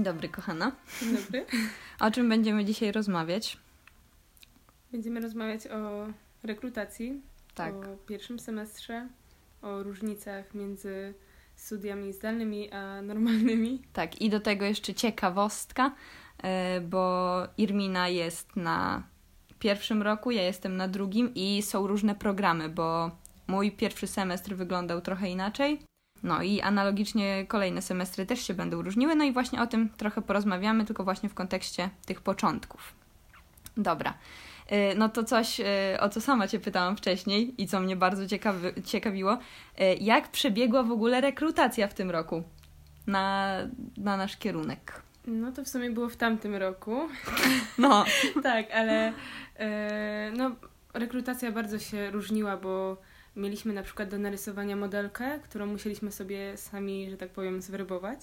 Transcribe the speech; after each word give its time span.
Dzień 0.00 0.04
dobry, 0.04 0.28
kochana. 0.28 0.72
Dzień 1.00 1.16
dobry. 1.16 1.46
O 2.06 2.10
czym 2.10 2.28
będziemy 2.28 2.64
dzisiaj 2.64 2.92
rozmawiać? 2.92 3.58
Będziemy 4.92 5.20
rozmawiać 5.20 5.66
o 5.66 6.06
rekrutacji, 6.42 7.22
Tak. 7.54 7.74
o 7.74 7.96
pierwszym 8.06 8.38
semestrze, 8.38 9.08
o 9.62 9.82
różnicach 9.82 10.54
między 10.54 11.14
studiami 11.56 12.12
zdalnymi 12.12 12.70
a 12.72 13.02
normalnymi. 13.02 13.82
Tak, 13.92 14.20
i 14.20 14.30
do 14.30 14.40
tego 14.40 14.64
jeszcze 14.64 14.94
ciekawostka, 14.94 15.94
e, 16.42 16.80
bo 16.80 17.42
Irmina 17.58 18.08
jest 18.08 18.56
na 18.56 19.02
pierwszym 19.58 20.02
roku, 20.02 20.30
ja 20.30 20.42
jestem 20.42 20.76
na 20.76 20.88
drugim 20.88 21.34
i 21.34 21.62
są 21.62 21.86
różne 21.86 22.14
programy, 22.14 22.68
bo 22.68 23.10
mój 23.46 23.72
pierwszy 23.72 24.06
semestr 24.06 24.54
wyglądał 24.54 25.00
trochę 25.00 25.30
inaczej. 25.30 25.89
No 26.22 26.42
i 26.42 26.60
analogicznie 26.60 27.46
kolejne 27.48 27.82
semestry 27.82 28.26
też 28.26 28.46
się 28.46 28.54
będą 28.54 28.82
różniły, 28.82 29.14
no 29.14 29.24
i 29.24 29.32
właśnie 29.32 29.62
o 29.62 29.66
tym 29.66 29.88
trochę 29.96 30.22
porozmawiamy, 30.22 30.84
tylko 30.84 31.04
właśnie 31.04 31.28
w 31.28 31.34
kontekście 31.34 31.90
tych 32.06 32.20
początków. 32.20 32.94
Dobra. 33.76 34.14
E, 34.66 34.94
No 34.94 35.08
to 35.08 35.24
coś, 35.24 35.60
e, 35.60 35.98
o 36.00 36.08
co 36.08 36.20
sama 36.20 36.48
Cię 36.48 36.60
pytałam 36.60 36.96
wcześniej 36.96 37.62
i 37.62 37.66
co 37.66 37.80
mnie 37.80 37.96
bardzo 37.96 38.26
ciekawy, 38.26 38.74
ciekawiło. 38.84 39.38
E, 39.78 39.94
Jak 39.94 40.28
przebiegła 40.28 40.82
w 40.82 40.92
ogóle 40.92 41.20
rekrutacja 41.20 41.88
w 41.88 41.94
tym 41.94 42.10
roku 42.10 42.42
na, 43.06 43.56
na 43.96 44.16
nasz 44.16 44.36
kierunek? 44.36 45.02
No 45.26 45.52
to 45.52 45.64
w 45.64 45.68
sumie 45.68 45.90
było 45.90 46.08
w 46.08 46.16
tamtym 46.16 46.54
roku. 46.54 47.08
No, 47.78 48.04
tak, 48.42 48.70
ale 48.70 49.12
no, 50.36 50.50
rekrutacja 50.94 51.52
bardzo 51.52 51.78
się 51.78 52.10
różniła, 52.10 52.56
bo 52.56 52.96
mieliśmy 53.36 53.72
na 53.72 53.82
przykład 53.82 54.08
do 54.08 54.18
narysowania 54.18 54.76
modelkę, 54.76 55.40
którą 55.44 55.66
musieliśmy 55.66 56.12
sobie 56.12 56.56
sami, 56.56 57.10
że 57.10 57.16
tak 57.16 57.30
powiem, 57.30 57.62
zwerbować. 57.62 58.20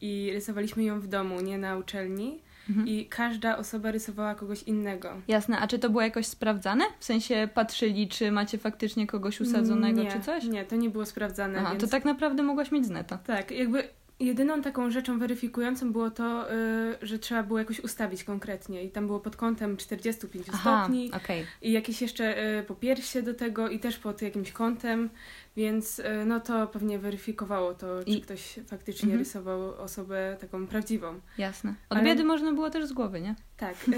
I 0.00 0.30
rysowaliśmy 0.32 0.84
ją 0.84 1.00
w 1.00 1.06
domu, 1.06 1.40
nie 1.40 1.58
na 1.58 1.76
uczelni. 1.76 2.38
Mhm. 2.68 2.88
I 2.88 3.06
każda 3.06 3.56
osoba 3.56 3.90
rysowała 3.90 4.34
kogoś 4.34 4.62
innego. 4.62 5.20
jasne. 5.28 5.58
A 5.58 5.66
czy 5.66 5.78
to 5.78 5.90
było 5.90 6.02
jakoś 6.02 6.26
sprawdzane? 6.26 6.84
W 6.98 7.04
sensie 7.04 7.48
patrzyli, 7.54 8.08
czy 8.08 8.32
macie 8.32 8.58
faktycznie 8.58 9.06
kogoś 9.06 9.40
usadzonego, 9.40 10.02
nie, 10.02 10.12
czy 10.12 10.20
coś? 10.20 10.44
Nie, 10.44 10.64
to 10.64 10.76
nie 10.76 10.90
było 10.90 11.06
sprawdzane. 11.06 11.58
Aha, 11.58 11.70
więc... 11.70 11.82
to 11.82 11.88
tak 11.88 12.04
naprawdę 12.04 12.42
mogłaś 12.42 12.72
mieć 12.72 12.86
z 12.86 12.90
neta. 12.90 13.18
Tak, 13.18 13.50
jakby 13.50 13.88
jedyną 14.20 14.62
taką 14.62 14.90
rzeczą 14.90 15.18
weryfikującą 15.18 15.92
było 15.92 16.10
to, 16.10 16.52
y, 16.52 16.56
że 17.02 17.18
trzeba 17.18 17.42
było 17.42 17.58
jakoś 17.58 17.80
ustawić 17.80 18.24
konkretnie 18.24 18.84
i 18.84 18.90
tam 18.90 19.06
było 19.06 19.20
pod 19.20 19.36
kątem 19.36 19.76
45 19.76 20.46
Aha, 20.52 20.58
stopni 20.60 21.12
okej. 21.12 21.46
i 21.62 21.72
jakieś 21.72 22.02
jeszcze 22.02 22.58
y, 22.58 22.62
popiersie 22.62 23.22
do 23.22 23.34
tego 23.34 23.68
i 23.68 23.78
też 23.78 23.98
pod 23.98 24.22
jakimś 24.22 24.52
kątem, 24.52 25.10
więc 25.56 25.98
y, 25.98 26.04
no 26.26 26.40
to 26.40 26.66
pewnie 26.66 26.98
weryfikowało 26.98 27.74
to, 27.74 28.04
czy 28.04 28.10
I- 28.10 28.20
ktoś 28.20 28.54
faktycznie 28.66 29.06
Mhm. 29.06 29.18
rysował 29.18 29.74
osobę 29.74 30.36
taką 30.40 30.66
prawdziwą. 30.66 31.20
Jasne. 31.38 31.74
Od 31.88 31.96
Ale- 31.98 32.06
biedy 32.06 32.24
można 32.24 32.52
było 32.52 32.70
też 32.70 32.86
z 32.86 32.92
głowy, 32.92 33.20
nie? 33.20 33.34
Tak. 33.56 33.74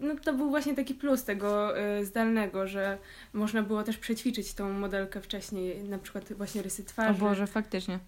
No 0.00 0.14
to 0.24 0.32
był 0.32 0.50
właśnie 0.50 0.74
taki 0.74 0.94
plus 0.94 1.24
tego 1.24 1.72
zdalnego, 2.02 2.66
że 2.68 2.98
można 3.32 3.62
było 3.62 3.82
też 3.82 3.98
przećwiczyć 3.98 4.54
tą 4.54 4.72
modelkę 4.72 5.20
wcześniej, 5.20 5.84
na 5.84 5.98
przykład 5.98 6.32
właśnie 6.32 6.62
rysy 6.62 6.82
O 6.82 6.86
twarzy. 6.88 7.20
Boże, 7.20 7.46
faktycznie. 7.46 7.98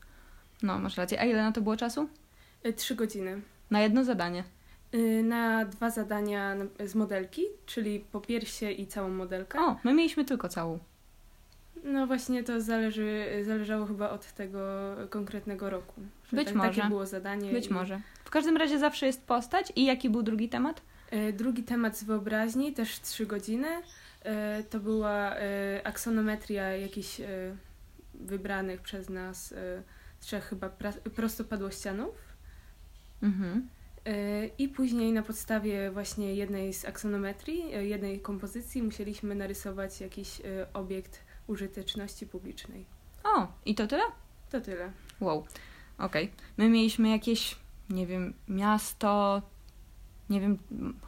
No, 0.62 0.78
masz 0.78 0.97
rację. 0.97 1.20
A 1.20 1.25
ile 1.25 1.42
na 1.42 1.53
to 1.53 1.61
było 1.61 1.77
czasu? 1.77 2.09
Y, 2.67 2.73
Trzy 2.73 2.95
godziny. 2.95 3.41
Na 3.70 3.81
jedno 3.81 4.05
zadanie. 4.05 4.45
Y, 4.95 5.23
na 5.23 5.65
dwa 5.65 5.91
zadania 5.91 6.56
z 6.84 6.95
modelki, 6.95 7.42
czyli 7.67 8.00
popiersie 8.00 8.71
i 8.71 8.87
całą 8.87 9.09
modelkę. 9.09 9.59
O, 9.60 9.77
my 9.84 9.94
mieliśmy 9.94 10.25
tylko 10.25 10.49
całą. 10.49 10.78
No 11.84 12.06
właśnie 12.06 12.44
to 12.44 12.60
zależy, 12.60 13.27
zależało 13.47 13.87
chyba 13.87 14.10
od 14.10 14.33
tego 14.33 14.60
konkretnego 15.10 15.71
roku. 15.71 16.00
Być 16.33 16.47
tak, 16.47 16.55
może. 16.56 16.71
Takie 16.75 16.88
było 16.88 17.06
zadanie. 17.06 17.53
Być 17.53 17.66
i- 17.66 17.72
może. 17.72 18.00
W 18.25 18.31
każdym 18.31 18.56
razie 18.56 18.78
zawsze 18.78 19.06
jest 19.06 19.27
postać. 19.27 19.72
I 19.77 19.84
jaki 19.84 20.10
był 20.10 20.22
drugi 20.22 20.49
temat? 20.49 20.83
Y, 21.12 21.33
Drugi 21.33 21.62
temat 21.62 21.97
z 21.99 22.04
wyobraźni, 22.04 22.72
też 22.72 23.00
trzy 23.00 23.27
godziny. 23.27 23.69
To 24.71 24.81
była 24.81 25.34
aksonometria 25.84 26.77
jakichś 26.77 27.21
wybranych 28.15 28.81
przez 28.81 29.09
nas 29.09 29.54
trzech 30.21 30.45
chyba 30.45 30.69
prostopadłościanów. 31.17 32.15
Mhm. 33.23 33.69
Y, 34.09 34.51
I 34.59 34.69
później 34.69 35.12
na 35.12 35.23
podstawie 35.23 35.91
właśnie 35.91 36.34
jednej 36.34 36.73
z 36.75 36.84
aksonometrii, 36.84 37.75
y, 37.77 37.87
jednej 37.87 38.21
kompozycji 38.21 38.83
musieliśmy 38.83 39.34
narysować 39.34 40.01
jakiś 40.01 40.41
y, 40.41 40.45
obiekt 40.73 41.21
użyteczności 41.47 42.27
publicznej. 42.27 42.84
O, 43.25 43.47
i 43.65 43.75
to 43.75 43.87
tyle? 43.87 44.03
To 44.51 44.61
tyle. 44.61 44.93
Wow, 45.21 45.47
okej. 45.99 46.33
My 46.59 46.69
mieliśmy 46.69 47.09
jakieś, 47.11 47.57
nie 47.91 48.07
wiem, 48.07 48.34
miasto, 48.49 49.43
nie 50.31 50.41
wiem, 50.41 50.59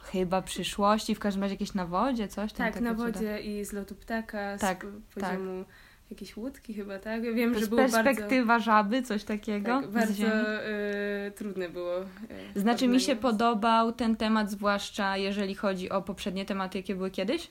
chyba 0.03 0.41
przyszłości, 0.41 1.15
w 1.15 1.19
każdym 1.19 1.43
razie 1.43 1.53
jakieś 1.53 1.73
na 1.73 1.85
wodzie, 1.85 2.27
coś 2.27 2.53
tam. 2.53 2.71
Tak, 2.73 2.81
na 2.81 2.93
wodzie 2.93 3.39
i 3.39 3.65
z 3.65 3.73
lotu 3.73 3.95
ptaka, 3.95 4.57
Tak, 4.57 4.85
z 4.85 4.89
p- 5.15 5.21
poziomu 5.21 5.65
jakiejś 6.11 6.37
łódki 6.37 6.73
chyba, 6.73 6.99
tak? 6.99 7.23
Ja 7.23 7.33
wiem, 7.33 7.59
że 7.59 7.67
było 7.67 7.81
bardzo, 7.81 8.03
perspektywa 8.03 8.59
żaby, 8.59 9.01
coś 9.01 9.23
takiego. 9.23 9.81
tak, 9.81 9.91
bardzo 9.91 10.27
y, 10.27 11.31
trudne 11.35 11.69
było. 11.69 12.01
y, 12.55 12.59
Znaczy 12.59 12.87
mi 12.87 12.99
się 12.99 13.15
podobał 13.15 13.91
ten 13.91 14.15
temat, 14.15 14.51
zwłaszcza 14.51 15.17
jeżeli 15.17 15.55
chodzi 15.55 15.89
o 15.89 16.01
poprzednie 16.01 16.45
tematy, 16.45 16.77
jakie 16.77 16.95
były 16.95 17.11
kiedyś. 17.11 17.47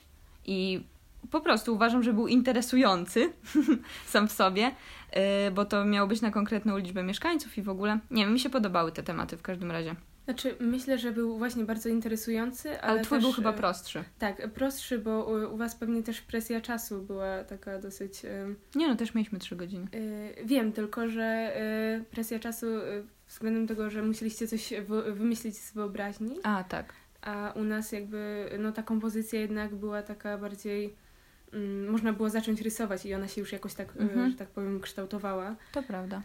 I 0.47 0.85
po 1.31 1.41
prostu 1.41 1.75
uważam, 1.75 2.03
że 2.03 2.13
był 2.13 2.29
interesujący 2.29 3.33
sam 4.07 4.29
w 4.29 4.33
sobie, 4.33 4.63
yy, 4.63 5.21
bo 5.55 5.65
to 5.65 5.85
miało 5.85 6.09
być 6.09 6.21
na 6.21 6.31
konkretną 6.31 6.79
liczbę 6.79 7.03
mieszkańców 7.03 7.59
i 7.59 7.63
w 7.63 7.69
ogóle. 7.69 7.99
Nie 8.11 8.25
wiem, 8.25 8.33
mi 8.33 8.41
się 8.41 8.51
podobały 8.51 8.93
te 8.93 9.03
tematy 9.03 9.37
w 9.37 9.43
każdym 9.43 9.71
razie. 9.71 9.95
Znaczy, 10.25 10.57
myślę, 10.61 10.99
że 10.99 11.13
był 11.13 11.39
właśnie 11.39 11.65
bardzo 11.65 11.89
interesujący, 11.89 12.81
ale, 12.81 12.93
Ale 12.93 13.01
twój 13.03 13.19
też, 13.19 13.25
był 13.25 13.33
chyba 13.33 13.51
y, 13.51 13.57
prostszy. 13.57 14.05
Tak, 14.19 14.51
prostszy, 14.53 14.99
bo 14.99 15.25
u, 15.25 15.55
u 15.55 15.57
Was 15.57 15.75
pewnie 15.77 16.03
też 16.03 16.21
presja 16.21 16.61
czasu 16.61 17.03
była 17.03 17.45
taka 17.45 17.79
dosyć... 17.79 18.25
y, 18.25 18.29
Nie 18.75 18.89
no, 18.89 18.97
też 18.97 19.15
mieliśmy 19.15 19.39
trzy 19.39 19.57
godziny. 19.57 19.87
y, 19.95 20.35
wiem, 20.45 20.73
tylko 20.73 21.09
że 21.09 21.57
y, 22.01 22.05
presja 22.05 22.39
czasu 22.39 22.67
y, 22.67 23.05
względem 23.29 23.67
tego, 23.67 23.91
że 23.91 24.03
musieliście 24.03 24.47
coś 24.49 24.73
wy, 24.89 25.13
wymyślić 25.15 25.59
z 25.59 25.73
wyobraźni, 25.75 26.37
A, 26.43 26.65
tak. 26.65 26.93
a 27.23 27.53
u 27.57 27.65
nas 27.65 27.93
jakby 27.93 28.51
no 28.59 28.73
ta 28.73 28.83
kompozycja 28.83 29.41
jednak 29.41 29.75
była 29.75 30.03
taka 30.03 30.39
bardziej... 30.39 30.95
mm, 31.53 31.91
można 31.91 32.13
było 32.13 32.31
zacząć 32.31 32.61
rysować 32.61 33.07
i 33.07 33.15
ona 33.15 33.29
się 33.29 33.41
już 33.41 33.53
jakoś 33.53 33.75
tak, 33.75 33.97
Mhm. 33.97 34.31
że 34.31 34.37
tak 34.37 34.49
powiem, 34.49 34.81
kształtowała. 34.81 35.57
To 35.73 35.83
prawda. 35.83 36.23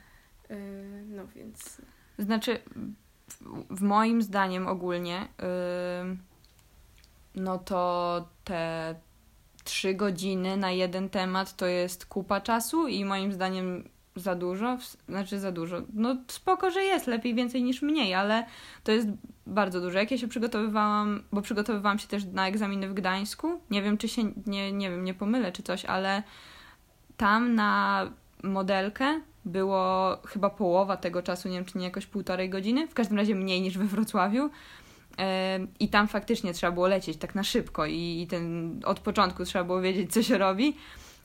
No 1.08 1.28
więc... 1.36 1.82
Znaczy, 2.20 2.60
w, 3.70 3.82
moim 3.82 4.22
zdaniem 4.22 4.68
ogólnie, 4.68 5.28
no 7.36 7.58
to 7.58 8.28
te 8.44 8.96
trzy 9.64 9.94
godziny 9.94 10.58
na 10.58 10.72
jeden 10.72 11.10
temat 11.10 11.56
to 11.56 11.66
jest 11.66 12.06
kupa 12.06 12.42
czasu 12.42 12.88
i 12.88 13.06
moim 13.06 13.34
zdaniem 13.34 13.90
za 14.16 14.36
dużo, 14.36 14.78
znaczy 15.10 15.40
za 15.40 15.52
dużo. 15.52 15.82
No 15.94 16.16
spoko, 16.28 16.72
że 16.72 16.84
jest, 16.84 17.08
lepiej 17.08 17.36
więcej 17.36 17.64
niż 17.64 17.82
mniej, 17.82 18.14
ale 18.14 18.46
to 18.84 18.92
jest 18.92 19.08
bardzo 19.48 19.82
dużo. 19.82 20.00
Jak 20.00 20.12
ja 20.12 20.18
się 20.18 20.28
przygotowywałam, 20.28 21.24
bo 21.32 21.42
przygotowywałam 21.42 22.00
się 22.00 22.08
też 22.08 22.26
na 22.26 22.48
egzaminy 22.48 22.90
w 22.90 22.94
Gdańsku, 22.94 23.62
nie 23.70 23.82
wiem 23.82 23.98
czy 23.98 24.08
się, 24.08 24.24
nie, 24.48 24.72
nie 24.72 24.90
wiem, 24.90 25.04
nie 25.04 25.14
pomylę 25.14 25.52
czy 25.52 25.64
coś, 25.64 25.86
ale 25.86 26.24
tam 27.18 27.56
na 27.56 28.02
modelkę 28.44 29.22
było 29.46 30.18
chyba 30.28 30.50
połowa 30.50 30.98
tego 30.98 31.22
czasu, 31.24 31.50
nie 31.50 31.56
wiem 31.56 31.66
czy 31.66 31.78
nie 31.78 31.86
jakoś 31.86 32.06
półtorej 32.06 32.50
godziny, 32.50 32.88
w 32.88 32.94
każdym 32.94 33.18
razie 33.18 33.36
mniej 33.36 33.62
niż 33.62 33.78
we 33.78 33.86
Wrocławiu. 33.86 34.50
I 35.80 35.90
tam 35.90 36.08
faktycznie 36.08 36.54
trzeba 36.54 36.72
było 36.72 36.88
lecieć 36.88 37.18
tak 37.18 37.36
na 37.36 37.44
szybko 37.44 37.86
i, 37.86 38.22
i 38.22 38.28
ten, 38.28 38.80
od 38.86 39.00
początku 39.00 39.46
trzeba 39.46 39.64
było 39.64 39.82
wiedzieć, 39.82 40.14
co 40.14 40.24
się 40.24 40.38
robi. 40.38 40.78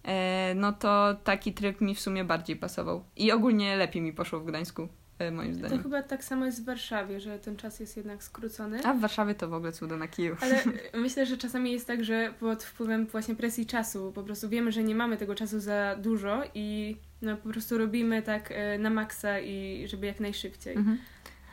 E, 0.04 0.54
No 0.56 0.72
to 0.72 1.14
taki 1.24 1.52
tryb 1.52 1.80
mi 1.80 1.94
w 1.94 2.00
sumie 2.00 2.24
bardziej 2.24 2.56
pasował. 2.56 3.04
I 3.16 3.32
ogólnie 3.32 3.76
lepiej 3.76 4.02
mi 4.02 4.12
poszło 4.12 4.40
w 4.40 4.44
Gdańsku, 4.44 4.88
e, 5.20 5.30
moim 5.30 5.52
To 5.52 5.58
zdaniem. 5.58 5.82
chyba 5.82 6.02
tak 6.02 6.24
samo 6.24 6.46
jest 6.46 6.62
w 6.62 6.64
Warszawie, 6.64 7.20
że 7.20 7.38
ten 7.38 7.56
czas 7.56 7.80
jest 7.80 7.96
jednak 7.96 8.22
skrócony. 8.24 8.80
A 8.84 8.94
w 8.94 9.00
Warszawie 9.00 9.34
to 9.34 9.48
w 9.48 9.54
ogóle 9.54 9.72
cudo 9.72 9.96
na 9.96 10.08
kiju. 10.08 10.36
Ale 10.40 10.62
myślę, 11.02 11.26
że 11.26 11.36
czasami 11.36 11.72
jest 11.72 11.86
tak, 11.86 12.04
że 12.04 12.34
pod 12.40 12.64
wpływem 12.64 13.06
właśnie 13.06 13.34
presji 13.34 13.66
czasu 13.66 14.12
po 14.14 14.22
prostu 14.22 14.48
wiemy, 14.48 14.72
że 14.72 14.82
nie 14.82 14.94
mamy 14.94 15.16
tego 15.16 15.34
czasu 15.34 15.60
za 15.60 15.96
dużo 15.96 16.42
i 16.54 16.96
no 17.22 17.36
po 17.36 17.48
prostu 17.48 17.78
robimy 17.78 18.22
tak 18.22 18.52
e, 18.52 18.78
na 18.78 18.90
maksa 18.90 19.40
i 19.40 19.84
żeby 19.88 20.06
jak 20.06 20.20
najszybciej. 20.20 20.76
Mhm. 20.76 20.98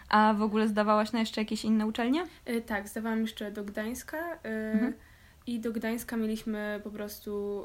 A 0.10 0.34
w 0.34 0.42
ogóle 0.42 0.68
zdawałaś 0.68 1.12
na 1.12 1.20
jeszcze 1.20 1.42
jakieś 1.42 1.66
inne 1.66 1.86
uczelnie? 1.88 2.24
E, 2.46 2.62
Tak, 2.62 2.88
zdawałam 2.88 3.22
jeszcze 3.22 3.52
do 3.52 3.64
Gdańska 3.64 4.18
Mhm. 4.44 4.94
i 5.48 5.60
do 5.60 5.72
Gdańska 5.72 6.18
mieliśmy 6.18 6.82
po 6.84 6.90
prostu 6.92 7.64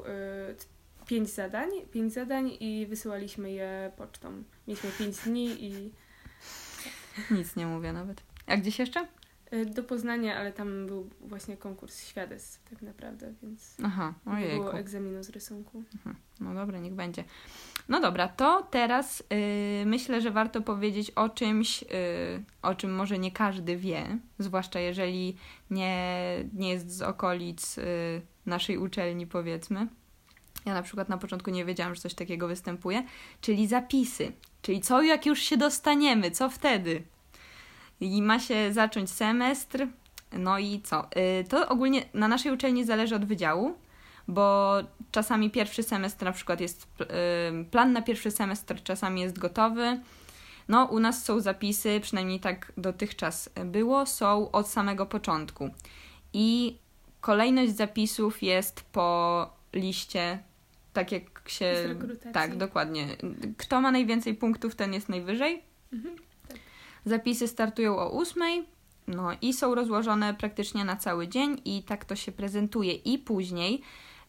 pięć 1.07 1.29
zadań, 1.29 1.69
pięć 1.91 2.13
zadań 2.13 2.51
i 2.59 2.85
wysyłaliśmy 2.89 3.51
je 3.51 3.91
pocztą. 3.97 4.43
Mieliśmy 4.67 4.89
pięć 4.91 5.17
dni 5.17 5.65
i 5.65 5.91
Nic 7.31 7.55
nie 7.55 7.65
mówię 7.67 7.93
nawet. 7.93 8.23
A 8.47 8.57
gdzieś 8.57 8.79
jeszcze? 8.79 9.07
Y, 9.53 9.65
Do 9.65 9.83
Poznania, 9.83 10.37
ale 10.37 10.53
tam 10.53 10.87
był 10.87 11.09
właśnie 11.21 11.57
konkurs 11.57 12.05
świadectw 12.07 12.69
tak 12.69 12.81
naprawdę, 12.81 13.33
więc 13.43 13.77
Aha, 13.83 14.13
nie 14.25 14.33
ojejku. 14.33 14.63
było 14.63 14.73
egzaminu 14.73 15.23
z 15.23 15.29
rysunku. 15.29 15.83
No 16.39 16.53
dobra, 16.53 16.79
niech 16.79 16.93
będzie. 16.93 17.23
No 17.89 18.01
dobra, 18.01 18.27
to 18.27 18.67
teraz 18.71 19.21
y, 19.21 19.85
myślę, 19.85 20.21
że 20.21 20.31
warto 20.31 20.61
powiedzieć 20.61 21.11
o 21.11 21.29
czymś, 21.29 21.83
y, 21.83 21.85
o 22.61 22.75
czym 22.75 22.95
może 22.95 23.19
nie 23.19 23.31
każdy 23.31 23.77
wie, 23.77 24.17
zwłaszcza 24.39 24.79
jeżeli 24.79 25.37
nie, 25.69 26.05
nie 26.53 26.69
jest 26.69 26.91
z 26.91 27.01
okolic 27.01 27.77
y, 27.77 28.21
naszej 28.45 28.77
uczelni, 28.77 29.27
powiedzmy. 29.27 29.87
Ja 30.65 30.73
na 30.73 30.81
przykład 30.81 31.09
na 31.09 31.17
początku 31.17 31.51
nie 31.51 31.65
wiedziałam, 31.65 31.95
że 31.95 32.01
coś 32.01 32.13
takiego 32.13 32.47
występuje, 32.47 33.03
czyli 33.41 33.67
zapisy. 33.67 34.31
Czyli 34.63 34.81
co 34.81 35.01
jak 35.01 35.25
już 35.25 35.39
się 35.39 35.57
dostaniemy, 35.57 36.31
co 36.31 36.49
wtedy? 36.49 37.03
I 37.99 38.21
ma 38.21 38.39
się 38.39 38.73
zacząć 38.73 39.09
semestr, 39.09 39.87
no 40.31 40.59
i 40.59 40.81
co? 40.81 41.07
Y, 41.41 41.43
To 41.49 41.69
ogólnie 41.69 42.05
na 42.13 42.27
naszej 42.27 42.51
uczelni 42.51 42.85
zależy 42.85 43.15
od 43.15 43.25
wydziału, 43.25 43.77
bo 44.27 44.73
czasami 45.11 45.51
pierwszy 45.51 45.83
semestr 45.83 46.25
na 46.25 46.31
przykład 46.31 46.61
jest, 46.61 46.87
y, 47.01 47.65
plan 47.65 47.93
na 47.93 48.01
pierwszy 48.01 48.31
semestr 48.31 48.83
czasami 48.83 49.21
jest 49.21 49.39
gotowy. 49.39 49.99
No, 50.67 50.85
u 50.85 50.99
nas 50.99 51.25
są 51.25 51.39
zapisy, 51.39 51.99
przynajmniej 52.01 52.39
tak 52.39 52.71
dotychczas 52.77 53.49
było, 53.65 54.05
są 54.05 54.51
od 54.51 54.67
samego 54.67 55.05
początku. 55.05 55.69
I 56.33 56.77
kolejność 57.21 57.75
zapisów 57.75 58.43
jest 58.43 58.81
po 58.81 59.49
liście, 59.73 60.39
tak 60.93 61.11
jak 61.11 61.32
się. 61.49 61.75
Z 61.83 61.85
rekrutacji. 61.85 62.31
Tak, 62.31 62.57
dokładnie. 62.57 63.07
Kto 63.57 63.81
ma 63.81 63.91
najwięcej 63.91 64.35
punktów, 64.35 64.75
ten 64.75 64.93
jest 64.93 65.09
najwyżej. 65.09 65.63
Mhm. 65.93 66.15
Zapisy 67.05 67.47
startują 67.47 67.97
o 67.97 68.19
8, 68.19 68.65
no 69.07 69.29
i 69.41 69.53
są 69.53 69.75
rozłożone 69.75 70.33
praktycznie 70.33 70.85
na 70.85 70.95
cały 70.95 71.27
dzień 71.27 71.61
i 71.65 71.83
tak 71.83 72.05
to 72.05 72.15
się 72.15 72.31
prezentuje. 72.31 72.93
I 72.93 73.19
później, 73.19 73.81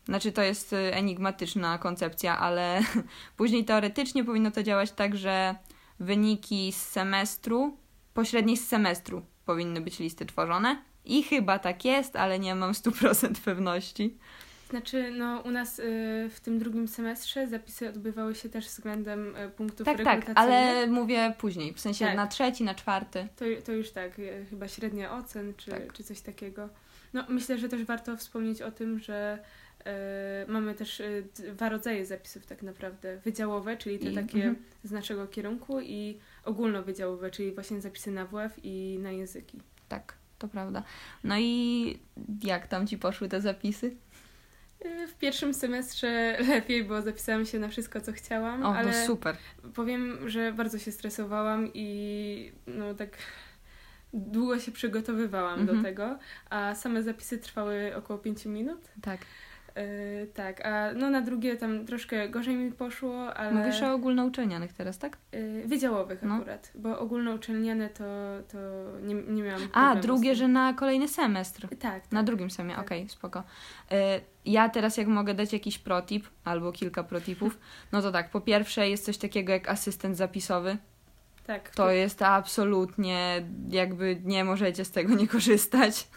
znaczy 0.05 0.33
to 0.33 0.43
jest 0.43 0.73
y, 0.73 0.77
enigmatyczna 0.77 1.79
koncepcja, 1.79 2.39
ale 2.39 2.83
później 3.37 3.65
teoretycznie 3.65 4.25
powinno 4.25 4.51
to 4.51 4.63
działać 4.63 4.93
tak, 4.93 5.17
że 5.17 5.55
wyniki 6.01 6.73
z 6.73 6.83
semestru, 6.89 7.77
pośredniej 8.15 8.57
z 8.57 8.69
semestru 8.69 9.23
powinny 9.45 9.81
być 9.81 9.99
listy 9.99 10.27
tworzone. 10.27 10.83
I 11.05 11.23
chyba 11.23 11.59
tak 11.59 11.85
jest, 11.85 12.17
ale 12.17 12.39
nie 12.39 12.55
mam 12.55 12.73
100% 12.73 13.35
pewności. 13.45 14.19
Znaczy, 14.71 15.11
no 15.11 15.41
u 15.41 15.51
nas 15.51 15.79
y, 15.79 15.83
w 16.31 16.41
tym 16.41 16.59
drugim 16.59 16.89
semestrze 16.89 17.47
zapisy 17.49 17.89
odbywały 17.89 18.35
się 18.35 18.49
też 18.49 18.67
względem 18.67 19.37
y, 19.37 19.51
punktów 19.51 19.85
Tak, 19.87 20.05
tak, 20.05 20.31
ale 20.35 20.87
mówię 20.87 21.35
później, 21.39 21.75
w 21.75 21.81
sensie 21.81 22.05
Tak. 22.05 22.17
na 22.17 22.27
trzeci, 22.27 22.65
na 22.65 22.75
czwarty. 22.75 23.29
To, 23.37 23.45
to 23.65 23.73
już 23.73 23.91
tak, 23.91 24.19
y, 24.19 24.47
chyba 24.51 24.69
średnia 24.69 25.17
ocen 25.17 25.55
czy, 25.57 25.71
Tak. 25.71 25.93
czy 25.93 26.05
coś 26.05 26.21
takiego. 26.21 26.69
No 27.13 27.25
myślę, 27.29 27.59
że 27.59 27.69
też 27.69 27.85
warto 27.85 28.17
wspomnieć 28.17 28.63
o 28.63 28.71
tym, 28.73 28.99
że 28.99 29.39
y, 29.81 30.53
mamy 30.53 30.75
też 30.75 31.01
y, 31.01 31.27
dwa 31.35 31.69
rodzaje 31.69 32.07
zapisów 32.07 32.47
tak 32.47 32.63
naprawdę. 32.63 33.19
Wydziałowe, 33.25 33.77
czyli 33.77 33.99
te 33.99 34.11
I- 34.11 34.15
takie 34.15 34.37
mhm. 34.37 34.57
z 34.85 34.91
naszego 34.91 35.27
kierunku 35.27 35.81
i 35.81 36.19
ogólnowydziałowe, 36.45 37.31
czyli 37.31 37.53
właśnie 37.53 37.81
zapisy 37.81 38.11
na 38.11 38.27
WF 38.27 38.65
i 38.65 38.99
na 39.03 39.11
języki. 39.11 39.61
Tak, 39.89 40.15
to 40.39 40.49
prawda. 40.49 40.83
No 41.25 41.35
i 41.39 41.99
jak 42.43 42.67
tam 42.67 42.87
ci 42.87 42.99
poszły 42.99 43.29
te 43.29 43.41
zapisy? 43.41 43.97
W 45.09 45.15
pierwszym 45.19 45.55
semestrze 45.55 46.37
lepiej, 46.49 46.85
bo 46.85 47.03
zapisałam 47.03 47.47
się 47.47 47.59
na 47.59 47.69
wszystko, 47.69 48.01
co 48.01 48.13
chciałam, 48.13 48.63
O, 48.63 48.77
ale 48.77 48.93
no 49.01 49.07
super. 49.07 49.37
powiem, 49.75 50.29
że 50.29 50.53
bardzo 50.53 50.79
się 50.79 50.93
stresowałam 50.93 51.71
i 51.75 52.53
no 52.67 52.95
tak 52.95 53.11
długo 54.13 54.59
się 54.59 54.73
przygotowywałam 54.73 55.61
Mhm. 55.61 55.79
do 55.79 55.85
tego, 55.89 56.19
a 56.51 56.75
same 56.75 57.03
zapisy 57.03 57.39
trwały 57.39 57.93
około 57.97 58.19
5 58.19 58.45
minut. 58.47 58.81
Tak. 59.03 59.21
Yy, 59.77 60.27
tak, 60.35 60.67
a 60.67 60.93
no 60.93 61.11
na 61.11 61.21
drugie 61.21 61.57
tam 61.57 61.87
troszkę 61.87 62.29
gorzej 62.29 62.57
mi 62.57 62.73
poszło, 62.73 63.35
ale 63.35 63.53
Mówisz 63.53 63.83
o 63.83 63.93
ogólnouczelnianych 63.93 64.73
teraz, 64.73 64.99
tak? 64.99 65.17
yy, 65.33 65.63
wydziałowych 65.67 66.23
No. 66.23 66.35
akurat, 66.35 66.71
bo 66.75 66.99
ogólnouczelniane 66.99 67.89
to, 67.89 68.05
to 68.53 68.59
nie, 69.03 69.15
nie 69.15 69.43
miałam 69.43 69.63
A, 69.73 69.97
drugie, 69.97 70.35
że 70.35 70.49
na 70.49 70.73
kolejny 70.75 71.09
semestr. 71.09 71.69
Tak, 71.69 71.79
tak. 71.79 72.13
Na 72.13 72.23
drugim 72.23 72.51
semie, 72.51 72.75
Tak. 72.75 72.85
okej, 72.85 73.09
spoko. 73.09 73.43
Y, 73.93 73.95
Ja 74.45 74.69
teraz 74.69 74.97
jak 74.97 75.07
mogę 75.07 75.35
dać 75.35 75.53
jakiś 75.53 75.79
protip, 75.79 76.27
albo 76.45 76.73
kilka 76.73 77.03
protipów, 77.05 77.59
no 77.93 78.03
to 78.03 78.13
tak, 78.13 78.31
po 78.31 78.41
pierwsze 78.41 78.89
jest 78.89 79.05
coś 79.05 79.19
takiego 79.19 79.53
jak 79.53 79.69
asystent 79.69 80.17
zapisowy. 80.17 80.77
tak, 81.47 81.71
To 81.71 81.91
jest 81.91 82.23
absolutnie, 82.23 83.43
jakby 83.71 84.21
nie 84.25 84.45
możecie 84.45 84.85
z 84.85 84.91
tego 84.91 85.15
nie 85.15 85.29
korzystać. 85.29 86.09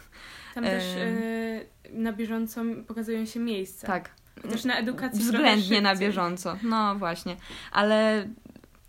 Tam 0.54 0.64
też 0.64 0.84
yy, 0.96 1.98
na 1.98 2.12
bieżąco 2.12 2.60
pokazują 2.86 3.26
się 3.26 3.40
miejsca. 3.40 3.86
Tak, 3.86 4.10
Też 4.50 4.64
na 4.64 4.76
edukacji 4.76 5.20
względnie 5.20 5.80
na 5.80 5.96
bieżąco. 5.96 6.56
No 6.62 6.94
właśnie, 6.94 7.36
ale 7.72 8.28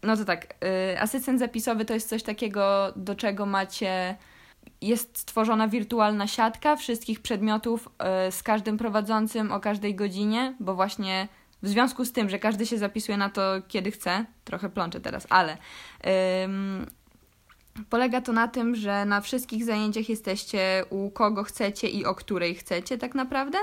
no 0.03 0.17
to 0.17 0.25
tak, 0.25 0.56
y, 0.94 1.00
asystent 1.00 1.39
zapisowy 1.39 1.85
to 1.85 1.94
jest 1.94 2.09
coś 2.09 2.23
takiego, 2.23 2.94
do 2.95 3.15
czego 3.15 3.45
macie. 3.45 4.15
Jest 4.81 5.17
stworzona 5.17 5.67
wirtualna 5.67 6.27
siatka 6.27 6.75
wszystkich 6.75 7.21
przedmiotów 7.21 7.89
y, 8.27 8.31
z 8.31 8.44
każdym 8.44 8.77
prowadzącym 8.77 9.51
o 9.51 9.59
każdej 9.59 9.95
godzinie, 9.95 10.56
bo 10.59 10.75
właśnie 10.75 11.27
w 11.63 11.67
związku 11.67 12.06
z 12.06 12.11
tym, 12.11 12.29
że 12.29 12.39
każdy 12.39 12.65
się 12.65 12.77
zapisuje 12.77 13.17
na 13.17 13.29
to, 13.29 13.41
kiedy 13.67 13.91
chce, 13.91 14.25
trochę 14.44 14.69
plączę 14.69 15.00
teraz, 15.00 15.27
ale 15.29 15.57
ym, 16.44 16.85
polega 17.90 18.22
to 18.22 18.34
na 18.34 18.48
tym, 18.48 18.76
że 18.76 19.06
na 19.06 19.22
wszystkich 19.22 19.66
zajęciach 19.66 20.10
jesteście 20.10 20.86
u 20.90 21.12
kogo 21.12 21.44
chcecie 21.44 21.88
i 21.88 22.06
o 22.06 22.16
której 22.16 22.56
chcecie, 22.56 22.98
tak 22.98 23.16
naprawdę 23.16 23.58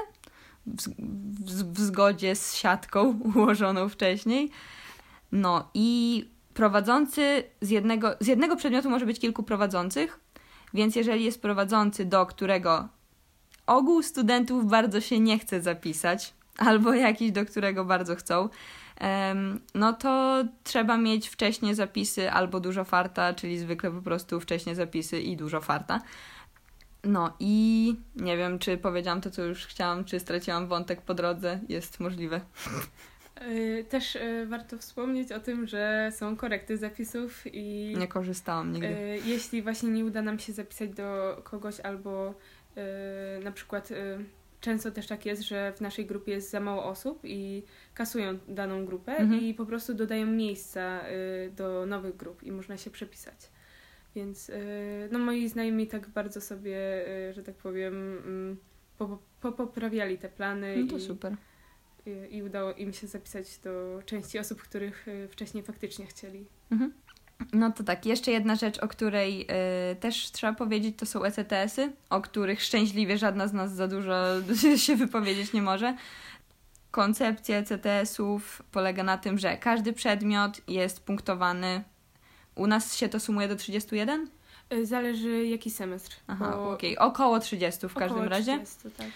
w, 0.67 0.89
w, 1.51 1.73
w 1.73 1.81
zgodzie 1.81 2.37
z 2.37 2.55
siatką 2.55 3.21
ułożoną 3.35 3.89
wcześniej. 3.89 4.51
No 5.33 5.69
i 5.75 6.25
prowadzący 6.55 7.45
z 7.61 7.71
jednego, 7.71 8.17
z 8.21 8.27
jednego 8.27 8.57
przedmiotu 8.57 8.91
może 8.91 9.07
być 9.07 9.21
kilku 9.21 9.43
prowadzących, 9.43 10.21
więc 10.75 10.97
jeżeli 10.97 11.25
jest 11.25 11.43
prowadzący, 11.43 12.05
do 12.05 12.27
którego 12.27 12.89
ogół 13.67 14.03
studentów 14.03 14.67
bardzo 14.67 15.01
się 15.01 15.21
nie 15.21 15.39
chce 15.39 15.63
zapisać, 15.63 16.35
albo 16.59 16.95
jakiś, 16.95 17.33
do 17.33 17.47
którego 17.47 17.85
bardzo 17.85 18.17
chcą, 18.17 18.49
no 19.75 19.93
to 19.93 20.45
trzeba 20.65 20.97
mieć 20.97 21.29
wcześniej 21.29 21.75
zapisy 21.75 22.31
albo 22.31 22.61
dużo 22.61 22.85
farta, 22.85 23.35
czyli 23.35 23.59
zwykle 23.59 23.91
po 23.91 24.03
prostu 24.03 24.41
wcześniej 24.41 24.75
zapisy 24.75 25.21
i 25.21 25.37
dużo 25.37 25.61
farta. 25.61 26.01
No 27.05 27.37
i 27.41 27.97
nie 28.17 28.37
wiem, 28.37 28.59
czy 28.59 28.77
powiedziałam 28.79 29.21
to, 29.21 29.31
co 29.31 29.43
już 29.43 29.67
chciałam, 29.67 30.05
czy 30.05 30.21
straciłam 30.21 30.67
wątek 30.67 31.01
po 31.03 31.15
drodze. 31.15 31.61
Jest 31.69 32.01
możliwe. 32.01 32.41
Yy, 33.41 33.85
Też 33.85 34.15
yy, 34.15 34.47
warto 34.47 34.79
wspomnieć 34.79 35.33
o 35.33 35.41
tym, 35.41 35.67
że 35.67 36.13
są 36.15 36.37
korekty 36.37 36.77
zapisów 36.77 37.43
i 37.53 37.95
Nie 37.99 38.09
korzystałam 38.09 38.73
nigdy. 38.73 38.89
yy, 38.89 39.19
jeśli 39.25 39.63
właśnie 39.63 39.89
nie 39.89 40.05
uda 40.05 40.23
nam 40.23 40.39
się 40.39 40.53
zapisać 40.53 40.91
do 40.91 41.41
kogoś 41.45 41.81
albo 41.81 42.35
na 43.45 43.53
przykład 43.53 43.89
często 44.67 44.91
też 44.91 45.07
tak 45.07 45.27
jest, 45.27 45.43
że 45.43 45.73
w 45.77 45.81
naszej 45.81 46.07
grupie 46.07 46.33
jest 46.33 46.51
za 46.51 46.61
mało 46.61 46.85
osób 46.85 47.21
i 47.25 47.63
kasują 47.95 48.39
daną 48.49 48.87
grupę 48.87 49.17
Mhm. 49.17 49.41
i 49.41 49.55
po 49.55 49.67
prostu 49.67 49.95
dodają 49.95 50.27
miejsca 50.27 51.09
yy, 51.09 51.51
do 51.51 51.87
nowych 51.87 52.17
grup 52.17 52.43
i 52.43 52.53
można 52.53 52.77
się 52.77 52.91
przepisać. 52.91 53.51
Więc 54.17 54.49
yy, 54.49 54.55
no 55.11 55.19
moi 55.19 55.49
znajomi 55.49 55.87
tak 55.87 56.09
bardzo 56.09 56.41
sobie, 56.41 57.05
yy, 57.27 57.33
że 57.33 57.43
tak 57.43 57.55
powiem, 57.55 57.95
mm, 58.27 58.57
po- 58.99 59.19
popoprawiali 59.41 60.19
te 60.19 60.29
plany 60.29 60.77
No 60.85 60.91
to 60.91 60.97
i 60.97 61.01
super. 61.01 61.37
i, 62.07 62.37
i 62.37 62.43
udało 62.43 62.73
im 62.73 62.93
się 62.93 63.07
zapisać 63.07 63.59
do 63.59 64.03
części 64.07 64.39
osób, 64.39 64.63
których 64.63 65.09
y, 65.09 65.29
wcześniej 65.29 65.63
faktycznie 65.65 66.07
chcieli. 66.07 66.47
Mhm. 66.71 66.93
No 67.53 67.73
to 67.73 67.85
tak, 67.85 68.07
jeszcze 68.07 68.31
jedna 68.31 68.57
rzecz, 68.57 68.79
o 68.79 68.89
której 68.89 69.47
y, 69.93 69.97
też 69.97 70.31
trzeba 70.33 70.53
powiedzieć, 70.53 70.99
to 70.99 71.07
są 71.07 71.25
ECTS-y, 71.25 71.93
o 72.11 72.21
których 72.21 72.63
szczęśliwie 72.63 73.19
żadna 73.19 73.49
z 73.49 73.53
nas 73.53 73.73
za 73.73 73.89
dużo 73.89 74.15
się 74.77 74.97
wypowiedzieć 74.97 75.53
nie 75.53 75.63
może. 75.63 75.97
Koncepcja 76.91 77.57
ECTS-ów 77.57 78.63
polega 78.73 79.03
na 79.03 79.19
tym, 79.19 79.39
że 79.39 79.57
każdy 79.57 79.93
przedmiot 79.93 80.61
jest 80.69 81.05
punktowany. 81.05 81.85
U 82.55 82.67
nas 82.67 82.97
się 82.97 83.09
to 83.09 83.21
sumuje 83.21 83.49
do 83.49 83.57
31? 83.57 84.29
Y, 84.73 84.87
Zależy 84.87 85.47
jaki 85.47 85.71
semestr. 85.71 86.17
Aha, 86.27 86.53
bo 86.57 86.71
okej. 86.71 86.99
Około 86.99 87.41
30 87.41 87.89
w 87.89 87.95
każdym 87.95 88.17
około 88.17 88.29
razie. 88.29 88.65
30, 88.65 88.97
tak. 88.97 89.07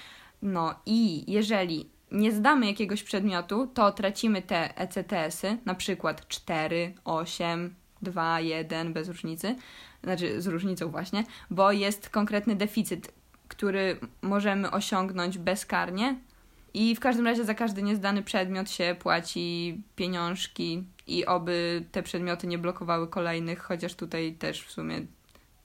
No 0.43 0.75
i 0.87 1.33
jeżeli 1.33 1.91
nie 2.13 2.33
zdamy 2.33 2.67
jakiegoś 2.67 3.03
przedmiotu, 3.03 3.67
to 3.67 3.93
tracimy 3.93 4.43
te 4.43 4.79
ECTS-y, 4.79 5.59
na 5.65 5.75
przykład 5.75 6.29
4, 6.29 6.95
8, 7.05 7.75
2, 8.03 8.41
1, 8.41 8.93
bez 8.93 9.09
różnicy, 9.09 9.57
znaczy 10.03 10.43
z 10.43 10.47
różnicą 10.47 10.91
właśnie, 10.91 11.25
bo 11.51 11.73
jest 11.73 12.11
konkretny 12.11 12.57
deficyt, 12.57 13.13
który 13.49 14.01
możemy 14.23 14.71
osiągnąć 14.71 15.39
bezkarnie 15.39 16.17
i 16.75 16.97
w 16.97 17.01
każdym 17.01 17.27
razie 17.27 17.45
za 17.45 17.55
każdy 17.55 17.83
niezdany 17.83 18.23
przedmiot 18.23 18.71
się 18.71 18.97
płaci 18.99 19.81
pieniążki 19.97 20.85
i 21.07 21.27
oby 21.27 21.85
te 21.93 22.03
przedmioty 22.03 22.47
nie 22.47 22.59
blokowały 22.59 23.09
kolejnych, 23.09 23.63
chociaż 23.63 23.95
tutaj 23.95 24.35
też 24.35 24.63
w 24.63 24.71
sumie 24.71 25.01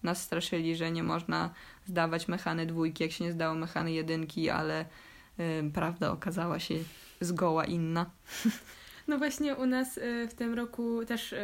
nas 0.03 0.21
straszyli, 0.21 0.75
że 0.75 0.91
nie 0.91 1.03
można 1.03 1.49
zdawać 1.85 2.27
mechany 2.27 2.65
dwójki, 2.65 3.03
jak 3.03 3.11
się 3.11 3.23
nie 3.23 3.31
zdało 3.31 3.55
mechany 3.55 3.91
jedynki, 3.91 4.49
ale 4.49 4.85
y, 5.39 5.71
prawda 5.73 6.11
okazała 6.11 6.59
się 6.59 6.75
zgoła 7.21 7.65
inna. 7.65 8.05
No 9.07 9.17
właśnie 9.17 9.55
u 9.55 9.65
nas 9.65 9.97
y, 9.97 10.27
w 10.27 10.33
tym 10.33 10.53
roku 10.53 11.05
też, 11.05 11.33
y, 11.33 11.37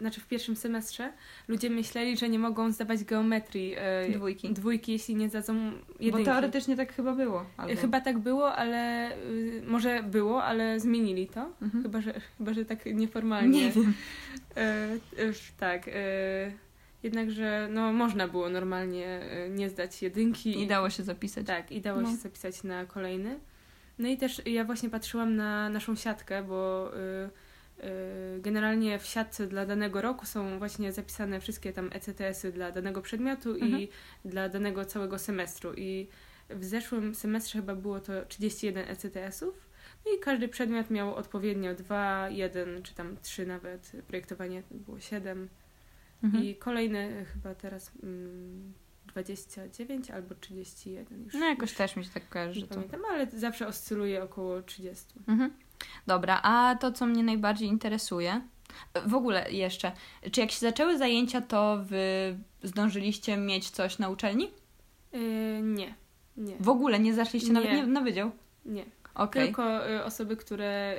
znaczy 0.00 0.20
w 0.20 0.26
pierwszym 0.26 0.56
semestrze 0.56 1.12
ludzie 1.48 1.70
myśleli, 1.70 2.16
że 2.16 2.28
nie 2.28 2.38
mogą 2.38 2.72
zdawać 2.72 3.04
geometrii 3.04 3.74
y, 4.08 4.12
Dwójki. 4.12 4.50
dwójki, 4.52 4.92
jeśli 4.92 5.14
nie 5.14 5.28
zdadzą 5.28 5.72
jedynki. 6.00 6.10
Bo 6.10 6.24
teoretycznie 6.32 6.76
tak 6.76 6.92
chyba 6.94 7.12
było. 7.14 7.46
Albo... 7.56 7.80
Chyba 7.80 8.00
tak 8.00 8.18
było, 8.18 8.52
ale 8.54 9.10
może 9.66 10.02
było, 10.02 10.44
ale 10.44 10.80
zmienili 10.80 11.26
to. 11.26 11.50
Mhm. 11.62 11.82
Chyba, 11.82 12.00
że, 12.00 12.20
chyba, 12.38 12.54
że 12.54 12.64
tak 12.64 12.86
nieformalnie. 12.86 13.60
Nie 13.66 13.70
wiem. 13.72 13.94
Tak. 15.58 15.90
Jednakże 17.02 17.68
no, 17.72 17.92
można 17.92 18.28
było 18.28 18.48
normalnie 18.48 19.20
nie 19.50 19.70
zdać 19.70 20.02
jedynki. 20.02 20.62
I 20.62 20.66
dało 20.66 20.90
się 20.90 21.02
zapisać. 21.02 21.46
Tak, 21.46 21.72
i 21.72 21.80
dało 21.80 22.00
No. 22.00 22.10
się 22.10 22.16
zapisać 22.16 22.62
na 22.64 22.84
kolejny. 22.84 23.38
No 23.98 24.08
i 24.08 24.16
też 24.16 24.42
ja 24.46 24.64
właśnie 24.64 24.90
patrzyłam 24.90 25.36
na 25.36 25.68
naszą 25.68 25.96
siatkę, 25.96 26.42
bo 26.42 26.90
y, 26.96 27.30
y, 27.86 28.40
generalnie 28.40 28.98
w 28.98 29.06
siatce 29.06 29.46
dla 29.46 29.66
danego 29.66 30.00
roku 30.02 30.26
są 30.26 30.58
właśnie 30.58 30.92
zapisane 30.92 31.40
wszystkie 31.40 31.72
tam 31.72 31.90
ECTS-y 31.92 32.52
dla 32.52 32.72
danego 32.72 33.02
przedmiotu 33.02 33.50
Mhm. 33.54 33.80
i 33.80 33.88
dla 34.24 34.48
danego 34.48 34.84
całego 34.84 35.18
semestru. 35.18 35.74
I 35.74 36.08
w 36.50 36.64
zeszłym 36.64 37.14
semestrze 37.14 37.58
chyba 37.58 37.74
było 37.74 38.00
to 38.00 38.12
31 38.28 38.84
ECTS-ów. 38.88 39.66
No 40.06 40.12
i 40.12 40.18
każdy 40.20 40.48
przedmiot 40.48 40.90
miał 40.90 41.14
odpowiednio 41.14 41.74
2, 41.74 42.28
1 42.30 42.82
czy 42.82 42.94
tam 42.94 43.16
3 43.22 43.46
nawet. 43.46 43.92
Projektowanie 44.06 44.62
było 44.70 45.00
7. 45.00 45.48
Mhm. 46.22 46.44
I 46.44 46.54
kolejny 46.54 47.24
chyba 47.32 47.54
teraz 47.54 47.92
mm, 48.02 48.72
29 49.22 50.10
albo 50.10 50.34
31 50.34 51.24
już. 51.24 51.34
No 51.34 51.46
jakoś 51.46 51.70
już 51.70 51.78
też 51.78 51.96
mi 51.96 52.04
się 52.04 52.10
tak 52.10 52.28
kojarzy, 52.28 52.60
nie 52.60 52.66
to... 52.66 52.74
pamiętam, 52.74 53.00
ale 53.10 53.26
zawsze 53.26 53.66
oscyluje 53.66 54.22
około 54.22 54.62
30. 54.62 55.04
Mhm. 55.28 55.52
Dobra, 56.06 56.40
a 56.42 56.76
to, 56.80 56.92
co 56.92 57.06
mnie 57.06 57.22
najbardziej 57.22 57.68
interesuje, 57.68 58.40
w 59.06 59.14
ogóle 59.14 59.52
jeszcze, 59.52 59.92
czy 60.32 60.40
jak 60.40 60.50
się 60.50 60.58
zaczęły 60.58 60.98
zajęcia, 60.98 61.40
to 61.40 61.78
wy 61.84 62.36
zdążyliście 62.62 63.36
mieć 63.36 63.70
coś 63.70 63.98
na 63.98 64.08
uczelni? 64.08 64.50
Yy, 65.12 65.20
nie, 65.62 65.94
nie, 66.36 66.56
W 66.60 66.68
ogóle 66.68 66.98
nie 66.98 67.14
zaszliście 67.14 67.52
nawet 67.52 67.70
Nie. 67.70 67.86
na 67.86 68.00
wydział? 68.00 68.30
nie. 68.64 68.84
Okej. 69.14 69.44
Tylko 69.44 69.90
y, 69.90 70.04
osoby, 70.04 70.36
które. 70.36 70.96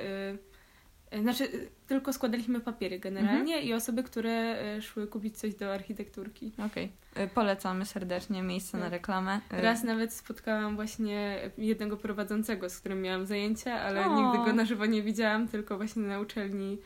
Y, 1.12 1.16
y, 1.16 1.22
znaczy, 1.22 1.44
y, 1.44 1.70
tylko 1.88 2.12
składaliśmy 2.12 2.60
papiery 2.60 2.98
generalnie 2.98 3.54
Mhm. 3.54 3.64
i 3.64 3.74
osoby, 3.74 4.02
które 4.02 4.62
y, 4.76 4.82
szły 4.82 5.06
kupić 5.06 5.38
coś 5.38 5.54
do 5.54 5.74
architekturki. 5.74 6.52
Okej. 6.66 6.92
Y, 7.18 7.28
Polecamy 7.34 7.86
serdecznie 7.86 8.42
miejsce 8.42 8.76
na 8.78 8.84
Tak. 8.84 8.92
reklamę. 8.92 9.40
Y, 9.58 9.60
Raz 9.62 9.82
nawet 9.84 10.12
spotkałam 10.12 10.76
właśnie 10.76 11.38
jednego 11.58 11.96
prowadzącego, 11.96 12.70
z 12.70 12.78
którym 12.78 13.02
miałam 13.02 13.26
zajęcia, 13.26 13.80
ale 13.80 14.06
O. 14.06 14.22
nigdy 14.22 14.38
go 14.50 14.52
na 14.56 14.64
żywo 14.64 14.86
nie 14.86 15.02
widziałam, 15.02 15.48
tylko 15.48 15.76
właśnie 15.76 16.02
na 16.02 16.20
uczelni 16.20 16.78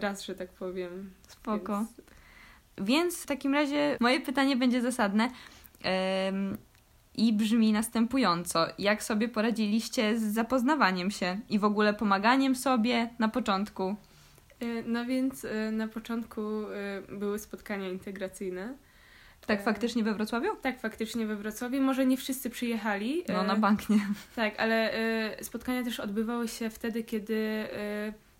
raz, 0.00 0.22
że 0.24 0.34
tak 0.34 0.48
powiem. 0.52 1.10
Spoko. 1.28 1.78
Więc, 1.78 1.90
Więc 2.88 3.22
w 3.22 3.26
takim 3.26 3.54
razie 3.54 3.96
moje 4.00 4.20
pytanie 4.20 4.56
będzie 4.56 4.80
zasadne 4.82 5.30
em, 5.82 6.56
i 7.14 7.32
brzmi 7.32 7.72
następująco. 7.72 8.66
Jak 8.78 9.02
sobie 9.02 9.28
poradziliście 9.28 10.18
z 10.18 10.22
zapoznawaniem 10.22 11.10
się 11.10 11.40
i 11.48 11.58
w 11.58 11.64
ogóle 11.64 11.94
pomaganiem 11.94 12.54
sobie 12.54 13.10
na 13.18 13.28
początku? 13.28 13.96
y, 14.62 14.84
no 14.86 15.04
więc 15.06 15.44
y, 15.44 15.70
na 15.72 15.88
początku 15.88 16.40
y, 16.40 17.16
były 17.16 17.38
spotkania 17.38 17.88
integracyjne. 17.88 18.74
Tak 19.46 19.64
faktycznie 19.64 20.04
we 20.04 20.14
Wrocławiu? 20.14 20.56
Tak, 20.62 20.80
faktycznie 20.80 21.26
we 21.26 21.36
Wrocławiu. 21.36 21.82
Może 21.82 22.06
nie 22.06 22.16
wszyscy 22.16 22.50
przyjechali. 22.50 23.24
No 23.28 23.42
na 23.42 23.56
bank 23.56 23.88
nie. 23.88 24.00
Tak, 24.36 24.60
ale 24.60 24.92
spotkania 25.42 25.84
też 25.84 26.00
odbywały 26.00 26.48
się 26.48 26.70
wtedy, 26.70 27.04
kiedy 27.04 27.66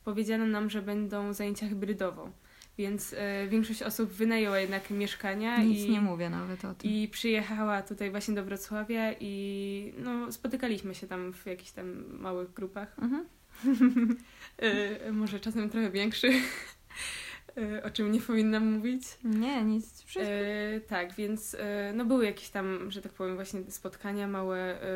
powiedziano 0.04 0.46
nam, 0.46 0.70
że 0.70 0.82
będą 0.82 1.32
zajęcia 1.32 1.68
hybrydowo. 1.68 2.30
Więc 2.78 3.14
e, 3.18 3.46
większość 3.48 3.82
osób 3.82 4.10
wynajęła 4.10 4.58
jednak 4.58 4.90
mieszkania 4.90 5.62
Nic 5.62 5.80
i, 5.80 5.90
nie 5.90 6.00
mówię 6.00 6.30
nawet 6.30 6.64
o 6.64 6.74
tym. 6.74 6.90
i 6.90 7.08
przyjechała 7.08 7.82
tutaj 7.82 8.10
właśnie 8.10 8.34
do 8.34 8.44
Wrocławia 8.44 9.12
i 9.20 9.92
no, 9.98 10.32
spotykaliśmy 10.32 10.94
się 10.94 11.06
tam 11.06 11.32
w 11.32 11.46
jakichś 11.46 11.70
tam 11.70 12.04
małych 12.20 12.52
grupach. 12.52 12.96
Mhm. 12.98 13.26
E, 14.58 15.12
może 15.12 15.40
czasem 15.40 15.70
trochę 15.70 15.90
większych, 15.90 16.34
e, 17.58 17.82
o 17.82 17.90
czym 17.90 18.12
nie 18.12 18.20
powinnam 18.20 18.72
mówić. 18.72 19.02
Nie, 19.24 19.64
nic. 19.64 20.02
Wszystko. 20.02 20.32
E, 20.34 20.80
tak, 20.80 21.14
więc 21.14 21.54
e, 21.60 21.92
no 21.94 22.04
były 22.04 22.24
jakieś 22.24 22.48
tam, 22.48 22.90
że 22.90 23.02
tak 23.02 23.12
powiem, 23.12 23.34
właśnie 23.34 23.60
spotkania, 23.68 24.28
małe 24.28 24.58
e, 24.82 24.86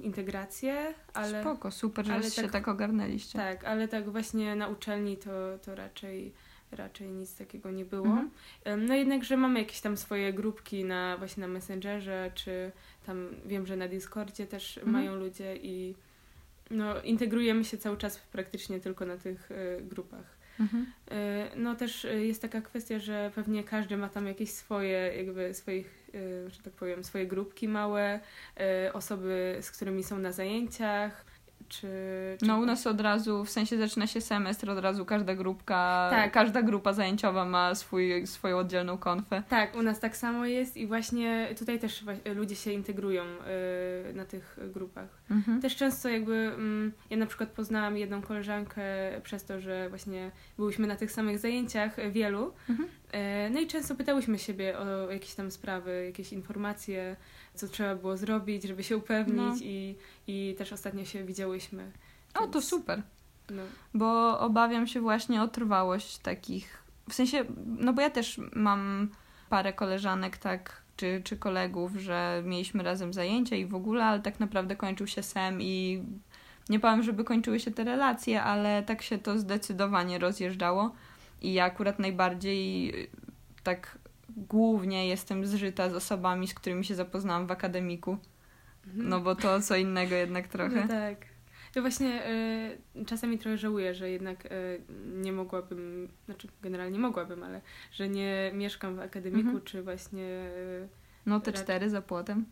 integracje, 0.00 0.94
ale 1.14 1.40
Spoko, 1.40 1.70
super, 1.70 2.06
że 2.06 2.14
ale 2.14 2.30
się 2.30 2.42
tak- 2.42 2.50
tak 2.52 2.68
ogarnęliście. 2.68 3.38
tak, 3.38 3.64
ale 3.64 3.88
tak 3.88 4.10
właśnie 4.10 4.56
na 4.56 4.68
uczelni 4.68 5.16
to, 5.16 5.30
to 5.64 5.74
raczej, 5.74 6.32
raczej 6.72 7.08
nic 7.08 7.36
takiego 7.36 7.70
nie 7.70 7.84
było. 7.84 8.06
Mhm. 8.06 8.30
No 8.86 8.94
jednakże 8.94 9.36
mamy 9.36 9.58
jakieś 9.58 9.80
tam 9.80 9.96
swoje 9.96 10.32
grupki 10.32 10.84
na 10.84 11.16
właśnie 11.18 11.40
na 11.40 11.48
Messengerze, 11.48 12.30
czy 12.34 12.72
tam 13.06 13.28
wiem, 13.46 13.66
że 13.66 13.76
na 13.76 13.88
Discordzie 13.88 14.46
też 14.46 14.78
Mhm. 14.78 14.92
mają 14.92 15.14
ludzie 15.14 15.56
i 15.56 15.94
no 16.70 17.02
integrujemy 17.02 17.64
się 17.64 17.78
cały 17.78 17.96
czas 17.96 18.18
praktycznie 18.18 18.80
tylko 18.80 19.06
na 19.06 19.16
tych 19.16 19.50
e, 19.52 19.80
grupach. 19.82 20.36
Mhm. 20.60 20.86
E, 21.10 21.50
No 21.56 21.74
też 21.74 22.04
e, 22.04 22.24
jest 22.24 22.42
taka 22.42 22.60
kwestia, 22.60 22.98
że 22.98 23.30
pewnie 23.34 23.64
każdy 23.64 23.96
ma 23.96 24.08
tam 24.08 24.26
jakieś 24.26 24.50
swoje, 24.50 25.12
jakby 25.16 25.54
swoich, 25.54 26.10
że 26.48 26.62
tak 26.62 26.72
powiem, 26.72 27.04
swoje 27.04 27.26
grupki 27.26 27.68
małe, 27.68 28.20
osoby, 28.92 29.58
z 29.60 29.70
którymi 29.70 30.04
są 30.04 30.18
na 30.18 30.32
zajęciach, 30.32 31.24
czy... 31.68 31.88
czy 32.40 32.46
No 32.46 32.58
u 32.58 32.66
nas 32.66 32.86
od 32.86 33.00
razu, 33.00 33.44
w 33.44 33.50
sensie 33.50 33.78
zaczyna 33.78 34.06
się 34.06 34.20
semestr, 34.20 34.70
od 34.70 34.78
razu 34.78 35.04
każda 35.04 35.34
grupka, 35.34 36.08
Tak. 36.10 36.32
każda 36.32 36.62
grupa 36.62 36.92
zajęciowa 36.92 37.44
ma 37.44 37.74
swój, 37.74 38.26
swoją 38.26 38.58
oddzielną 38.58 38.98
konfę. 38.98 39.42
Tak, 39.48 39.76
u 39.76 39.82
nas 39.82 40.00
tak 40.00 40.16
samo 40.16 40.46
jest 40.46 40.76
i 40.76 40.86
właśnie 40.86 41.48
tutaj 41.58 41.78
też 41.80 42.04
ludzie 42.34 42.56
się 42.56 42.72
integrują 42.72 43.22
e, 43.24 44.12
na 44.12 44.24
tych 44.24 44.58
grupach. 44.74 45.08
Mhm. 45.30 45.60
Też 45.60 45.76
często 45.76 46.08
jakby, 46.08 46.34
mm, 46.34 46.92
ja 47.10 47.16
na 47.16 47.26
przykład 47.26 47.48
poznałam 47.50 47.96
jedną 47.96 48.22
koleżankę 48.22 48.82
przez 49.22 49.44
to, 49.44 49.60
że 49.60 49.88
właśnie 49.88 50.30
byłyśmy 50.56 50.86
na 50.86 50.96
tych 50.96 51.12
samych 51.12 51.38
zajęciach 51.38 51.98
e, 51.98 52.10
wielu. 52.10 52.52
Mhm. 52.70 52.88
E, 53.12 53.50
No 53.50 53.60
i 53.60 53.66
często 53.66 53.94
pytałyśmy 53.94 54.38
siebie 54.38 54.78
o 54.78 55.10
jakieś 55.10 55.34
tam 55.34 55.50
sprawy, 55.50 56.04
jakieś 56.06 56.32
informacje, 56.32 57.16
co 57.56 57.68
trzeba 57.68 57.94
było 57.94 58.16
zrobić, 58.16 58.62
żeby 58.62 58.84
się 58.84 58.96
upewnić 58.96 59.36
No. 59.36 59.56
i, 59.62 59.96
i 60.26 60.54
też 60.58 60.72
ostatnio 60.72 61.04
się 61.04 61.24
widziałyśmy. 61.24 61.90
O, 62.34 62.46
to 62.46 62.52
więc, 62.52 62.64
super. 62.68 63.02
No. 63.50 63.62
Bo 63.94 64.40
obawiam 64.40 64.86
się 64.86 65.00
właśnie 65.00 65.42
o 65.42 65.48
trwałość 65.48 66.18
takich. 66.18 66.82
W 67.08 67.14
sensie, 67.14 67.44
no 67.66 67.92
bo 67.92 68.02
ja 68.02 68.10
też 68.10 68.40
mam 68.54 69.08
parę 69.48 69.72
koleżanek, 69.72 70.36
tak, 70.36 70.82
czy, 70.96 71.20
czy 71.24 71.36
kolegów, 71.36 71.92
że 71.96 72.42
mieliśmy 72.44 72.82
razem 72.82 73.12
zajęcia 73.12 73.56
i 73.56 73.66
w 73.66 73.74
ogóle, 73.74 74.04
ale 74.04 74.20
tak 74.20 74.40
naprawdę 74.40 74.76
kończył 74.76 75.06
się 75.06 75.22
sem 75.22 75.62
i 75.62 76.02
nie 76.68 76.80
powiem, 76.80 77.02
żeby 77.02 77.24
kończyły 77.24 77.60
się 77.60 77.70
te 77.70 77.84
relacje, 77.84 78.42
ale 78.42 78.82
tak 78.82 79.02
się 79.02 79.18
to 79.18 79.38
zdecydowanie 79.38 80.18
rozjeżdżało. 80.18 80.92
I 81.42 81.52
ja 81.52 81.64
akurat 81.64 81.98
najbardziej 81.98 82.92
tak 83.62 83.98
głównie 84.28 85.08
jestem 85.08 85.46
zżyta 85.46 85.90
z 85.90 85.94
osobami, 85.94 86.48
z 86.48 86.54
którymi 86.54 86.84
się 86.84 86.94
zapoznałam 86.94 87.46
w 87.46 87.50
akademiku. 87.50 88.18
No 88.94 89.20
bo 89.20 89.34
to 89.34 89.60
co 89.60 89.76
innego 89.76 90.14
jednak 90.14 90.48
trochę. 90.48 90.80
No 90.80 90.88
tak. 90.88 91.16
To 91.74 91.80
właśnie 91.80 92.24
e, 92.24 93.04
czasami 93.06 93.38
trochę 93.38 93.58
żałuję, 93.58 93.94
że 93.94 94.10
jednak 94.10 94.46
e, 94.46 94.50
nie 95.06 95.32
mogłabym, 95.32 96.08
znaczy 96.24 96.48
generalnie 96.62 96.98
mogłabym, 96.98 97.42
ale 97.42 97.60
że 97.92 98.08
nie 98.08 98.50
mieszkam 98.54 98.96
w 98.96 99.00
akademiku, 99.00 99.48
Mhm. 99.48 99.64
czy 99.64 99.82
właśnie 99.82 100.24
e, 100.24 100.88
No 101.26 101.40
te 101.40 101.52
cztery 101.52 101.90
za 101.90 102.02
płotem. 102.02 102.44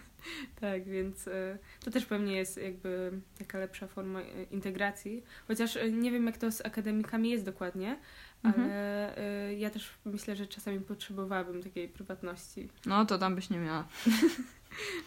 tak, 0.60 0.84
więc 0.84 1.28
e, 1.28 1.58
to 1.84 1.90
też 1.90 2.06
pewnie 2.06 2.36
jest 2.36 2.56
jakby 2.56 3.12
taka 3.38 3.58
lepsza 3.58 3.86
forma 3.86 4.20
e, 4.20 4.42
integracji. 4.50 5.24
Chociaż 5.48 5.76
e, 5.76 5.90
nie 5.90 6.10
wiem, 6.10 6.26
jak 6.26 6.36
to 6.38 6.52
z 6.52 6.66
akademikami 6.66 7.30
jest 7.30 7.44
dokładnie, 7.44 7.98
Mhm. 8.44 8.64
ale 8.64 9.16
e, 9.16 9.54
ja 9.54 9.70
też 9.70 9.90
myślę, 10.04 10.36
że 10.36 10.46
czasami 10.46 10.80
potrzebowałabym 10.80 11.62
takiej 11.62 11.88
prywatności. 11.88 12.68
No 12.86 13.04
to 13.06 13.18
tam 13.18 13.34
byś 13.34 13.50
nie 13.50 13.58
miała. 13.58 13.84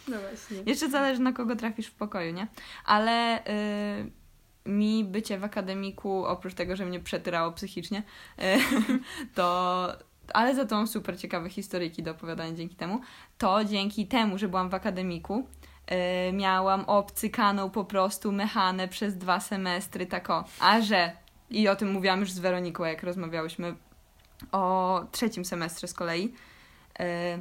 No 0.08 0.18
właśnie. 0.20 0.58
Jeszcze 0.66 0.90
zależy 0.90 1.22
na 1.22 1.32
kogo 1.32 1.56
trafisz 1.56 1.88
w 1.88 1.94
pokoju, 1.94 2.34
nie? 2.34 2.48
Ale 2.86 3.40
y, 3.40 4.12
mi 4.70 5.06
bycie 5.06 5.40
w 5.40 5.44
akademiku, 5.44 6.26
oprócz 6.26 6.54
tego, 6.54 6.76
że 6.76 6.86
mnie 6.86 7.00
przetyrało 7.00 7.52
psychicznie, 7.52 8.04
y, 8.40 8.44
to. 9.36 9.88
Ale 10.34 10.56
za 10.56 10.66
to 10.66 10.76
mam 10.76 10.88
super 10.88 11.20
ciekawe 11.20 11.50
historyjki 11.50 12.04
do 12.04 12.12
opowiadania 12.12 12.56
dzięki 12.56 12.76
temu. 12.76 13.02
To 13.38 13.64
dzięki 13.66 14.08
temu, 14.08 14.38
że 14.38 14.48
byłam 14.48 14.70
w 14.70 14.74
akademiku, 14.74 15.48
y, 16.30 16.34
miałam 16.34 16.86
obcykaną 16.86 17.70
po 17.70 17.86
prostu 17.86 18.32
mechanę 18.32 18.88
przez 18.88 19.18
dwa 19.18 19.40
semestry, 19.40 20.06
tak 20.06 20.30
o. 20.30 20.44
A 20.60 20.82
że, 20.82 21.12
i 21.50 21.68
o 21.68 21.76
tym 21.76 21.92
mówiłam 21.92 22.20
już 22.20 22.32
z 22.32 22.40
Weroniką, 22.40 22.84
jak 22.84 23.04
rozmawiałyśmy 23.04 23.76
o 24.52 25.04
trzecim 25.12 25.46
semestrze 25.46 25.88
z 25.88 25.94
kolei, 25.94 26.34
E, 27.00 27.40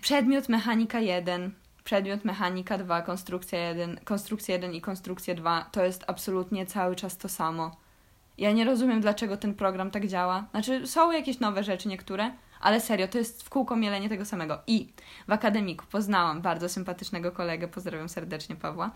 przedmiot 0.00 0.48
mechanika 0.48 1.00
1, 1.00 1.50
przedmiot 1.84 2.24
mechanika 2.24 2.78
2, 2.78 3.02
konstrukcja 3.02 3.58
1, 3.68 4.00
konstrukcja 4.04 4.54
1 4.54 4.74
i 4.74 4.80
konstrukcja 4.80 5.34
2 5.34 5.66
to 5.72 5.84
jest 5.84 6.04
absolutnie 6.06 6.66
cały 6.66 6.96
czas 6.96 7.16
to 7.16 7.28
samo. 7.28 7.76
Ja 8.38 8.52
nie 8.52 8.64
rozumiem, 8.64 9.00
dlaczego 9.00 9.36
ten 9.36 9.54
program 9.54 9.90
tak 9.90 10.06
działa. 10.06 10.44
Znaczy, 10.50 10.86
są 10.86 11.12
jakieś 11.12 11.40
nowe 11.40 11.64
rzeczy 11.64 11.88
niektóre, 11.88 12.30
ale 12.60 12.80
serio, 12.80 13.08
to 13.08 13.18
jest 13.18 13.42
w 13.42 13.50
kółko 13.50 13.76
mielenie 13.76 14.08
tego 14.08 14.24
samego. 14.24 14.58
I 14.66 14.88
w 15.28 15.32
akademiku 15.32 15.84
poznałam 15.90 16.42
bardzo 16.42 16.68
sympatycznego 16.68 17.32
kolegę, 17.32 17.68
pozdrawiam 17.68 18.08
serdecznie 18.08 18.56
Pawła, 18.56 18.90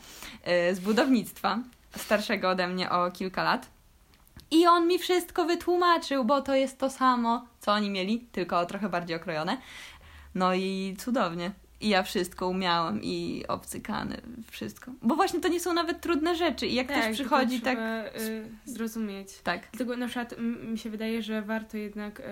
yy, 0.46 0.74
z 0.74 0.80
budownictwa, 0.80 1.58
starszego 1.96 2.48
ode 2.48 2.68
mnie 2.68 2.90
o 2.90 3.10
kilka 3.10 3.42
lat. 3.42 3.70
I 4.50 4.66
on 4.66 4.86
mi 4.86 4.98
wszystko 4.98 5.44
wytłumaczył, 5.44 6.24
bo 6.24 6.42
to 6.42 6.54
jest 6.54 6.78
to 6.78 6.90
samo, 6.90 7.46
co 7.60 7.72
oni 7.72 7.90
mieli, 7.90 8.20
tylko 8.32 8.66
trochę 8.66 8.88
bardziej 8.88 9.16
okrojone. 9.16 9.58
No 10.34 10.54
i 10.54 10.96
cudownie. 10.98 11.50
I 11.80 11.88
ja 11.88 12.02
wszystko 12.02 12.48
umiałam 12.48 13.02
i 13.02 13.44
obcykane, 13.48 14.20
wszystko. 14.50 14.92
Bo 15.02 15.16
właśnie 15.16 15.40
to 15.40 15.48
nie 15.48 15.60
są 15.60 15.72
nawet 15.72 16.00
trudne 16.00 16.36
rzeczy. 16.36 16.66
I 16.66 16.74
jak 16.74 16.88
tak, 16.88 17.02
ktoś 17.02 17.14
przychodzi 17.14 17.60
tak... 17.60 17.78
Y, 17.78 18.48
zrozumieć. 18.64 19.38
Tak. 19.44 19.68
Dlatego 19.72 19.96
na 19.96 20.06
przykład 20.06 20.34
mi 20.70 20.78
się 20.78 20.90
wydaje, 20.90 21.22
że 21.22 21.42
warto 21.42 21.76
jednak 21.76 22.20
y, 22.20 22.24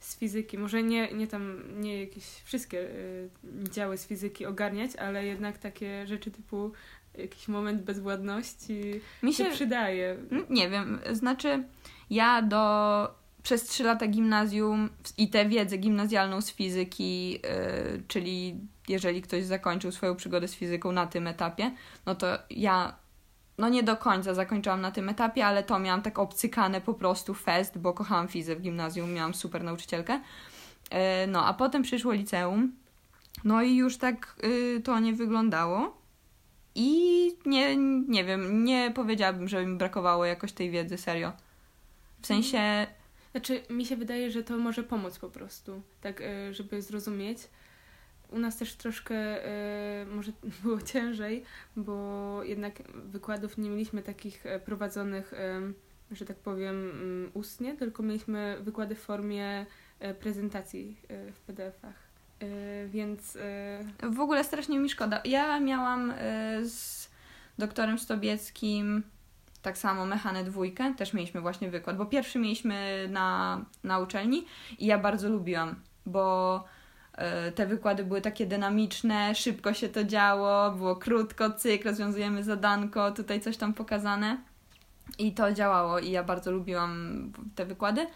z 0.00 0.16
fizyki, 0.16 0.58
może 0.58 0.82
nie, 0.82 1.12
nie 1.12 1.26
tam, 1.26 1.62
nie 1.80 2.00
jakieś 2.00 2.24
wszystkie 2.24 2.78
y, 2.78 3.28
działy 3.70 3.98
z 3.98 4.06
fizyki 4.06 4.46
ogarniać, 4.46 4.96
ale 4.96 5.24
jednak 5.24 5.58
takie 5.58 6.06
rzeczy 6.06 6.30
typu 6.30 6.72
jakiś 7.18 7.48
moment 7.48 7.82
bezwładności 7.82 9.00
mi 9.22 9.34
się, 9.34 9.44
przydaje. 9.44 10.16
Nie 10.50 10.70
wiem, 10.70 11.00
znaczy 11.12 11.64
ja 12.10 12.42
do 12.42 13.24
przez 13.42 13.62
trzy 13.62 13.84
lata 13.84 14.06
gimnazjum 14.06 14.88
i 15.18 15.30
tę 15.30 15.48
wiedzę 15.48 15.76
gimnazjalną 15.76 16.40
z 16.40 16.52
fizyki, 16.52 17.32
yy, 17.32 17.40
czyli 18.08 18.60
jeżeli 18.88 19.22
ktoś 19.22 19.44
zakończył 19.44 19.92
swoją 19.92 20.16
przygodę 20.16 20.48
z 20.48 20.54
fizyką 20.54 20.92
na 20.92 21.06
tym 21.06 21.26
etapie, 21.26 21.70
no 22.06 22.14
to 22.14 22.26
ja 22.50 22.96
no 23.58 23.68
nie 23.68 23.82
do 23.82 23.96
końca 23.96 24.34
zakończyłam 24.34 24.80
na 24.80 24.90
tym 24.90 25.08
etapie, 25.08 25.46
ale 25.46 25.62
to 25.62 25.78
miałam 25.78 26.02
tak 26.02 26.18
obcykane 26.18 26.80
po 26.80 26.94
prostu 26.94 27.34
fest, 27.34 27.78
bo 27.78 27.92
kochałam 27.92 28.28
fizę 28.28 28.56
w 28.56 28.60
gimnazjum, 28.60 29.12
miałam 29.12 29.34
super 29.34 29.64
nauczycielkę. 29.64 30.20
Yy, 30.92 30.98
no, 31.28 31.46
a 31.46 31.54
potem 31.54 31.82
przyszło 31.82 32.12
liceum, 32.12 32.72
no 33.44 33.62
i 33.62 33.76
już 33.76 33.96
tak 33.96 34.36
yy, 34.42 34.80
to 34.80 35.00
nie 35.00 35.12
wyglądało. 35.12 36.03
I 36.74 37.36
nie, 37.46 37.76
nie 38.08 38.24
wiem, 38.24 38.64
nie 38.64 38.92
powiedziałabym, 38.94 39.48
że 39.48 39.66
mi 39.66 39.78
brakowało 39.78 40.24
jakoś 40.24 40.52
tej 40.52 40.70
wiedzy, 40.70 40.98
serio. 40.98 41.32
W 42.20 42.26
sensie 42.26 42.86
znaczy, 43.34 43.62
mi 43.70 43.86
się 43.86 43.96
wydaje, 43.96 44.30
że 44.30 44.44
to 44.44 44.58
może 44.58 44.82
pomóc 44.82 45.18
po 45.18 45.30
prostu, 45.30 45.82
tak, 46.00 46.20
e, 46.20 46.54
żeby 46.54 46.82
zrozumieć. 46.82 47.38
U 48.30 48.38
nas 48.38 48.58
też 48.58 48.74
troszkę 48.74 49.16
e, 49.16 50.06
może 50.06 50.32
było 50.62 50.82
ciężej, 50.82 51.44
bo 51.76 52.40
jednak 52.44 52.82
wykładów 52.92 53.58
nie 53.58 53.70
mieliśmy 53.70 54.02
takich 54.02 54.46
e, 54.46 54.60
prowadzonych, 54.60 55.34
że 56.10 56.24
tak 56.24 56.36
powiem, 56.36 56.90
mm, 56.90 57.30
ustnie, 57.34 57.76
tylko 57.76 58.02
mieliśmy 58.02 58.56
wykłady 58.60 58.94
w 58.94 59.00
formie 59.00 59.66
prezentacji 60.20 60.96
w 61.32 61.40
PDF-ach. 61.40 62.03
Więc. 62.86 63.38
W 64.02 64.20
ogóle 64.20 64.44
strasznie 64.44 64.78
mi 64.78 64.90
szkoda. 64.90 65.20
Ja 65.24 65.60
miałam 65.60 66.12
z 66.62 67.08
doktorem 67.58 67.98
Stobieckim 67.98 69.02
tak 69.64 69.78
samo 69.78 70.06
mechanę 70.06 70.44
dwójkę, 70.44 70.94
też 70.94 71.12
mieliśmy 71.12 71.40
właśnie 71.40 71.70
wykład, 71.70 71.96
bo 71.96 72.06
pierwszy 72.06 72.38
mieliśmy 72.38 73.08
na, 73.10 73.60
na 73.84 73.98
uczelni 73.98 74.46
i 74.78 74.86
ja 74.86 74.98
bardzo 74.98 75.28
lubiłam, 75.28 75.74
bo 76.06 76.64
y, 77.48 77.52
te 77.52 77.66
wykłady 77.66 78.04
były 78.04 78.20
takie 78.20 78.46
dynamiczne, 78.46 79.34
szybko 79.34 79.74
się 79.74 79.88
to 79.88 80.04
działo, 80.04 80.70
było 80.70 80.96
krótko, 80.96 81.50
cyk, 81.50 81.84
rozwiązujemy 81.84 82.44
zadanko, 82.44 83.12
tutaj 83.12 83.40
coś 83.40 83.56
tam 83.56 83.74
pokazane 83.74 84.38
i 85.18 85.32
to 85.32 85.52
działało 85.52 85.98
i 85.98 86.10
ja 86.10 86.24
bardzo 86.24 86.50
lubiłam 86.50 87.32
te 87.54 87.66
wykłady. 87.66 88.06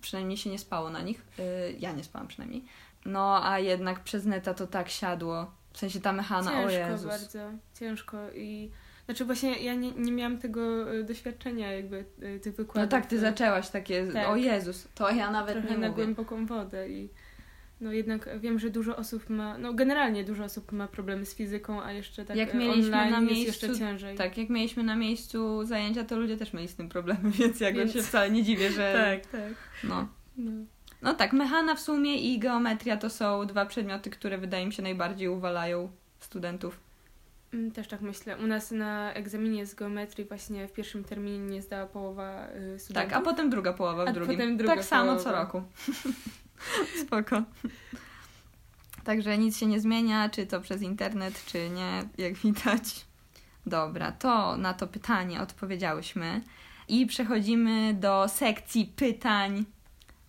Przynajmniej 0.00 0.36
się 0.36 0.50
nie 0.50 0.58
spało 0.58 0.90
na 0.90 1.02
nich. 1.02 1.24
Y, 1.38 1.76
ja 1.78 1.92
nie 1.92 2.04
spałam 2.04 2.28
przynajmniej. 2.28 2.64
No, 3.04 3.46
a 3.46 3.58
jednak 3.58 4.00
przez 4.00 4.26
neta 4.26 4.54
to 4.54 4.66
tak 4.66 4.88
siadło. 4.88 5.50
W 5.72 5.78
sensie 5.78 6.00
ta 6.00 6.12
mechana, 6.12 6.50
ciężko 6.50 6.66
o 6.66 6.70
Jezus. 6.70 6.88
Ciężko 6.90 7.08
bardzo, 7.08 7.58
ciężko 7.74 8.16
i 8.34 8.70
znaczy 9.04 9.24
właśnie 9.24 9.58
ja 9.58 9.74
nie, 9.74 9.92
nie 9.92 10.12
miałam 10.12 10.38
tego 10.38 10.92
e, 10.94 11.04
doświadczenia 11.04 11.72
jakby 11.72 12.04
e, 12.22 12.38
tych 12.38 12.54
wykładów. 12.54 12.82
No 12.82 12.88
tak, 12.88 13.06
ty 13.06 13.18
zaczęłaś 13.18 13.68
takie, 13.68 14.06
tak. 14.06 14.28
o 14.28 14.36
Jezus, 14.36 14.88
to 14.94 15.10
ja 15.10 15.30
nawet 15.30 15.54
Trochę 15.54 15.70
nie 15.70 15.78
na 15.78 15.88
mówię. 15.88 16.04
głęboką 16.04 16.46
wodę 16.46 16.88
i 16.88 17.08
no 17.80 17.92
jednak 17.92 18.28
wiem, 18.40 18.58
że 18.58 18.70
dużo 18.70 18.96
osób 18.96 19.30
ma, 19.30 19.58
no 19.58 19.74
generalnie 19.74 20.24
dużo 20.24 20.44
osób 20.44 20.72
ma 20.72 20.88
problemy 20.88 21.26
z 21.26 21.34
fizyką, 21.34 21.82
a 21.82 21.92
jeszcze 21.92 22.24
tak 22.24 22.36
jak 22.36 22.54
e, 22.54 22.58
mieliśmy 22.58 22.96
online 22.96 23.10
na 23.10 23.20
miejscu, 23.20 23.46
jest 23.46 23.62
jeszcze 23.62 23.78
ciężej. 23.78 24.16
Tak, 24.16 24.38
jak 24.38 24.48
mieliśmy 24.48 24.82
na 24.82 24.96
miejscu 24.96 25.64
zajęcia, 25.64 26.04
to 26.04 26.18
ludzie 26.18 26.36
też 26.36 26.52
mieli 26.52 26.68
z 26.68 26.74
tym 26.74 26.88
problemy, 26.88 27.30
więc 27.38 27.60
ja 27.60 27.72
więc... 27.72 27.92
się 27.92 28.02
wcale 28.02 28.30
nie 28.30 28.42
dziwię, 28.42 28.70
że... 28.70 28.92
tak, 29.22 29.32
tak. 29.32 29.52
No. 29.84 30.08
no. 30.36 30.52
No 31.02 31.14
tak, 31.14 31.32
mechana 31.32 31.74
w 31.74 31.80
sumie 31.80 32.16
i 32.16 32.38
geometria 32.38 32.96
to 32.96 33.10
są 33.10 33.46
dwa 33.46 33.66
przedmioty, 33.66 34.10
które 34.10 34.38
wydaje 34.38 34.66
mi 34.66 34.72
się 34.72 34.82
najbardziej 34.82 35.28
uwalają 35.28 35.90
studentów. 36.20 36.80
Mm, 37.52 37.70
też 37.70 37.88
tak 37.88 38.00
myślę. 38.00 38.36
U 38.36 38.46
nas 38.46 38.70
na 38.70 39.12
egzaminie 39.12 39.66
z 39.66 39.74
geometrii 39.74 40.24
właśnie 40.24 40.68
w 40.68 40.72
pierwszym 40.72 41.04
terminie 41.04 41.38
nie 41.38 41.62
zdała 41.62 41.86
połowa 41.86 42.46
y, 42.74 42.78
studentów. 42.78 43.12
Tak, 43.12 43.22
a 43.22 43.24
potem 43.24 43.50
druga 43.50 43.72
połowa 43.72 44.04
w 44.04 44.08
a 44.08 44.12
drugim. 44.12 44.36
Potem 44.36 44.56
druga 44.56 44.74
tak 44.74 44.84
samo 44.84 45.04
połowa. 45.04 45.24
co 45.24 45.32
roku. 45.32 45.62
Spoko. 47.06 47.42
Także 49.04 49.38
nic 49.38 49.58
się 49.58 49.66
nie 49.66 49.80
zmienia, 49.80 50.28
czy 50.28 50.46
to 50.46 50.60
przez 50.60 50.82
internet, 50.82 51.44
czy 51.46 51.70
nie, 51.70 52.02
jak 52.18 52.34
widać. 52.34 53.06
Dobra, 53.66 54.12
to 54.12 54.56
na 54.56 54.74
to 54.74 54.86
pytanie 54.86 55.40
odpowiedziałyśmy. 55.40 56.40
I 56.88 57.06
przechodzimy 57.06 57.94
do 57.94 58.28
sekcji 58.28 58.92
pytań 58.96 59.64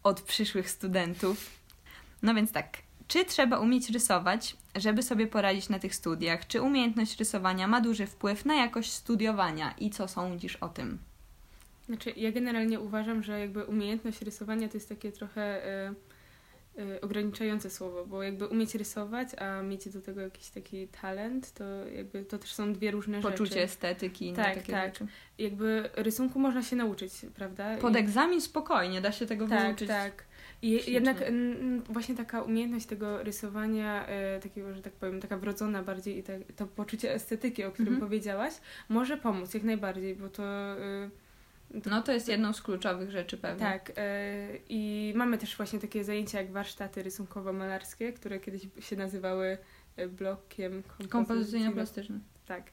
od 0.03 0.21
przyszłych 0.21 0.69
studentów. 0.69 1.49
No 2.21 2.33
więc 2.33 2.51
tak, 2.51 2.77
czy 3.07 3.25
trzeba 3.25 3.59
umieć 3.59 3.89
rysować, 3.89 4.55
żeby 4.75 5.03
sobie 5.03 5.27
poradzić 5.27 5.69
na 5.69 5.79
tych 5.79 5.95
studiach? 5.95 6.47
Czy 6.47 6.61
umiejętność 6.61 7.19
rysowania 7.19 7.67
ma 7.67 7.81
duży 7.81 8.07
wpływ 8.07 8.45
na 8.45 8.55
jakość 8.55 8.91
studiowania 8.91 9.73
i 9.77 9.89
co 9.89 10.07
sądzisz 10.07 10.55
o 10.55 10.69
tym? 10.69 10.99
Znaczy, 11.85 12.13
ja 12.17 12.31
generalnie 12.31 12.79
uważam, 12.79 13.23
że 13.23 13.39
jakby 13.39 13.65
umiejętność 13.65 14.21
rysowania 14.21 14.67
to 14.69 14.77
jest 14.77 14.89
takie 14.89 15.11
trochę 15.11 15.67
y, 15.89 15.95
y, 16.79 17.01
ograniczające 17.01 17.69
słowo, 17.69 18.05
bo 18.05 18.23
jakby 18.23 18.47
umieć 18.47 18.75
rysować, 18.75 19.27
a 19.37 19.61
mieć 19.61 19.89
do 19.89 20.01
tego 20.01 20.21
jakiś 20.21 20.49
taki 20.49 20.87
talent, 20.87 21.51
to 21.51 21.63
jakby 21.95 22.25
to 22.25 22.37
też 22.37 22.53
są 22.53 22.73
dwie 22.73 22.91
różne 22.91 23.21
Poczucie 23.21 23.31
rzeczy. 23.31 23.43
Poczucie 23.43 23.63
estetyki. 23.63 24.33
Tak, 24.33 24.55
takie 24.55 24.71
tak. 24.71 24.93
Rzeczy. 24.93 25.07
Jakby 25.37 25.89
rysunku 25.95 26.39
można 26.39 26.63
się 26.63 26.75
nauczyć, 26.75 27.13
prawda? 27.35 27.77
Pod 27.77 27.95
I... 27.95 27.97
egzamin 27.97 28.41
spokojnie, 28.41 29.01
da 29.01 29.11
się 29.11 29.25
tego 29.25 29.47
tak, 29.47 29.67
wyuczyć. 29.67 29.87
Tak, 29.87 30.15
tak. 30.15 30.25
I 30.61 30.91
jednak 30.91 31.21
n, 31.21 31.81
właśnie 31.89 32.15
taka 32.15 32.41
umiejętność 32.41 32.85
tego 32.85 33.23
rysowania, 33.23 34.07
e, 34.07 34.39
takiego, 34.39 34.73
że 34.73 34.81
tak 34.81 34.93
powiem, 34.93 35.21
taka 35.21 35.37
wrodzona 35.37 35.83
bardziej 35.83 36.17
i 36.17 36.23
te, 36.23 36.39
to 36.39 36.67
poczucie 36.67 37.13
estetyki, 37.13 37.63
o 37.63 37.71
którym 37.71 37.93
mhm. 37.93 38.09
powiedziałaś, 38.09 38.53
może 38.89 39.17
pomóc 39.17 39.53
jak 39.53 39.63
najbardziej, 39.63 40.15
bo 40.15 40.29
to... 40.29 40.43
To 40.43 41.32
no 41.85 42.01
to 42.01 42.11
jest 42.11 42.27
jedną 42.27 42.53
z 42.53 42.61
kluczowych 42.61 43.11
rzeczy 43.11 43.37
pewnie. 43.37 43.59
Tak. 43.59 43.91
E, 43.97 44.47
I 44.69 45.13
mamy 45.15 45.37
też 45.37 45.57
właśnie 45.57 45.79
takie 45.79 46.03
zajęcia 46.03 46.41
jak 46.41 46.51
warsztaty 46.51 47.03
rysunkowo-malarskie, 47.03 48.13
które 48.13 48.39
kiedyś 48.39 48.67
się 48.79 48.95
nazywały 48.95 49.57
e, 49.95 50.07
blokiem 50.07 50.83
kompozycyjno-plastycznym. 51.09 52.19
Tak. 52.45 52.63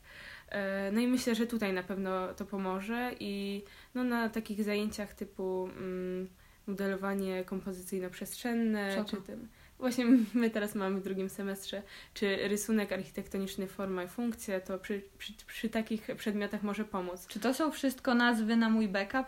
E, 0.49 0.91
no 0.91 1.01
i 1.01 1.07
myślę, 1.07 1.35
że 1.35 1.47
tutaj 1.47 1.73
na 1.73 1.83
pewno 1.83 2.33
to 2.33 2.45
pomoże 2.45 3.11
i 3.19 3.63
no 3.95 4.03
na 4.03 4.29
takich 4.29 4.63
zajęciach 4.63 5.13
typu... 5.13 5.69
Mm, 5.77 6.27
modelowanie 6.67 7.45
kompozycyjno-przestrzenne, 7.45 9.05
czy 9.05 9.17
tym. 9.17 9.47
Właśnie 9.81 10.05
my 10.33 10.49
teraz 10.49 10.75
mamy 10.75 10.99
w 10.99 11.03
drugim 11.03 11.29
semestrze, 11.29 11.83
czy 12.13 12.47
rysunek 12.47 12.91
architektoniczny, 12.91 13.67
forma 13.67 14.03
i 14.03 14.07
funkcja, 14.07 14.59
to 14.59 14.79
przy, 14.79 15.01
przy, 15.17 15.33
przy 15.47 15.69
takich 15.69 16.07
przedmiotach 16.17 16.63
może 16.63 16.85
pomóc. 16.85 17.27
Czy 17.27 17.39
to 17.39 17.53
są 17.53 17.71
wszystko 17.71 18.13
nazwy 18.13 18.55
na 18.55 18.69
mój 18.69 18.87
backup? 18.87 19.25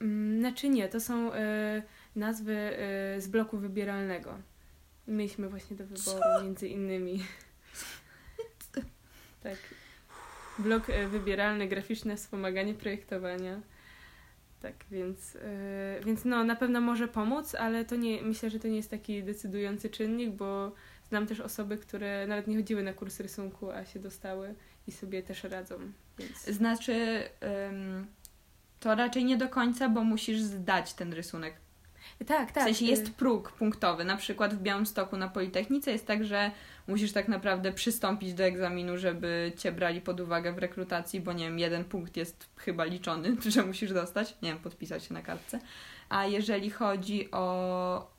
Mm, 0.00 0.40
znaczy 0.40 0.68
nie, 0.68 0.88
to 0.88 1.00
są 1.00 1.34
y, 1.34 1.36
nazwy 2.16 2.52
y, 3.16 3.20
z 3.20 3.28
bloku 3.28 3.58
wybieralnego. 3.58 4.38
Mieliśmy 5.08 5.48
właśnie 5.48 5.76
do 5.76 5.84
wyboru 5.84 6.20
Co? 6.20 6.44
między 6.44 6.68
innymi. 6.68 7.24
tak. 9.42 9.56
Blok 10.58 10.88
y, 10.88 11.08
wybieralny, 11.08 11.68
graficzne 11.68 12.16
wspomaganie 12.16 12.74
projektowania. 12.74 13.60
Tak, 14.60 14.74
więc, 14.90 15.34
yy, 15.34 15.40
więc 16.04 16.24
no, 16.24 16.44
na 16.44 16.56
pewno 16.56 16.80
może 16.80 17.08
pomóc, 17.08 17.54
ale 17.54 17.84
to 17.84 17.96
nie, 17.96 18.22
myślę, 18.22 18.50
że 18.50 18.60
to 18.60 18.68
nie 18.68 18.76
jest 18.76 18.90
taki 18.90 19.22
decydujący 19.22 19.90
czynnik, 19.90 20.30
bo 20.30 20.72
znam 21.08 21.26
też 21.26 21.40
osoby, 21.40 21.78
które 21.78 22.26
nawet 22.26 22.46
nie 22.46 22.56
chodziły 22.56 22.82
na 22.82 22.92
kurs 22.92 23.20
rysunku, 23.20 23.70
a 23.70 23.84
się 23.84 24.00
dostały 24.00 24.54
i 24.86 24.92
sobie 24.92 25.22
też 25.22 25.44
radzą. 25.44 25.74
Więc... 26.18 26.44
Znaczy, 26.44 27.22
to 28.80 28.94
raczej 28.94 29.24
nie 29.24 29.36
do 29.36 29.48
końca, 29.48 29.88
bo 29.88 30.04
musisz 30.04 30.40
zdać 30.40 30.94
ten 30.94 31.12
rysunek. 31.12 31.54
Tak, 32.26 32.52
tak. 32.52 32.62
W 32.62 32.66
sensie 32.66 32.84
y- 32.84 32.88
jest 32.88 33.14
próg 33.14 33.52
punktowy. 33.52 34.04
Na 34.04 34.16
przykład 34.16 34.54
w 34.54 34.62
Białymstoku 34.62 35.16
na 35.16 35.28
Politechnice 35.28 35.92
jest 35.92 36.06
tak, 36.06 36.24
że 36.24 36.50
musisz 36.88 37.12
tak 37.12 37.28
naprawdę 37.28 37.72
przystąpić 37.72 38.34
do 38.34 38.44
egzaminu, 38.44 38.98
żeby 38.98 39.52
cię 39.56 39.72
brali 39.72 40.00
pod 40.00 40.20
uwagę 40.20 40.52
w 40.52 40.58
rekrutacji, 40.58 41.20
bo 41.20 41.32
nie 41.32 41.44
wiem, 41.44 41.58
jeden 41.58 41.84
punkt 41.84 42.16
jest 42.16 42.46
chyba 42.56 42.84
liczony, 42.84 43.36
że 43.54 43.62
musisz 43.62 43.92
dostać. 43.92 44.36
Nie 44.42 44.48
wiem, 44.48 44.58
podpisać 44.58 45.04
się 45.04 45.14
na 45.14 45.22
kartce. 45.22 45.60
A 46.08 46.26
jeżeli 46.26 46.70
chodzi 46.70 47.30
o 47.30 48.16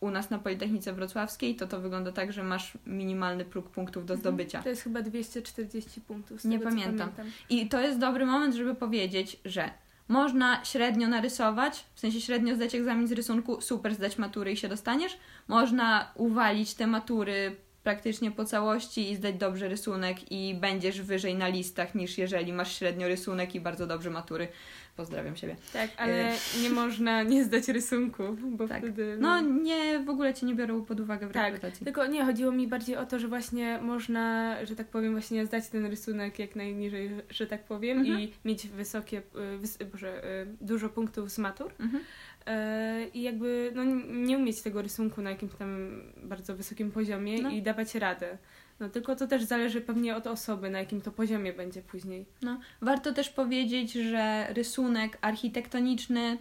u 0.00 0.10
nas 0.10 0.30
na 0.30 0.38
Politechnice 0.38 0.92
Wrocławskiej, 0.92 1.56
to 1.56 1.66
to 1.66 1.80
wygląda 1.80 2.12
tak, 2.12 2.32
że 2.32 2.42
masz 2.42 2.78
minimalny 2.86 3.44
próg 3.44 3.70
punktów 3.70 4.06
do 4.06 4.16
zdobycia. 4.16 4.62
To 4.62 4.68
jest 4.68 4.82
chyba 4.82 5.02
240 5.02 6.00
punktów. 6.00 6.44
Nie 6.44 6.58
tego, 6.58 6.70
co 6.70 6.76
pamiętam. 6.76 7.10
I 7.50 7.68
to 7.68 7.80
jest 7.80 7.98
dobry 7.98 8.26
moment, 8.26 8.54
żeby 8.54 8.74
powiedzieć, 8.74 9.36
że 9.44 9.70
można 10.10 10.64
średnio 10.64 11.08
narysować, 11.08 11.84
w 11.94 12.00
sensie 12.00 12.20
średnio 12.20 12.54
zdać 12.54 12.74
egzamin 12.74 13.08
z 13.08 13.12
rysunku, 13.12 13.60
super 13.60 13.94
zdać 13.94 14.18
matury 14.18 14.52
i 14.52 14.56
się 14.56 14.68
dostaniesz. 14.68 15.18
Można 15.48 16.12
uwalić 16.14 16.74
te 16.74 16.86
matury 16.86 17.56
praktycznie 17.82 18.30
po 18.30 18.44
całości 18.44 19.10
i 19.10 19.16
zdać 19.16 19.34
dobrze 19.34 19.68
rysunek 19.68 20.32
i 20.32 20.54
będziesz 20.54 21.02
wyżej 21.02 21.34
na 21.34 21.48
listach 21.48 21.94
niż 21.94 22.18
jeżeli 22.18 22.52
masz 22.52 22.78
średnio 22.78 23.08
rysunek 23.08 23.54
i 23.54 23.60
bardzo 23.60 23.86
dobrze 23.86 24.10
matury. 24.10 24.48
Pozdrawiam 24.96 25.36
siebie. 25.36 25.56
Tak, 25.72 25.90
ale 25.96 26.32
nie 26.62 26.70
można 26.80 27.22
nie 27.22 27.44
zdać 27.44 27.68
rysunku, 27.68 28.22
bo 28.42 28.68
Tak. 28.68 28.78
wtedy... 28.82 29.16
No 29.20 29.40
nie, 29.40 29.98
w 29.98 30.08
ogóle 30.10 30.34
cię 30.34 30.46
nie 30.46 30.54
biorą 30.54 30.84
pod 30.84 31.00
uwagę 31.00 31.28
w 31.28 31.32
Tak, 31.32 31.44
rekrutacji. 31.52 31.84
Tylko 31.84 32.06
nie, 32.06 32.24
chodziło 32.24 32.52
mi 32.52 32.68
bardziej 32.68 32.96
o 32.96 33.06
to, 33.06 33.18
że 33.18 33.28
właśnie 33.28 33.78
można, 33.82 34.56
że 34.66 34.76
tak 34.76 34.86
powiem, 34.88 35.12
właśnie 35.12 35.46
zdać 35.46 35.68
ten 35.68 35.86
rysunek 35.86 36.38
jak 36.38 36.56
najniżej, 36.56 37.10
że 37.30 37.46
tak 37.46 37.64
powiem 37.64 37.98
Mhm. 37.98 38.20
i 38.20 38.32
mieć 38.44 38.68
wysokie, 38.68 39.22
y, 39.54 39.58
wys, 39.58 39.78
boże, 39.92 40.24
y, 40.42 40.46
dużo 40.60 40.88
punktów 40.88 41.30
z 41.30 41.38
matur 41.38 41.72
Mhm. 41.80 42.04
Y, 42.50 43.08
i 43.14 43.22
jakby 43.22 43.72
no, 43.74 43.84
nie 44.12 44.38
umieć 44.38 44.62
tego 44.62 44.82
rysunku 44.82 45.22
na 45.22 45.30
jakimś 45.30 45.54
tam 45.54 46.02
bardzo 46.22 46.56
wysokim 46.56 46.90
poziomie 46.92 47.42
No. 47.42 47.50
i 47.50 47.62
dawać 47.62 47.94
radę. 47.94 48.38
No 48.80 48.88
tylko 48.88 49.16
to 49.16 49.26
też 49.26 49.42
zależy 49.44 49.80
pewnie 49.80 50.16
od 50.16 50.26
osoby, 50.26 50.70
na 50.70 50.78
jakim 50.78 51.00
to 51.00 51.10
poziomie 51.12 51.52
będzie 51.52 51.82
później. 51.82 52.26
No, 52.42 52.60
warto 52.80 53.12
też 53.12 53.30
powiedzieć, 53.30 53.92
że 53.92 54.46
rysunek 54.54 55.18
architektoniczny, 55.20 56.38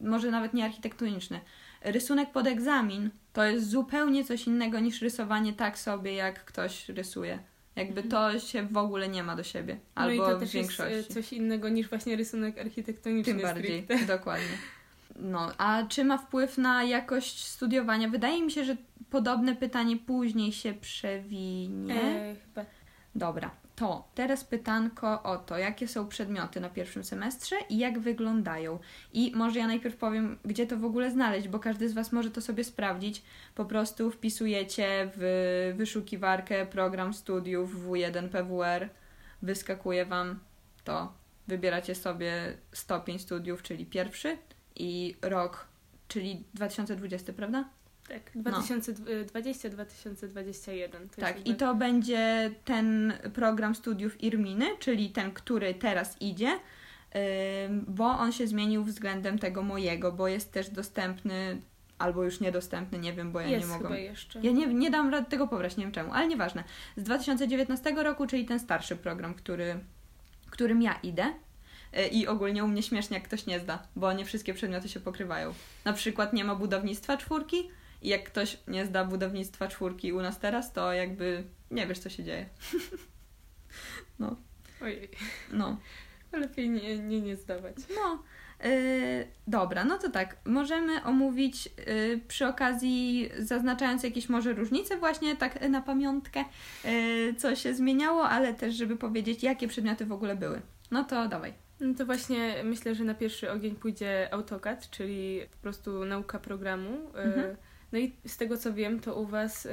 może 0.00 0.30
nawet 0.30 0.54
nie 0.54 0.64
architektoniczny, 0.64 1.40
rysunek 1.82 2.30
pod 2.32 2.46
egzamin 2.46 3.10
to 3.32 3.44
jest 3.44 3.70
zupełnie 3.70 4.24
coś 4.24 4.46
innego 4.46 4.80
niż 4.80 5.02
rysowanie 5.02 5.52
tak 5.52 5.78
sobie, 5.78 6.14
jak 6.14 6.44
ktoś 6.44 6.88
rysuje. 6.88 7.38
Jakby 7.76 8.02
to 8.02 8.38
się 8.38 8.62
w 8.66 8.76
ogóle 8.76 9.08
nie 9.08 9.22
ma 9.22 9.36
do 9.36 9.42
siebie. 9.42 9.76
No 9.96 10.10
i 10.10 10.20
Albo 10.20 10.30
to 10.30 10.36
w 10.36 10.40
też 10.40 10.52
większości. 10.52 10.92
jest 10.94 11.14
coś 11.14 11.32
innego 11.32 11.68
niż 11.68 11.88
właśnie 11.88 12.16
rysunek 12.16 12.58
architektoniczny 12.58 13.32
Tym 13.32 13.42
bardziej, 13.42 13.84
stricte. 13.84 14.06
dokładnie. 14.18 14.46
No, 15.16 15.52
a 15.58 15.82
czy 15.88 16.04
ma 16.04 16.18
wpływ 16.18 16.58
na 16.58 16.84
jakość 16.84 17.44
studiowania? 17.44 18.08
Wydaje 18.08 18.42
mi 18.42 18.50
się, 18.50 18.64
że 18.64 18.76
podobne 19.10 19.56
pytanie 19.56 19.96
później 19.96 20.52
się 20.52 20.74
przewinie. 20.74 21.94
E, 21.94 22.36
chyba 22.46 22.64
Dobra, 23.14 23.50
to 23.76 24.08
teraz 24.14 24.44
pytanko 24.44 25.22
o 25.22 25.36
to, 25.36 25.58
jakie 25.58 25.88
są 25.88 26.08
przedmioty 26.08 26.60
na 26.60 26.68
pierwszym 26.68 27.04
semestrze 27.04 27.56
i 27.68 27.78
jak 27.78 27.98
wyglądają. 27.98 28.78
I 29.12 29.32
może 29.34 29.58
ja 29.58 29.66
najpierw 29.66 29.96
powiem, 29.96 30.38
gdzie 30.44 30.66
to 30.66 30.76
w 30.78 30.84
ogóle 30.84 31.10
znaleźć, 31.10 31.48
bo 31.48 31.58
każdy 31.58 31.88
z 31.88 31.92
Was 31.92 32.12
może 32.12 32.30
to 32.30 32.40
sobie 32.40 32.64
sprawdzić. 32.64 33.22
Po 33.54 33.64
prostu 33.64 34.10
wpisujecie 34.10 35.10
w 35.16 35.74
wyszukiwarkę 35.76 36.66
program 36.66 37.14
studiów 37.14 37.86
W1 37.86 38.28
PWR, 38.28 38.88
wyskakuje 39.42 40.06
Wam 40.06 40.40
to, 40.84 41.12
wybieracie 41.48 41.94
sobie 41.94 42.56
stopień 42.72 43.18
studiów, 43.18 43.62
czyli 43.62 43.86
pierwszy 43.86 44.38
i 44.76 45.14
rok, 45.22 45.66
czyli 46.08 46.44
2020, 46.54 47.32
prawda? 47.32 47.64
tak, 48.08 48.30
No. 48.34 48.42
2020-2021. 48.42 51.08
To 51.08 51.20
Tak, 51.20 51.34
jest 51.36 51.46
i 51.46 51.54
to 51.54 51.74
będzie 51.74 52.50
ten 52.64 53.12
program 53.34 53.74
studiów 53.74 54.22
Irminy, 54.22 54.66
czyli 54.78 55.10
ten, 55.10 55.32
który 55.32 55.74
teraz 55.74 56.22
idzie, 56.22 56.58
bo 57.86 58.04
on 58.04 58.32
się 58.32 58.46
zmienił 58.46 58.84
względem 58.84 59.38
tego 59.38 59.62
mojego, 59.62 60.12
bo 60.12 60.28
jest 60.28 60.52
też 60.52 60.70
dostępny, 60.70 61.60
albo 61.98 62.24
już 62.24 62.40
niedostępny, 62.40 62.98
nie 62.98 63.12
wiem, 63.12 63.32
bo 63.32 63.40
ja 63.40 63.46
jest 63.48 63.68
nie 63.70 63.78
mogę. 63.78 64.00
jeszcze. 64.00 64.40
Ja 64.42 64.52
nie, 64.52 64.66
nie 64.66 64.90
dam 64.90 65.10
rady 65.10 65.30
tego 65.30 65.48
pobrać, 65.48 65.76
nie 65.76 65.84
wiem 65.84 65.92
czemu, 65.92 66.12
ale 66.12 66.28
nieważne. 66.28 66.64
Z 66.96 67.02
2019 67.02 67.94
roku, 68.02 68.26
czyli 68.26 68.44
ten 68.44 68.58
starszy 68.58 68.96
program, 68.96 69.34
który, 69.34 69.78
którym 70.50 70.82
ja 70.82 70.94
idę. 71.02 71.32
Y, 71.98 72.06
I 72.06 72.26
ogólnie 72.26 72.64
u 72.64 72.68
mnie 72.68 72.82
śmiesznie, 72.82 73.16
jak 73.16 73.24
ktoś 73.24 73.46
nie 73.46 73.60
zda, 73.60 73.86
bo 73.96 74.12
nie 74.12 74.24
wszystkie 74.24 74.54
przedmioty 74.54 74.88
się 74.88 75.00
pokrywają. 75.00 75.54
Na 75.84 75.92
przykład 75.92 76.32
nie 76.32 76.44
ma 76.44 76.54
budownictwa 76.54 77.16
czwórki 77.16 77.70
i 78.02 78.08
jak 78.08 78.24
ktoś 78.24 78.58
nie 78.68 78.86
zda 78.86 79.04
budownictwa 79.04 79.68
czwórki 79.68 80.12
u 80.12 80.22
nas 80.22 80.38
teraz, 80.38 80.72
to 80.72 80.92
jakby 80.92 81.44
nie 81.70 81.86
wiesz, 81.86 81.98
co 81.98 82.10
się 82.10 82.24
dzieje. 82.24 82.46
No, 84.18 84.36
Ojej, 84.82 85.10
no, 85.52 85.76
lepiej 86.32 86.70
nie, 86.70 86.98
nie, 86.98 87.20
nie 87.20 87.36
zdawać. 87.36 87.76
no. 87.94 88.22
Yy, 88.64 89.28
dobra, 89.46 89.84
no 89.84 89.98
to 89.98 90.10
tak, 90.10 90.36
możemy 90.44 91.02
omówić 91.04 91.66
yy, 91.66 92.20
przy 92.28 92.46
okazji, 92.46 93.30
zaznaczając 93.38 94.02
jakieś 94.02 94.28
może 94.28 94.52
różnice, 94.52 94.96
właśnie 94.96 95.36
tak 95.36 95.68
na 95.68 95.82
pamiątkę, 95.82 96.44
co 97.38 97.56
się 97.56 97.74
zmieniało, 97.74 98.28
ale 98.28 98.54
też, 98.54 98.74
żeby 98.74 98.96
powiedzieć, 98.96 99.42
jakie 99.42 99.68
przedmioty 99.68 100.06
w 100.06 100.12
ogóle 100.12 100.36
były. 100.36 100.60
No 100.90 101.04
to 101.04 101.28
dawaj. 101.28 101.63
No 101.80 101.94
to 101.94 102.06
właśnie 102.06 102.54
myślę, 102.64 102.94
że 102.94 103.04
na 103.04 103.14
pierwszy 103.14 103.50
ogień 103.50 103.76
pójdzie 103.76 104.28
AutoCAD, 104.34 104.90
czyli 104.90 105.40
po 105.50 105.56
prostu 105.56 106.04
nauka 106.04 106.38
programu. 106.38 106.90
E, 107.14 107.22
Mhm. 107.24 107.56
No 107.92 107.98
i 108.00 108.12
z 108.26 108.36
tego 108.36 108.56
co 108.58 108.72
wiem, 108.74 109.00
to 109.00 109.14
u 109.20 109.26
Was 109.26 109.66
e, 109.66 109.70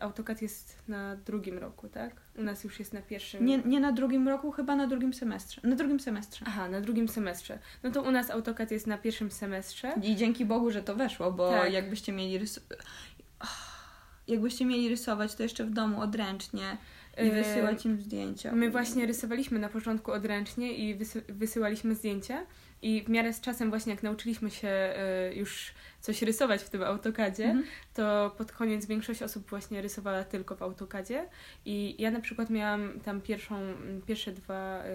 AutoCAD 0.00 0.42
jest 0.42 0.78
na 0.88 1.16
drugim 1.16 1.58
roku, 1.58 1.88
tak? 1.88 2.12
U 2.38 2.42
nas 2.42 2.64
już 2.64 2.78
jest 2.78 2.92
na 2.92 3.02
pierwszym. 3.02 3.44
Nie, 3.44 3.58
nie 3.58 3.80
na 3.80 3.92
drugim 3.92 4.28
roku, 4.28 4.52
chyba 4.52 4.76
na 4.76 4.86
drugim 4.86 5.14
semestrze. 5.14 5.60
Na 5.64 5.76
drugim 5.76 6.00
semestrze. 6.00 6.44
Aha, 6.48 6.68
na 6.68 6.80
drugim 6.80 7.08
semestrze. 7.08 7.58
No 7.82 7.90
to 7.90 8.02
u 8.02 8.10
nas 8.10 8.30
AutoCAD 8.30 8.70
jest 8.70 8.86
na 8.86 8.98
pierwszym 8.98 9.30
semestrze. 9.30 9.92
I 10.02 10.16
dzięki 10.16 10.44
Bogu, 10.44 10.70
że 10.70 10.82
to 10.82 10.94
weszło, 10.96 11.32
bo 11.32 11.50
Tak. 11.50 11.72
jakbyście 11.72 12.12
mieli 12.12 12.38
rys... 12.38 12.60
jakbyście 14.28 14.64
mieli 14.64 14.88
rysować 14.88 15.34
to 15.34 15.42
jeszcze 15.42 15.64
w 15.64 15.70
domu 15.70 16.00
odręcznie 16.00 16.76
i 17.16 17.20
E, 17.20 17.30
wysyłać 17.30 17.84
im 17.86 18.00
zdjęcia. 18.00 18.52
My 18.52 18.70
właśnie 18.70 19.06
rysowaliśmy 19.06 19.58
na 19.58 19.68
początku 19.68 20.12
odręcznie 20.12 20.72
i 20.72 20.96
wysy- 20.98 21.22
wysyłaliśmy 21.32 21.94
zdjęcia. 21.94 22.46
I 22.82 23.02
w 23.02 23.08
miarę 23.08 23.32
z 23.32 23.40
czasem, 23.40 23.70
właśnie 23.70 23.92
jak 23.92 24.02
nauczyliśmy 24.02 24.50
się 24.50 24.68
e, 24.68 25.34
już 25.34 25.74
coś 26.00 26.22
rysować 26.22 26.62
w 26.62 26.70
tym 26.70 26.82
AutoCADzie, 26.82 27.44
Mhm. 27.44 27.64
to 27.94 28.34
pod 28.38 28.52
koniec 28.52 28.86
większość 28.86 29.22
osób 29.22 29.50
właśnie 29.50 29.82
rysowała 29.82 30.24
tylko 30.24 30.56
w 30.56 30.62
AutoCADzie. 30.62 31.24
I 31.64 31.96
ja 31.98 32.10
na 32.10 32.20
przykład 32.20 32.50
miałam 32.50 33.00
tam 33.00 33.20
pierwszą, 33.20 33.54
pierwsze 34.06 34.32
dwa 34.32 34.82
e, 34.84 34.88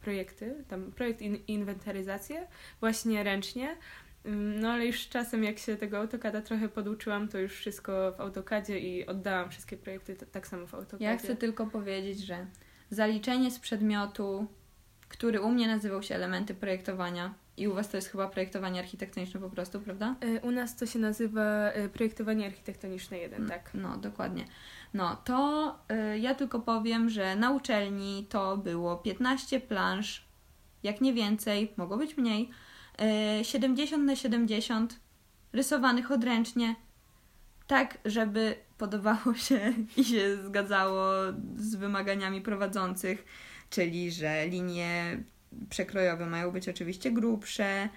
projekty, 0.00 0.64
tam 0.68 0.92
projekt 0.92 1.22
in, 1.22 1.34
i 1.36 1.52
inwentaryzację, 1.52 2.46
właśnie 2.80 3.22
ręcznie. 3.22 3.76
Ym, 4.26 4.60
No 4.60 4.70
ale 4.70 4.86
już 4.86 5.08
czasem, 5.08 5.44
jak 5.44 5.58
się 5.58 5.76
tego 5.76 5.98
AutoCADa 5.98 6.42
trochę 6.42 6.68
poduczyłam, 6.68 7.28
to 7.28 7.38
już 7.38 7.52
wszystko 7.52 8.12
w 8.12 8.20
AutoCADzie 8.20 8.78
i 8.78 9.06
oddałam 9.06 9.50
wszystkie 9.50 9.76
projekty 9.76 10.16
tak 10.16 10.46
samo 10.46 10.66
w 10.66 10.74
AutoCADzie. 10.74 11.04
Ja 11.04 11.16
chcę 11.16 11.36
tylko 11.36 11.66
powiedzieć, 11.66 12.20
że 12.26 12.46
zaliczenie 12.90 13.50
z 13.50 13.58
przedmiotu, 13.58 14.46
który 15.08 15.40
u 15.40 15.50
mnie 15.50 15.66
nazywał 15.66 16.02
się 16.02 16.14
elementy 16.14 16.54
projektowania 16.54 17.34
i 17.56 17.68
u 17.68 17.74
Was 17.74 17.88
to 17.88 17.96
jest 17.96 18.08
chyba 18.08 18.28
projektowanie 18.28 18.80
architektoniczne 18.80 19.40
po 19.40 19.50
prostu, 19.50 19.80
prawda? 19.80 20.16
Y, 20.24 20.40
U 20.40 20.50
nas 20.50 20.76
to 20.76 20.86
się 20.86 20.98
nazywa 20.98 21.72
y, 21.72 21.88
projektowanie 21.88 22.46
architektoniczne 22.46 23.18
1, 23.18 23.48
tak. 23.48 23.70
No, 23.74 23.96
dokładnie. 23.96 24.44
No, 24.94 25.16
to 25.24 25.78
y, 26.14 26.18
ja 26.18 26.34
tylko 26.34 26.60
powiem, 26.60 27.10
że 27.10 27.36
na 27.36 27.50
uczelni 27.50 28.26
to 28.28 28.56
było 28.56 28.96
15 28.96 29.60
planż, 29.60 30.24
jak 30.82 31.00
nie 31.00 31.12
więcej, 31.12 31.72
mogło 31.76 31.96
być 31.96 32.16
mniej, 32.16 32.50
70 33.42 34.04
na 34.04 34.16
70 34.16 35.00
rysowanych 35.52 36.10
odręcznie, 36.10 36.74
tak, 37.66 37.98
żeby 38.04 38.54
podobało 38.78 39.34
się 39.34 39.72
i 39.96 40.04
się 40.04 40.36
zgadzało 40.46 41.12
z 41.56 41.74
wymaganiami 41.74 42.40
prowadzących, 42.40 43.24
czyli 43.70 44.10
że 44.12 44.46
linie 44.48 45.22
przekrojowe 45.70 46.26
mają 46.26 46.50
być 46.50 46.68
oczywiście 46.68 47.10
grubsze, 47.10 47.88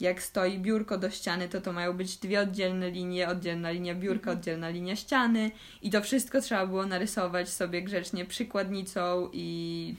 jak 0.00 0.22
stoi 0.22 0.58
biurko 0.58 0.98
do 0.98 1.10
ściany, 1.10 1.48
to 1.48 1.60
to 1.60 1.72
mają 1.72 1.92
być 1.96 2.16
dwie 2.16 2.40
oddzielne 2.40 2.90
linie, 2.90 3.28
oddzielna 3.28 3.70
linia 3.70 3.94
biurka, 3.94 4.30
Mhm. 4.30 4.38
oddzielna 4.38 4.68
linia 4.68 4.96
ściany 4.96 5.50
i 5.82 5.90
to 5.90 6.02
wszystko 6.02 6.40
trzeba 6.40 6.66
było 6.66 6.86
narysować 6.86 7.48
sobie 7.48 7.82
grzecznie 7.82 8.24
przykładnicą 8.24 9.30
i, 9.32 9.94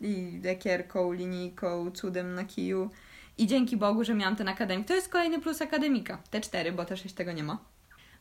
i 0.00 0.40
lekierką, 0.44 1.12
linijką, 1.12 1.90
cudem 1.90 2.34
na 2.34 2.44
kiju. 2.44 2.90
I 3.38 3.46
dzięki 3.46 3.76
Bogu, 3.76 4.04
że 4.04 4.14
miałam 4.14 4.36
ten 4.36 4.48
akademik. 4.48 4.88
To 4.88 4.94
jest 4.94 5.08
kolejny 5.08 5.40
plus 5.40 5.62
akademika. 5.62 6.22
Te 6.30 6.40
cztery, 6.40 6.72
bo 6.72 6.84
też 6.84 7.02
tego 7.12 7.32
nie 7.32 7.42
ma. 7.42 7.58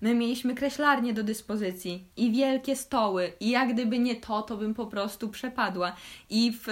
My 0.02 0.16
mieliśmy 0.16 0.56
kreślarnię 0.56 1.14
do 1.14 1.24
dyspozycji 1.24 2.08
i 2.18 2.32
wielkie 2.32 2.76
stoły. 2.76 3.34
I 3.40 3.50
jak 3.50 3.74
gdyby 3.74 4.00
nie 4.00 4.16
to, 4.16 4.42
to 4.42 4.58
bym 4.58 4.74
po 4.74 4.88
prostu 4.88 5.30
przepadła. 5.30 5.96
I 6.30 6.54
w, 6.62 6.66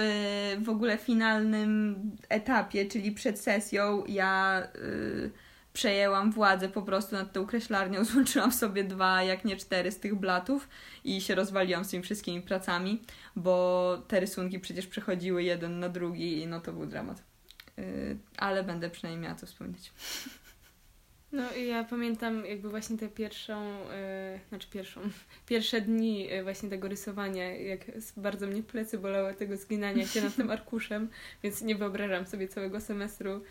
w 0.64 0.68
ogóle 0.68 0.98
finalnym 0.98 1.96
etapie, 2.28 2.86
czyli 2.86 3.12
przed 3.12 3.40
sesją, 3.40 4.04
ja 4.08 4.62
y, 4.76 5.30
przejęłam 5.72 6.32
władzę 6.32 6.68
po 6.68 6.82
prostu 6.82 7.16
nad 7.16 7.32
tą 7.32 7.46
kreślarnią, 7.46 8.04
złączyłam 8.14 8.52
sobie 8.52 8.84
dwa, 8.84 9.22
jak 9.22 9.44
nie 9.44 9.56
cztery 9.56 9.92
z 9.92 10.00
tych 10.00 10.14
blatów 10.14 10.68
i 11.04 11.20
się 11.20 11.34
rozwaliłam 11.34 11.84
z 11.84 11.90
tymi 11.90 12.02
wszystkimi 12.02 12.42
pracami, 12.42 13.02
bo 13.36 13.96
te 14.08 14.20
rysunki 14.20 14.60
przecież 14.60 14.86
przechodziły 14.86 15.42
jeden 15.42 15.80
na 15.80 15.88
drugi 15.88 16.42
i 16.42 16.46
no 16.46 16.60
to 16.60 16.72
był 16.72 16.86
dramat. 16.86 17.35
Yy, 17.76 18.18
ale 18.36 18.62
będę 18.62 18.90
przynajmniej 18.90 19.22
miała 19.22 19.34
co 19.34 19.46
wspomnieć. 19.46 19.92
No 21.32 21.54
i 21.54 21.66
ja 21.66 21.84
pamiętam 21.84 22.46
jakby 22.46 22.68
właśnie 22.68 22.98
tę 22.98 23.08
pierwszą, 23.08 23.78
yy, 23.78 24.40
znaczy 24.48 24.68
pierwszą, 24.70 25.00
pierwsze 25.48 25.80
dni 25.80 26.24
yy, 26.24 26.42
właśnie 26.42 26.68
tego 26.70 26.88
rysowania, 26.88 27.56
jak 27.56 27.80
bardzo 28.16 28.46
mnie 28.46 28.62
plecy 28.62 28.98
bolały 28.98 29.34
tego 29.34 29.56
zginania 29.56 30.06
się 30.06 30.22
nad 30.22 30.36
tym 30.36 30.50
arkuszem, 30.50 31.08
więc 31.42 31.62
nie 31.62 31.76
wyobrażam 31.76 32.26
sobie 32.26 32.48
całego 32.48 32.80
semestru 32.80 33.42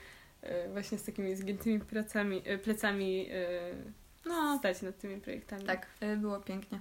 yy, 0.43 0.49
właśnie 0.71 0.97
z 0.97 1.03
takimi 1.03 1.35
zgiętymi 1.35 1.79
pracami, 1.79 2.41
yy, 2.45 2.57
plecami 2.57 3.27
yy, 3.27 3.33
no. 4.25 4.57
stać 4.59 4.81
nad 4.81 4.97
tymi 4.97 5.21
projektami. 5.21 5.63
Tak, 5.63 5.87
było 6.17 6.39
pięknie. 6.39 6.79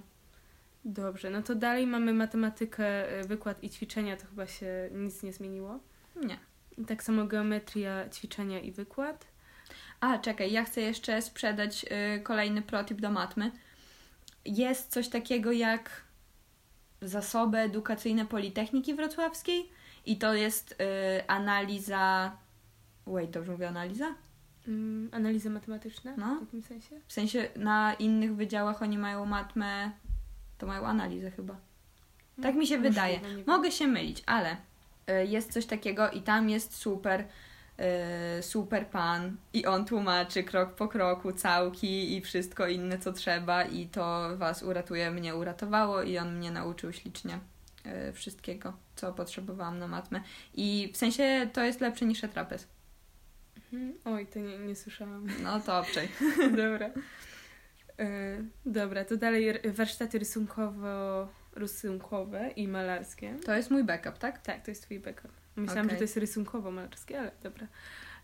Dobrze, 0.85 1.29
no 1.29 1.41
to 1.41 1.55
dalej 1.55 1.87
mamy 1.87 2.13
matematykę, 2.13 3.05
wykład 3.27 3.63
i 3.63 3.69
ćwiczenia, 3.69 4.17
to 4.17 4.27
chyba 4.27 4.47
się 4.47 4.89
nic 4.91 5.23
nie 5.23 5.33
zmieniło. 5.33 5.79
Nie. 6.15 6.37
Tak 6.87 7.03
samo 7.03 7.25
geometria, 7.25 8.09
ćwiczenia 8.09 8.59
i 8.59 8.71
wykład. 8.71 9.27
A, 9.99 10.17
czekaj, 10.17 10.51
ja 10.51 10.63
chcę 10.63 10.81
jeszcze 10.81 11.21
sprzedać 11.21 11.85
y, 12.17 12.19
kolejny 12.19 12.61
protip 12.61 13.01
do 13.01 13.11
matmy. 13.11 13.51
Jest 14.45 14.91
coś 14.91 15.09
takiego 15.09 15.51
jak 15.51 16.05
zasoby 17.01 17.57
edukacyjne 17.57 18.25
Politechniki 18.25 18.95
Wrocławskiej 18.95 19.69
i 20.05 20.17
to 20.17 20.33
jest 20.33 20.71
y, 20.71 21.27
analiza... 21.27 22.37
Wait, 23.07 23.31
dobrze 23.31 23.51
mówię 23.51 23.67
analiza? 23.69 24.15
Mm, 24.67 25.09
analiza 25.11 25.49
matematyczna? 25.49 26.13
No. 26.17 26.35
W 26.35 26.39
takim 26.39 26.63
sensie? 26.63 27.01
W 27.07 27.13
sensie 27.13 27.49
na 27.55 27.93
innych 27.93 28.35
wydziałach 28.35 28.81
oni 28.81 28.97
mają 28.97 29.25
matmę, 29.25 29.91
to 30.57 30.67
mają 30.67 30.85
analizę 30.85 31.31
chyba. 31.31 31.55
Tak 32.41 32.55
mi 32.55 32.67
się 32.67 32.77
no, 32.77 32.83
wydaje. 32.83 33.19
Mogę 33.47 33.71
się 33.71 33.87
mylić, 33.87 34.23
ale 34.25 34.57
jest 35.27 35.53
coś 35.53 35.65
takiego 35.65 36.09
i 36.09 36.21
tam 36.21 36.49
jest 36.49 36.75
super 36.75 37.25
Y, 38.39 38.43
super 38.43 38.87
pan 38.87 39.37
i 39.53 39.65
on 39.65 39.85
tłumaczy 39.85 40.43
krok 40.43 40.75
po 40.75 40.87
kroku 40.87 41.31
całki 41.31 42.17
i 42.17 42.21
wszystko 42.21 42.67
inne, 42.67 42.99
co 42.99 43.13
trzeba 43.13 43.63
i 43.63 43.87
to 43.87 44.37
was 44.37 44.63
uratuje, 44.63 45.11
mnie 45.11 45.35
uratowało 45.35 46.03
i 46.03 46.17
on 46.17 46.37
mnie 46.37 46.51
nauczył 46.51 46.93
ślicznie 46.93 47.39
y, 48.09 48.13
wszystkiego, 48.13 48.73
co 48.95 49.13
potrzebowałam 49.13 49.79
na 49.79 49.87
matmę. 49.87 50.21
I 50.53 50.91
w 50.93 50.97
sensie 50.97 51.49
to 51.53 51.63
jest 51.63 51.81
lepsze 51.81 52.05
niż 52.05 52.21
trapez. 52.21 52.67
Mhm. 53.73 53.93
Oj, 54.05 54.27
to 54.27 54.39
nie, 54.39 54.57
nie 54.57 54.75
słyszałam. 54.75 55.27
No 55.43 55.59
to 55.59 55.79
obczaj. 55.79 56.09
dobra. 56.63 56.87
Y, 57.99 58.45
dobra, 58.65 59.05
to 59.05 59.17
dalej 59.17 59.61
warsztaty 59.65 60.19
rysunkowo 60.19 61.27
rysunkowe 61.55 62.49
i 62.55 62.67
malarskie. 62.67 63.35
To 63.45 63.55
jest 63.55 63.71
mój 63.71 63.83
backup, 63.83 64.17
tak? 64.17 64.41
Tak, 64.41 64.65
to 64.65 64.71
jest 64.71 64.83
twój 64.83 64.99
backup. 64.99 65.31
Myślałam, 65.55 65.85
okay. 65.85 65.95
że 65.95 65.97
to 65.97 66.03
jest 66.03 66.17
rysunkowo-malarskie, 66.17 67.19
ale 67.19 67.31
dobra. 67.43 67.67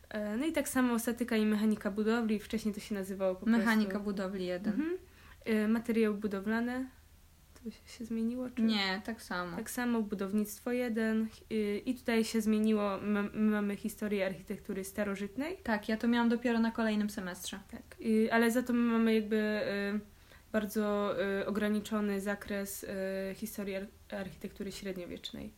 E, 0.09 0.37
no 0.37 0.45
i 0.45 0.51
tak 0.51 0.69
samo 0.69 0.99
statyka 0.99 1.35
i 1.35 1.45
mechanika 1.45 1.91
budowli. 1.91 2.39
Wcześniej 2.39 2.73
to 2.73 2.79
się 2.79 2.95
nazywało 2.95 3.35
po 3.35 3.45
Mechanika 3.45 3.91
prostu... 3.91 4.05
budowli 4.05 4.45
jeden. 4.45 4.73
Mhm. 4.73 4.97
E, 5.45 5.67
materiały 5.67 6.17
budowlane. 6.17 6.85
To 7.63 7.71
się, 7.71 7.97
się 7.97 8.05
zmieniło? 8.05 8.49
Czy... 8.49 8.61
Nie, 8.61 9.01
tak 9.05 9.21
samo. 9.21 9.57
Tak 9.57 9.69
samo, 9.69 10.01
budownictwo 10.01 10.71
jeden. 10.71 11.27
I 11.85 11.95
tutaj 11.95 12.23
się 12.23 12.41
zmieniło. 12.41 12.97
My 13.01 13.29
mamy 13.33 13.75
historię 13.75 14.25
architektury 14.25 14.83
starożytnej. 14.83 15.57
Tak, 15.63 15.89
ja 15.89 15.97
to 15.97 16.07
miałam 16.07 16.29
dopiero 16.29 16.59
na 16.59 16.71
kolejnym 16.71 17.09
semestrze. 17.09 17.59
Tak, 17.71 17.97
ale 18.31 18.51
za 18.51 18.63
to 18.63 18.73
my 18.73 18.79
mamy 18.79 19.13
jakby 19.15 19.61
bardzo 20.51 21.15
y, 21.41 21.45
ograniczony 21.45 22.21
zakres 22.21 22.83
y, 22.83 22.87
historii 23.35 23.75
architektury 24.11 24.71
średniowiecznej 24.71 25.53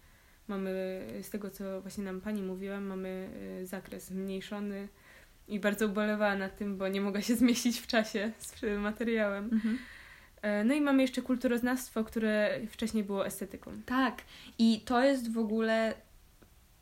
mamy, 0.48 1.02
z 1.22 1.30
tego 1.30 1.50
co 1.50 1.82
właśnie 1.82 2.04
nam 2.04 2.22
pani 2.22 2.42
mówiła, 2.42 2.80
mamy 2.80 3.30
y, 3.62 3.66
zakres 3.66 4.06
zmniejszony 4.06 4.88
i 5.48 5.60
bardzo 5.60 5.86
ubolewała 5.86 6.36
nad 6.36 6.58
tym, 6.58 6.78
bo 6.78 6.88
nie 6.88 7.02
mogła 7.02 7.22
się 7.22 7.36
zmieścić 7.36 7.80
w 7.80 7.88
czasie 7.88 8.32
z 8.40 8.62
materiałem. 8.80 9.44
Mhm. 9.54 9.80
E, 10.42 10.64
no 10.64 10.74
i 10.74 10.82
mamy 10.82 11.02
jeszcze 11.02 11.22
kulturoznawstwo, 11.22 12.04
które 12.04 12.60
wcześniej 12.68 13.04
było 13.04 13.26
estetyką. 13.26 13.72
Tak, 13.86 14.22
i 14.58 14.82
to 14.82 15.04
jest 15.04 15.32
w 15.32 15.38
ogóle. 15.38 15.94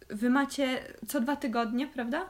Wy 0.09 0.29
macie 0.29 0.79
co 1.07 1.21
dwa 1.21 1.35
tygodnie, 1.35 1.87
prawda? 1.87 2.29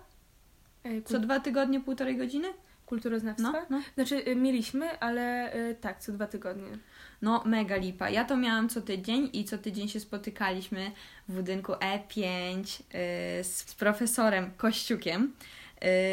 E, 0.83 1.01
co 1.01 1.19
dwa 1.19 1.39
tygodnie, 1.39 1.79
półtorej 1.79 2.17
godziny? 2.17 2.47
Kulturoznawstwa? 2.91 3.51
No, 3.51 3.65
no. 3.69 3.81
Znaczy, 3.95 4.27
y, 4.27 4.35
mieliśmy, 4.35 4.99
ale 4.99 5.55
y, 5.55 5.75
tak, 5.75 5.99
co 5.99 6.11
dwa 6.11 6.27
tygodnie. 6.27 6.77
No, 7.21 7.43
mega 7.45 7.75
lipa. 7.75 8.09
Ja 8.09 8.25
to 8.25 8.37
miałam 8.37 8.69
co 8.69 8.81
tydzień 8.81 9.29
i 9.33 9.45
co 9.45 9.57
tydzień 9.57 9.87
się 9.87 9.99
spotykaliśmy 9.99 10.91
w 11.27 11.35
budynku 11.35 11.71
E5 11.71 12.17
yy, 12.17 13.43
z 13.43 13.75
profesorem 13.79 14.51
Kościukiem. 14.57 15.33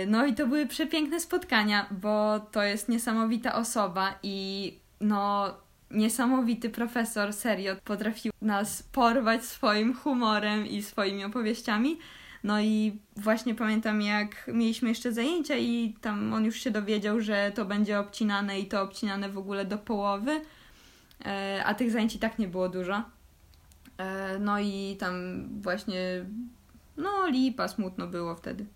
No 0.07 0.27
i 0.27 0.35
to 0.35 0.47
były 0.47 0.67
przepiękne 0.67 1.21
spotkania, 1.21 1.87
bo 1.91 2.41
to 2.41 2.63
jest 2.63 2.89
niesamowita 2.89 3.55
osoba 3.55 4.19
i 4.23 4.79
no 5.01 5.55
niesamowity 5.91 6.71
profesor, 6.71 7.33
serio, 7.33 7.77
potrafił 7.85 8.33
nas 8.43 8.83
porwać 8.83 9.45
swoim 9.45 9.95
humorem 9.95 10.67
i 10.67 10.83
swoimi 10.83 11.25
opowieściami. 11.25 11.99
No 12.45 12.61
i 12.61 12.99
właśnie 13.17 13.55
pamiętam, 13.55 14.03
jak 14.03 14.51
mieliśmy 14.53 14.89
jeszcze 14.89 15.13
zajęcia 15.13 15.57
i 15.57 15.97
tam 16.01 16.33
on 16.33 16.45
już 16.45 16.57
się 16.61 16.71
dowiedział, 16.71 17.21
że 17.21 17.53
to 17.55 17.65
będzie 17.65 17.99
obcinane 17.99 18.61
i 18.61 18.67
to 18.67 18.83
obcinane 18.83 19.29
w 19.29 19.39
ogóle 19.39 19.65
do 19.65 19.79
połowy, 19.79 20.41
e, 21.27 21.63
a 21.65 21.75
tych 21.75 21.91
zajęć 21.91 22.15
i 22.15 22.19
tak 22.19 22.39
nie 22.39 22.49
było 22.49 22.69
dużo. 22.69 23.03
E, 23.99 24.39
no 24.39 24.61
i 24.61 24.97
tam 25.01 25.45
właśnie, 25.63 26.25
no 26.97 27.27
lipa, 27.27 27.69
smutno 27.69 28.07
było 28.07 28.37
wtedy. 28.37 28.67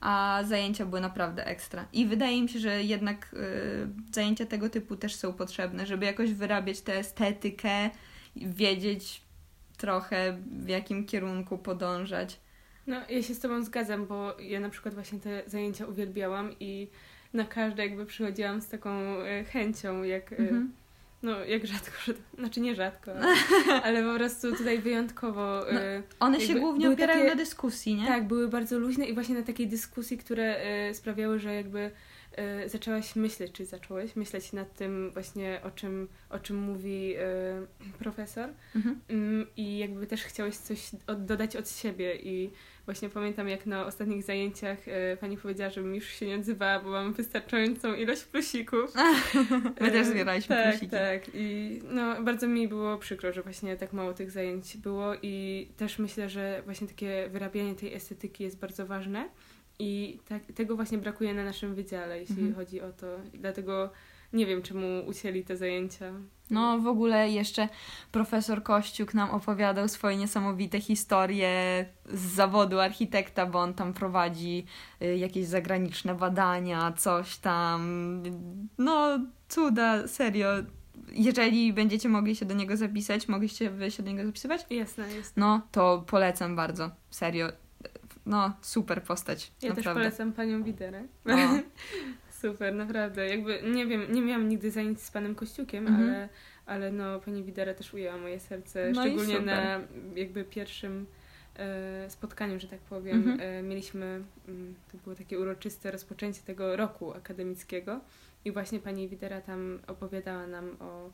A 0.00 0.42
zajęcia 0.46 0.86
były 0.86 1.00
naprawdę 1.00 1.46
ekstra. 1.46 1.86
I 1.92 2.06
wydaje 2.06 2.42
mi 2.42 2.48
się, 2.48 2.58
że 2.58 2.82
jednak 2.82 3.34
y, 3.34 3.88
zajęcia 4.12 4.46
tego 4.46 4.70
typu 4.70 4.96
też 4.96 5.14
są 5.14 5.32
potrzebne, 5.32 5.86
żeby 5.86 6.06
jakoś 6.06 6.32
wyrabiać 6.32 6.80
tę 6.80 6.98
estetykę, 6.98 7.90
wiedzieć 8.36 9.22
trochę 9.76 10.38
w 10.46 10.68
jakim 10.68 11.06
kierunku 11.06 11.58
podążać. 11.58 12.40
No, 12.86 12.96
ja 13.08 13.22
się 13.22 13.34
z 13.34 13.40
Tobą 13.40 13.64
zgadzam, 13.64 14.06
bo 14.06 14.36
ja 14.40 14.60
na 14.60 14.70
przykład 14.70 14.94
właśnie 14.94 15.20
te 15.20 15.42
zajęcia 15.46 15.86
uwielbiałam 15.86 16.50
i 16.60 16.88
na 17.34 17.44
każde 17.44 17.86
jakby 17.86 18.06
przychodziłam 18.06 18.60
z 18.60 18.68
taką 18.68 18.90
e, 19.20 19.44
chęcią, 19.44 20.02
jak. 20.02 20.32
E, 20.32 20.36
mhm. 20.36 20.72
No, 21.22 21.44
jak 21.44 21.66
rzadko, 21.66 21.96
znaczy 22.38 22.60
nie 22.60 22.74
rzadko, 22.74 23.12
ale 23.84 24.02
po 24.02 24.14
prostu 24.14 24.56
tutaj 24.56 24.78
wyjątkowo. 24.78 25.64
No, 25.72 25.80
e, 25.80 26.02
one 26.20 26.40
się 26.40 26.54
głównie 26.54 26.90
opierają 26.90 27.20
takie, 27.20 27.30
na 27.30 27.36
dyskusji, 27.36 27.94
nie? 27.94 28.06
Tak, 28.06 28.26
były 28.26 28.48
bardzo 28.48 28.78
luźne 28.78 29.04
i 29.04 29.14
właśnie 29.14 29.34
na 29.34 29.42
takiej 29.42 29.66
dyskusji, 29.68 30.18
które 30.18 30.56
sprawiały, 30.94 31.38
że 31.38 31.54
jakby 31.54 31.90
zaczęłaś 32.66 33.16
myśleć, 33.16 33.52
czy 33.52 33.66
zacząłeś 33.66 34.16
myśleć 34.16 34.52
nad 34.52 34.74
tym 34.74 35.10
właśnie, 35.10 35.60
o 35.62 35.70
czym, 35.70 36.08
o 36.30 36.38
czym 36.38 36.56
mówi 36.56 37.14
profesor 37.98 38.50
mhm. 38.76 39.00
y, 39.10 39.46
i 39.56 39.78
jakby 39.78 40.06
też 40.06 40.24
chciałeś 40.24 40.56
coś 40.56 40.90
od, 41.06 41.24
dodać 41.24 41.56
od 41.56 41.70
siebie 41.70 42.16
i 42.16 42.50
właśnie 42.84 43.08
pamiętam, 43.08 43.48
jak 43.48 43.66
na 43.66 43.86
ostatnich 43.86 44.22
zajęciach 44.22 44.88
y, 44.88 45.16
pani 45.20 45.36
powiedziała, 45.36 45.70
żebym 45.70 45.94
już 45.94 46.06
się 46.06 46.26
nie 46.26 46.36
odzywała, 46.36 46.80
bo 46.80 46.90
mam 46.90 47.12
wystarczającą 47.12 47.94
ilość 47.94 48.24
plusików. 48.24 48.94
My 49.80 49.90
też 49.90 50.06
zbieraliśmy 50.06 50.56
tak, 50.56 50.68
plusiki. 50.68 50.90
Tak, 50.90 51.22
i 51.34 51.80
no, 51.90 52.22
bardzo 52.22 52.48
mi 52.48 52.68
było 52.68 52.98
przykro, 52.98 53.32
że 53.32 53.42
właśnie 53.42 53.76
tak 53.76 53.92
mało 53.92 54.14
tych 54.14 54.30
zajęć 54.30 54.76
było 54.76 55.14
i 55.22 55.68
też 55.76 55.98
myślę, 55.98 56.28
że 56.28 56.62
właśnie 56.64 56.86
takie 56.86 57.28
wyrabianie 57.28 57.74
tej 57.74 57.94
estetyki 57.94 58.44
jest 58.44 58.58
bardzo 58.58 58.86
ważne. 58.86 59.28
I 59.78 60.18
tak, 60.28 60.42
tego 60.54 60.76
właśnie 60.76 60.98
brakuje 60.98 61.34
na 61.34 61.44
naszym 61.44 61.74
wydziale, 61.74 62.20
jeśli 62.20 62.38
mhm. 62.38 62.54
chodzi 62.54 62.80
o 62.80 62.92
to. 62.92 63.06
Dlatego 63.34 63.90
nie 64.34 64.46
wiem, 64.46 64.62
czemu 64.62 65.06
ucięli 65.06 65.44
te 65.44 65.56
zajęcia. 65.56 66.12
No, 66.50 66.78
w 66.78 66.86
ogóle 66.86 67.30
jeszcze 67.30 67.68
profesor 68.12 68.62
Kościuk 68.62 69.14
nam 69.14 69.30
opowiadał 69.30 69.88
swoje 69.88 70.16
niesamowite 70.16 70.80
historie 70.80 71.84
z 72.06 72.20
zawodu 72.20 72.80
architekta, 72.80 73.46
bo 73.46 73.58
on 73.60 73.74
tam 73.74 73.92
prowadzi 73.92 74.66
y, 75.02 75.16
jakieś 75.16 75.46
zagraniczne 75.46 76.14
badania, 76.14 76.92
coś 76.92 77.36
tam. 77.36 78.22
No, 78.78 79.18
cuda, 79.48 80.08
serio. 80.08 80.48
Jeżeli 81.12 81.72
będziecie 81.72 82.08
mogli 82.08 82.36
się 82.36 82.46
do 82.46 82.54
niego 82.54 82.76
zapisać, 82.76 83.28
mogliście 83.28 83.70
wy 83.70 83.90
się 83.90 84.02
do 84.02 84.10
niego 84.10 84.26
zapisywać? 84.26 84.66
Jasne, 84.70 85.04
jasne. 85.04 85.32
No, 85.36 85.60
to 85.72 86.04
polecam 86.06 86.56
bardzo. 86.56 86.90
Serio 87.10 87.48
no, 88.26 88.52
super 88.60 89.02
postać. 89.02 89.52
Ja 89.62 89.68
naprawdę. 89.68 89.94
też 89.94 89.94
polecam 89.94 90.32
panią 90.32 90.62
Widerę. 90.62 91.04
super, 92.48 92.74
naprawdę. 92.74 93.28
Jakby 93.28 93.62
nie 93.62 93.86
wiem, 93.86 94.12
nie 94.12 94.22
miałam 94.22 94.48
nigdy 94.48 94.70
zajęć 94.70 95.00
z 95.00 95.10
panem 95.10 95.34
Kościukiem, 95.34 95.86
mhm. 95.86 96.08
ale, 96.08 96.28
ale 96.66 96.92
no 96.92 97.20
pani 97.20 97.42
Widera 97.42 97.74
też 97.74 97.94
ujęła 97.94 98.16
moje 98.18 98.40
serce, 98.40 98.90
no 98.94 99.02
szczególnie 99.02 99.40
na 99.40 99.80
jakby 100.14 100.44
pierwszym 100.44 101.06
e, 101.56 102.10
spotkaniu, 102.10 102.60
że 102.60 102.68
tak 102.68 102.80
powiem. 102.80 103.16
Mhm. 103.16 103.40
E, 103.40 103.62
mieliśmy, 103.62 104.22
mm, 104.48 104.74
to 104.92 104.98
było 104.98 105.16
takie 105.16 105.40
uroczyste 105.40 105.90
rozpoczęcie 105.90 106.40
tego 106.42 106.76
roku 106.76 107.14
akademickiego 107.14 108.00
i 108.44 108.52
właśnie 108.52 108.78
pani 108.78 109.08
Widera 109.08 109.40
tam 109.40 109.78
opowiadała 109.86 110.46
nam 110.46 110.76
o, 110.80 111.10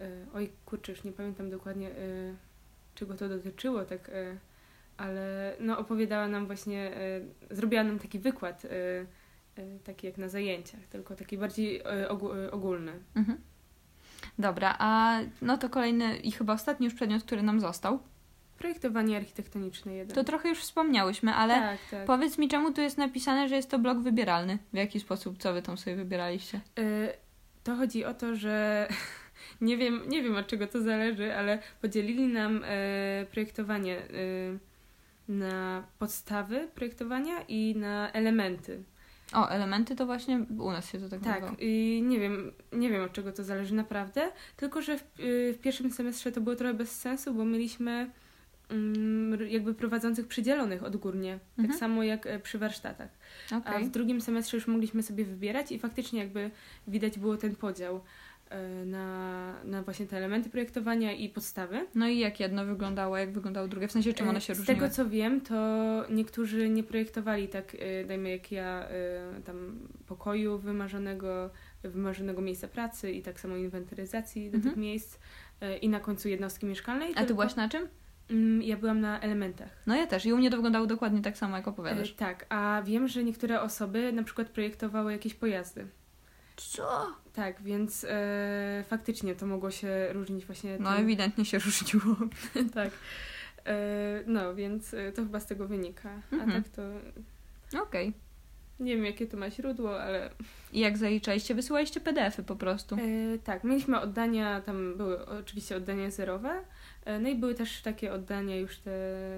e, 0.00 0.10
oj 0.34 0.50
kurczę, 0.66 0.92
już 0.92 1.04
nie 1.04 1.12
pamiętam 1.12 1.50
dokładnie 1.50 1.88
e, 1.88 1.92
czego 2.94 3.14
to 3.14 3.28
dotyczyło, 3.28 3.84
tak, 3.84 4.08
e, 4.08 4.36
ale 4.96 5.56
no 5.60 5.78
opowiadała 5.78 6.28
nam 6.28 6.46
właśnie, 6.46 6.96
e, 6.96 7.20
zrobiła 7.50 7.84
nam 7.84 7.98
taki 7.98 8.18
wykład, 8.18 8.66
taki 9.84 10.06
jak 10.06 10.18
na 10.18 10.28
zajęciach, 10.28 10.80
tylko 10.80 11.16
taki 11.16 11.38
bardziej 11.38 11.82
ogó- 12.08 12.36
e, 12.46 12.50
ogólny. 12.50 12.92
Mhm. 13.14 13.38
Dobra, 14.38 14.76
a 14.78 15.18
no 15.42 15.58
to 15.58 15.68
kolejny 15.68 16.16
i 16.16 16.32
chyba 16.32 16.52
ostatni 16.52 16.84
już 16.84 16.94
przedmiot, 16.94 17.22
który 17.24 17.42
nam 17.42 17.60
został. 17.60 17.98
Projektowanie 18.58 19.16
architektoniczne 19.16 19.94
jeden. 19.94 20.14
To 20.14 20.24
trochę 20.24 20.48
już 20.48 20.58
wspomniałyśmy, 20.58 21.34
ale 21.34 21.54
tak, 21.54 21.78
tak. 21.90 22.04
powiedz 22.04 22.38
mi, 22.38 22.48
czemu 22.48 22.72
tu 22.72 22.80
jest 22.80 22.98
napisane, 22.98 23.48
że 23.48 23.56
jest 23.56 23.70
to 23.70 23.78
blok 23.78 23.98
wybieralny? 23.98 24.58
W 24.72 24.76
jaki 24.76 25.00
sposób, 25.00 25.38
co 25.38 25.52
wy 25.52 25.62
tam 25.62 25.78
sobie 25.78 25.96
wybieraliście? 25.96 26.60
Y, 26.78 27.12
To 27.64 27.76
chodzi 27.76 28.04
o 28.04 28.14
to, 28.14 28.34
że 28.36 28.88
nie 29.60 29.76
wiem, 29.76 30.02
nie 30.08 30.22
wiem 30.22 30.36
od 30.36 30.46
czego 30.46 30.66
to 30.66 30.82
zależy, 30.82 31.36
ale 31.36 31.58
podzielili 31.82 32.26
nam 32.26 32.64
projektowanie 33.30 34.02
na 35.28 35.84
podstawy 35.98 36.68
projektowania 36.74 37.42
i 37.48 37.74
na 37.76 38.12
elementy. 38.12 38.82
O, 39.32 39.48
elementy 39.50 39.96
to 39.96 40.06
właśnie 40.06 40.46
u 40.58 40.70
nas 40.70 40.90
się 40.92 40.98
to 40.98 41.08
tak, 41.08 41.22
Tak, 41.22 41.42
i 41.58 42.02
nie 42.06 42.20
wiem, 42.20 42.52
nie 42.72 42.90
wiem 42.90 43.04
od 43.04 43.12
czego 43.12 43.32
to 43.32 43.44
zależy 43.44 43.74
naprawdę, 43.74 44.30
tylko 44.56 44.82
że 44.82 44.98
w, 44.98 45.20
y, 45.20 45.54
w 45.58 45.58
pierwszym 45.60 45.90
semestrze 45.92 46.32
to 46.32 46.40
było 46.40 46.56
trochę 46.56 46.74
bez 46.74 47.00
sensu, 47.00 47.34
bo 47.34 47.44
mieliśmy 47.44 48.10
mm, 48.70 49.50
jakby 49.50 49.74
prowadzących 49.74 50.26
przydzielonych 50.28 50.82
odgórnie, 50.82 51.38
Mhm. 51.58 51.68
tak 51.68 51.78
samo 51.78 52.02
jak 52.02 52.26
e, 52.26 52.38
przy 52.38 52.58
warsztatach. 52.58 53.08
A 53.50 53.56
Okej. 53.56 53.84
w 53.84 53.90
drugim 53.90 54.20
semestrze 54.20 54.56
już 54.56 54.66
mogliśmy 54.66 55.02
sobie 55.02 55.24
wybierać 55.24 55.72
i 55.72 55.78
faktycznie 55.78 56.18
jakby 56.20 56.50
widać 56.88 57.18
było 57.18 57.36
ten 57.36 57.56
podział 57.56 58.00
na, 58.86 59.54
na 59.64 59.82
właśnie 59.82 60.06
te 60.06 60.16
elementy 60.16 60.50
projektowania 60.50 61.12
i 61.12 61.28
podstawy. 61.28 61.86
No 61.94 62.08
i 62.08 62.18
jak 62.18 62.40
jedno 62.40 62.64
wyglądało, 62.64 63.16
jak 63.16 63.32
wyglądało 63.32 63.68
drugie? 63.68 63.88
W 63.88 63.92
sensie, 63.92 64.12
czym 64.12 64.28
one 64.28 64.40
się 64.40 64.52
E, 64.52 64.56
Z 64.56 64.58
różniły? 64.58 64.80
tego 64.80 64.90
co 64.94 65.08
wiem, 65.08 65.40
to 65.40 65.54
niektórzy 66.10 66.68
nie 66.68 66.82
projektowali 66.82 67.48
tak, 67.48 67.76
e, 67.78 68.04
dajmy 68.04 68.30
jak 68.30 68.52
ja, 68.52 68.84
e, 68.88 69.40
tam 69.44 69.78
pokoju 70.06 70.58
wymarzonego, 70.58 71.50
wymarzonego 71.82 72.42
miejsca 72.42 72.68
pracy 72.68 73.12
i 73.12 73.22
tak 73.22 73.40
samo 73.40 73.56
inwentaryzacji 73.56 74.50
do 74.50 74.56
Mhm. 74.56 74.74
tych 74.74 74.82
miejsc 74.82 75.18
e, 75.60 75.76
i 75.78 75.88
na 75.88 76.00
końcu 76.00 76.28
jednostki 76.28 76.66
mieszkalnej. 76.66 77.10
A 77.10 77.14
ty 77.14 77.18
tylko- 77.26 77.34
byłaś 77.34 77.56
na 77.56 77.68
czym? 77.68 77.88
Mm, 78.30 78.62
Ja 78.62 78.76
byłam 78.76 79.00
na 79.00 79.20
elementach. 79.20 79.68
No 79.86 79.96
ja 79.96 80.06
też. 80.06 80.26
I 80.26 80.32
u 80.32 80.36
mnie 80.36 80.50
to 80.50 80.56
wyglądało 80.56 80.86
dokładnie 80.86 81.22
tak 81.22 81.36
samo, 81.38 81.56
jak 81.56 81.66
E, 81.66 81.70
opowiadasz. 81.70 82.12
tak, 82.12 82.46
a 82.48 82.82
wiem, 82.86 83.08
że 83.08 83.24
niektóre 83.24 83.60
osoby 83.60 84.12
na 84.12 84.22
przykład 84.22 84.48
projektowały 84.48 85.12
jakieś 85.12 85.34
pojazdy. 85.34 85.86
Co? 86.56 87.06
Tak, 87.32 87.62
więc 87.62 88.04
e, 88.08 88.84
faktycznie 88.88 89.34
to 89.34 89.46
mogło 89.46 89.70
się 89.70 90.08
różnić 90.12 90.44
właśnie. 90.46 90.76
No 90.80 90.92
tym- 90.92 91.02
ewidentnie 91.04 91.44
się 91.44 91.58
różniło. 91.58 92.16
tak. 92.74 92.90
E, 93.66 94.22
no, 94.26 94.54
więc 94.54 94.94
e, 94.94 95.12
to 95.12 95.22
chyba 95.22 95.40
z 95.40 95.46
tego 95.46 95.68
wynika. 95.68 96.10
Mhm. 96.32 96.50
A 96.50 96.54
tak 96.54 96.68
to 96.68 96.82
Okej. 97.82 98.12
nie 98.80 98.96
wiem, 98.96 99.04
jakie 99.04 99.26
to 99.26 99.36
ma 99.36 99.50
źródło, 99.50 100.02
ale 100.02 100.30
I 100.72 100.80
jak 100.80 100.98
zaliczaliście? 100.98 101.54
Wysyłaliście 101.54 102.00
PDF-y 102.00 102.42
po 102.42 102.56
prostu. 102.56 102.94
e, 102.94 103.38
tak, 103.38 103.64
mieliśmy 103.64 104.00
oddania, 104.00 104.60
tam 104.60 104.96
były 104.96 105.26
oczywiście 105.26 105.76
oddania 105.76 106.10
zerowe, 106.10 106.64
e, 107.04 107.18
no 107.18 107.28
i 107.28 107.34
były 107.34 107.54
też 107.54 107.82
takie 107.82 108.12
oddania 108.12 108.56
już 108.56 108.78
te 108.78 108.90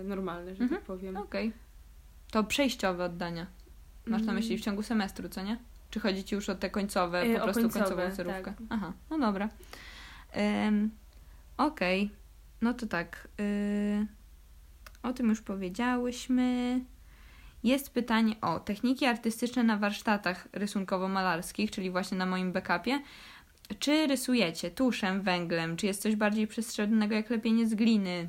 normalne, 0.04 0.54
że 0.56 0.62
Mhm. 0.62 0.80
tak 0.80 0.86
powiem. 0.86 1.16
Okej. 1.16 1.52
To 2.30 2.44
przejściowe 2.44 3.04
oddania. 3.04 3.46
Masz 4.06 4.20
na 4.22 4.24
Mm. 4.32 4.34
myśli 4.34 4.58
w 4.58 4.60
ciągu 4.60 4.82
semestru, 4.82 5.28
co 5.28 5.42
nie? 5.42 5.56
Czy 5.90 6.00
chodzi 6.00 6.24
ci 6.24 6.34
już 6.34 6.48
o 6.48 6.54
te 6.54 6.70
końcowe, 6.70 7.20
E, 7.20 7.34
po 7.38 7.44
prostu 7.44 7.62
końcowe, 7.62 7.84
końcową 7.84 8.14
zerówkę? 8.14 8.44
tak. 8.44 8.54
Aha, 8.70 8.92
no 9.10 9.18
dobra. 9.18 9.48
Ym, 10.66 10.90
Okej, 11.56 12.10
no 12.62 12.74
to 12.74 12.86
tak. 12.86 13.28
y, 13.40 14.06
o 15.02 15.12
tym 15.12 15.28
już 15.28 15.40
powiedziałyśmy. 15.40 16.80
Jest 17.64 17.90
pytanie 17.90 18.36
o 18.40 18.60
techniki 18.60 19.06
artystyczne 19.06 19.62
na 19.64 19.76
warsztatach 19.76 20.48
rysunkowo-malarskich, 20.52 21.70
czyli 21.70 21.90
właśnie 21.90 22.18
na 22.18 22.26
moim 22.26 22.52
backupie. 22.52 23.00
Czy 23.78 24.06
rysujecie 24.06 24.70
tuszem, 24.70 25.22
węglem? 25.22 25.76
Czy 25.76 25.86
jest 25.86 26.02
coś 26.02 26.16
bardziej 26.16 26.46
przestrzennego 26.46 27.14
jak 27.14 27.30
lepienie 27.30 27.66
z 27.66 27.74
gliny? 27.74 28.28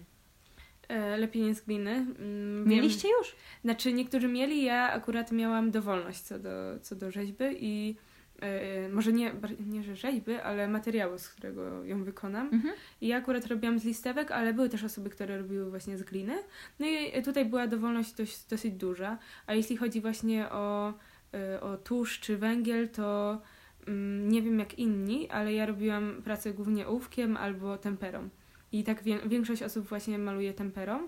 E, 0.88 1.18
lepiej 1.18 1.56
z 1.56 1.62
gliny. 1.62 1.92
Mm, 1.92 2.16
wiem- 2.16 2.68
Mieliście 2.68 3.08
już? 3.20 3.36
Znaczy 3.64 3.94
niektórzy 3.94 4.28
mieli, 4.28 4.64
ja 4.64 4.92
akurat 4.92 5.32
miałam 5.32 5.72
dowolność 5.72 6.20
co 6.22 6.40
do, 6.40 6.50
co 6.82 6.96
do 6.96 7.12
rzeźby 7.12 7.46
i 7.60 7.96
e, 8.42 8.90
może 8.90 9.14
nie, 9.14 9.32
nie, 9.68 9.84
że 9.84 9.96
rzeźby, 9.96 10.34
ale 10.36 10.68
materiału, 10.68 11.18
z 11.18 11.30
którego 11.30 11.84
ją 11.84 12.04
wykonam. 12.04 12.50
Mhm. 12.54 12.74
I 13.02 13.08
ja 13.08 13.18
akurat 13.18 13.46
robiłam 13.48 13.80
z 13.80 13.86
listewek, 13.86 14.32
ale 14.32 14.54
były 14.54 14.70
też 14.70 14.84
osoby, 14.84 15.10
które 15.10 15.38
robiły 15.38 15.70
właśnie 15.70 15.98
z 15.98 16.04
gliny. 16.04 16.38
No 16.80 16.86
i 16.88 17.24
tutaj 17.24 17.46
była 17.46 17.68
dowolność 17.68 18.14
dość, 18.14 18.48
dosyć 18.50 18.74
duża. 18.74 19.18
A 19.48 19.54
jeśli 19.54 19.78
chodzi 19.78 20.02
właśnie 20.02 20.50
o, 20.52 20.94
e, 21.34 21.62
o 21.62 21.78
tusz 21.78 22.20
czy 22.20 22.38
węgiel, 22.38 22.90
to 22.90 23.42
mm, 23.88 24.30
nie 24.30 24.42
wiem 24.42 24.60
jak 24.60 24.80
inni, 24.80 25.30
ale 25.30 25.54
ja 25.54 25.66
robiłam 25.66 26.22
pracę 26.24 26.54
głównie 26.54 26.88
ołówkiem 26.88 27.38
albo 27.38 27.78
temperą. 27.78 28.30
I 28.72 28.84
tak 28.84 29.04
wie, 29.04 29.20
większość 29.20 29.64
osób 29.64 29.88
właśnie 29.88 30.20
maluje 30.20 30.54
temperą 30.54 31.08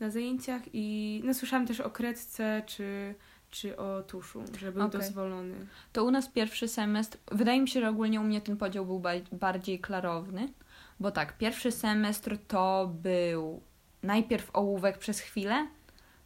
na 0.00 0.10
zajęciach 0.10 0.62
i 0.72 1.20
no 1.24 1.34
słyszałam 1.34 1.66
też 1.66 1.80
o 1.80 1.90
kredce 1.90 2.62
czy, 2.66 3.14
czy 3.50 3.76
o 3.76 4.02
tuszu, 4.02 4.44
że 4.58 4.72
był 4.72 4.82
Okej. 4.82 5.00
dozwolony. 5.00 5.66
To 5.92 6.04
u 6.04 6.10
nas 6.10 6.28
pierwszy 6.28 6.68
semestr, 6.68 7.18
wydaje 7.32 7.60
mi 7.60 7.68
się, 7.68 7.80
że 7.80 7.88
ogólnie 7.88 8.20
u 8.20 8.24
mnie 8.24 8.40
ten 8.40 8.56
podział 8.56 8.86
był 8.86 9.02
bardziej 9.32 9.80
klarowny, 9.80 10.52
bo 11.00 11.10
tak, 11.10 11.38
pierwszy 11.38 11.72
semestr 11.72 12.38
to 12.48 12.90
był 13.02 13.60
najpierw 14.02 14.50
ołówek 14.52 14.98
przez 14.98 15.20
chwilę, 15.20 15.66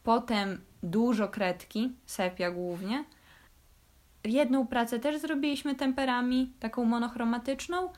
potem 0.02 0.60
dużo 0.82 1.28
kredki, 1.28 1.92
sepia 2.06 2.50
głównie. 2.50 3.04
Jedną 4.24 4.66
pracę 4.66 4.98
też 4.98 5.20
zrobiliśmy 5.20 5.74
temperami, 5.74 6.52
taką 6.60 6.84
monochromatyczną 6.84 7.92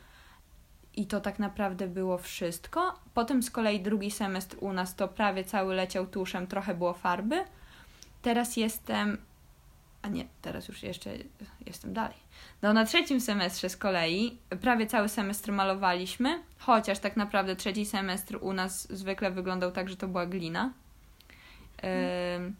i 0.97 1.07
to 1.07 1.21
tak 1.21 1.39
naprawdę 1.39 1.89
było 1.89 2.19
wszystko. 2.19 2.95
Potem 3.15 3.43
z 3.43 3.51
kolei 3.51 3.81
drugi 3.81 4.11
semestr 4.11 4.57
u 4.61 4.73
nas 4.73 4.97
to 4.97 5.09
prawie 5.09 5.45
cały 5.45 5.75
leciał 5.75 6.07
tuszem, 6.07 6.47
trochę 6.47 6.75
było 6.75 6.93
farby. 6.95 7.45
Teraz 8.23 8.57
jestem 8.57 9.19
a 10.03 10.09
nie, 10.09 10.25
teraz 10.43 10.69
już 10.69 10.83
jeszcze 10.83 11.11
jestem 11.67 11.93
dalej. 11.93 12.17
No 12.63 12.73
na 12.73 12.85
trzecim 12.85 13.21
semestrze 13.21 13.69
z 13.69 13.77
kolei 13.77 14.39
prawie 14.61 14.87
cały 14.87 15.09
semestr 15.09 15.53
malowaliśmy, 15.53 16.43
chociaż 16.59 16.99
tak 16.99 17.17
naprawdę 17.17 17.57
trzeci 17.57 17.87
semestr 17.87 18.39
u 18.41 18.53
nas 18.53 18.93
zwykle 18.93 19.31
wyglądał 19.31 19.73
tak, 19.73 19.89
że 19.89 19.97
to 19.97 20.09
była 20.09 20.27
glina. 20.27 20.73
Ym, 22.37 22.57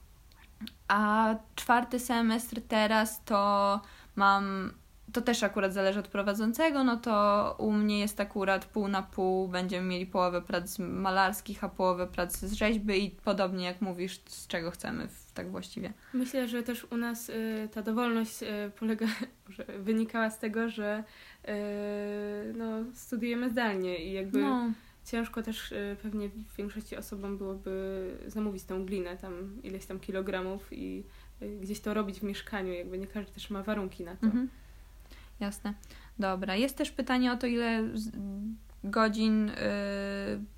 a 0.89 1.35
czwarty 1.57 2.01
semestr 2.01 2.61
teraz 2.69 3.25
to 3.25 3.81
mam, 4.17 4.73
to 5.13 5.21
też 5.23 5.43
akurat 5.43 5.73
zależy 5.73 5.99
od 6.01 6.09
prowadzącego, 6.09 6.85
no 6.85 6.97
to 6.97 7.55
u 7.59 7.73
mnie 7.73 8.01
jest 8.01 8.21
akurat 8.21 8.65
pół 8.65 8.89
na 8.89 9.03
pół, 9.03 9.49
będziemy 9.49 9.87
mieli 9.89 10.07
połowę 10.07 10.43
prac 10.43 10.79
malarskich, 10.79 11.65
a 11.65 11.69
połowę 11.69 12.07
prac 12.07 12.39
z 12.39 12.53
rzeźby 12.53 13.05
i 13.05 13.11
podobnie 13.11 13.65
jak 13.65 13.81
mówisz, 13.81 14.21
z 14.27 14.47
czego 14.47 14.71
chcemy, 14.71 15.09
tak 15.35 15.51
właściwie. 15.51 15.93
Myślę, 16.15 16.49
że 16.49 16.63
też 16.63 16.85
u 16.91 16.97
nas 16.97 17.29
y, 17.29 17.69
ta 17.73 17.83
dowolność 17.83 18.43
y, 18.43 18.47
polega, 18.79 19.07
wynikała 19.79 20.31
z 20.31 20.39
tego, 20.39 20.69
że 20.69 21.05
y, 21.45 21.53
no, 22.57 22.67
studiujemy 22.95 23.51
zdalnie 23.51 24.05
i 24.05 24.13
jakby 24.13 24.41
No. 24.41 24.73
ciężko 25.05 25.43
też 25.43 25.73
y, 25.73 25.97
pewnie 26.03 26.31
większości 26.59 26.97
osobom 26.97 27.39
byłoby 27.39 27.73
zamówić 28.27 28.65
tą 28.65 28.87
glinę, 28.87 29.17
tam 29.17 29.63
ileś 29.63 29.87
tam 29.87 30.01
kilogramów 30.01 30.73
i 30.73 31.05
y, 31.43 31.59
gdzieś 31.61 31.81
to 31.81 31.95
robić 31.95 32.21
w 32.21 32.23
mieszkaniu, 32.23 32.73
jakby 32.73 32.99
nie 32.99 33.07
każdy 33.07 33.33
też 33.33 33.51
ma 33.51 33.63
warunki 33.63 34.05
na 34.05 34.17
to. 34.17 34.27
Mhm. 34.27 34.49
Jasne. 35.43 35.75
Dobra. 36.19 36.57
Jest 36.57 36.77
też 36.77 36.91
pytanie 36.91 37.33
o 37.33 37.37
to, 37.37 37.47
ile 37.47 37.83
godzin 38.85 39.49
y, 39.49 39.55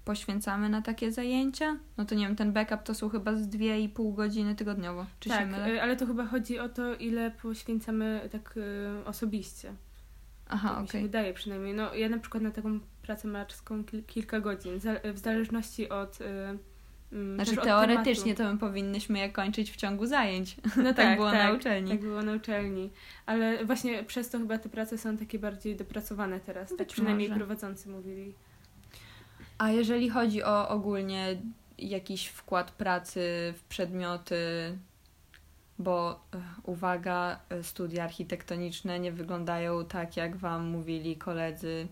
poświęcamy 0.05 0.69
na 0.69 0.83
takie 0.83 1.13
zajęcia. 1.13 1.77
No 1.97 2.05
to 2.05 2.15
nie 2.15 2.27
wiem, 2.27 2.37
ten 2.37 2.53
backup 2.53 2.83
to 2.83 2.95
są 2.95 3.09
chyba 3.09 3.37
z 3.37 3.49
2,5 3.49 4.15
godziny 4.15 4.55
tygodniowo. 4.55 5.07
Czy 5.21 5.29
się 5.29 5.35
tak, 5.35 5.51
mylę? 5.51 5.69
y, 5.69 5.83
ale 5.83 5.97
to 5.97 6.07
chyba 6.07 6.27
chodzi 6.27 6.59
o 6.59 6.69
to, 6.69 6.95
ile 6.95 7.31
poświęcamy 7.31 8.29
tak 8.33 8.57
y, 8.57 9.05
osobiście. 9.05 9.73
Aha, 10.49 10.69
tak 10.69 10.79
okej. 10.79 11.01
się 11.01 11.07
wydaje 11.07 11.35
przynajmniej. 11.35 11.75
No, 11.75 11.95
ja 11.95 12.09
na 12.09 12.19
przykład 12.19 12.43
na 12.43 12.51
taką 12.51 12.81
pracę 13.03 13.29
malarską 13.29 13.85
kil, 13.85 14.05
kilka 14.05 14.41
godzin, 14.41 14.81
w 15.15 15.19
zależności 15.19 15.89
od. 15.89 16.21
Y, 16.21 16.25
mm, 16.25 16.59
Znaczy 17.35 17.51
też 17.51 17.59
od 17.59 17.65
teoretycznie 17.65 18.35
to 18.35 18.53
my 18.53 18.59
powinniśmy 18.59 19.19
je 19.19 19.31
kończyć 19.31 19.71
w 19.71 19.77
ciągu 19.77 20.07
zajęć. 20.07 20.57
No 20.85 20.95
tak, 20.95 21.17
było 21.17 21.33
na 21.33 21.53
uczelni. 21.53 21.91
Tak 21.91 22.01
było 22.01 22.23
na 22.23 22.33
uczelni. 22.33 22.91
Ale 23.27 23.65
właśnie 23.65 24.05
przez 24.05 24.31
to 24.31 24.39
chyba 24.39 24.59
te 24.59 24.69
prace 24.69 24.99
są 24.99 25.17
takie 25.17 25.39
bardziej 25.39 25.77
dopracowane 25.77 26.41
teraz. 26.41 26.69
Tak 26.69 26.79
Być 26.79 26.93
przynajmniej 26.93 27.29
może. 27.29 27.39
prowadzący 27.39 27.89
mówili. 27.89 28.35
A 29.59 29.71
jeżeli 29.71 30.11
chodzi 30.11 30.43
o 30.43 30.69
ogólnie 30.69 31.37
jakiś 31.79 32.27
wkład 32.27 32.71
pracy 32.71 33.55
w 33.57 33.63
przedmioty, 33.69 34.37
bo 35.79 36.11
e, 36.35 36.41
uwaga, 36.63 37.41
e, 37.49 37.63
studia 37.63 38.05
architektoniczne 38.05 39.01
nie 39.01 39.13
wyglądają 39.13 39.85
tak, 39.85 40.17
jak 40.17 40.37
Wam 40.37 40.67
mówili 40.67 41.17
koledzy, 41.17 41.89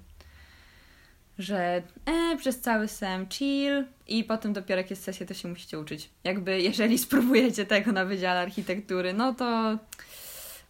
że 1.39 1.83
e, 2.07 2.37
przez 2.37 2.61
cały 2.61 2.89
sem 2.89 3.29
chill 3.29 3.85
i 4.09 4.25
potem 4.25 4.53
dopiero 4.53 4.81
jak 4.81 4.91
jest 4.91 5.03
sesja, 5.03 5.27
to 5.27 5.35
się 5.35 5.49
musicie 5.49 5.79
uczyć. 5.79 6.11
Jakby 6.25 6.61
jeżeli 6.61 6.99
spróbujecie 7.09 7.67
tego 7.67 7.93
na 7.93 8.05
Wydziale 8.05 8.41
Architektury, 8.41 9.13
no 9.13 9.35
to 9.35 9.79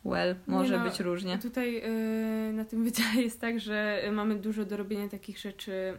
well, 0.04 0.34
może 0.46 0.78
no, 0.78 0.84
być 0.84 1.00
różnie. 1.00 1.38
Tutaj 1.38 1.82
y, 2.50 2.52
na 2.52 2.64
tym 2.64 2.84
wydziale 2.84 3.22
jest 3.22 3.40
tak, 3.40 3.60
że 3.60 4.02
mamy 4.12 4.34
dużo 4.34 4.64
do 4.64 4.76
robienia 4.76 5.08
takich 5.08 5.38
rzeczy, 5.38 5.72
y, 5.72 5.96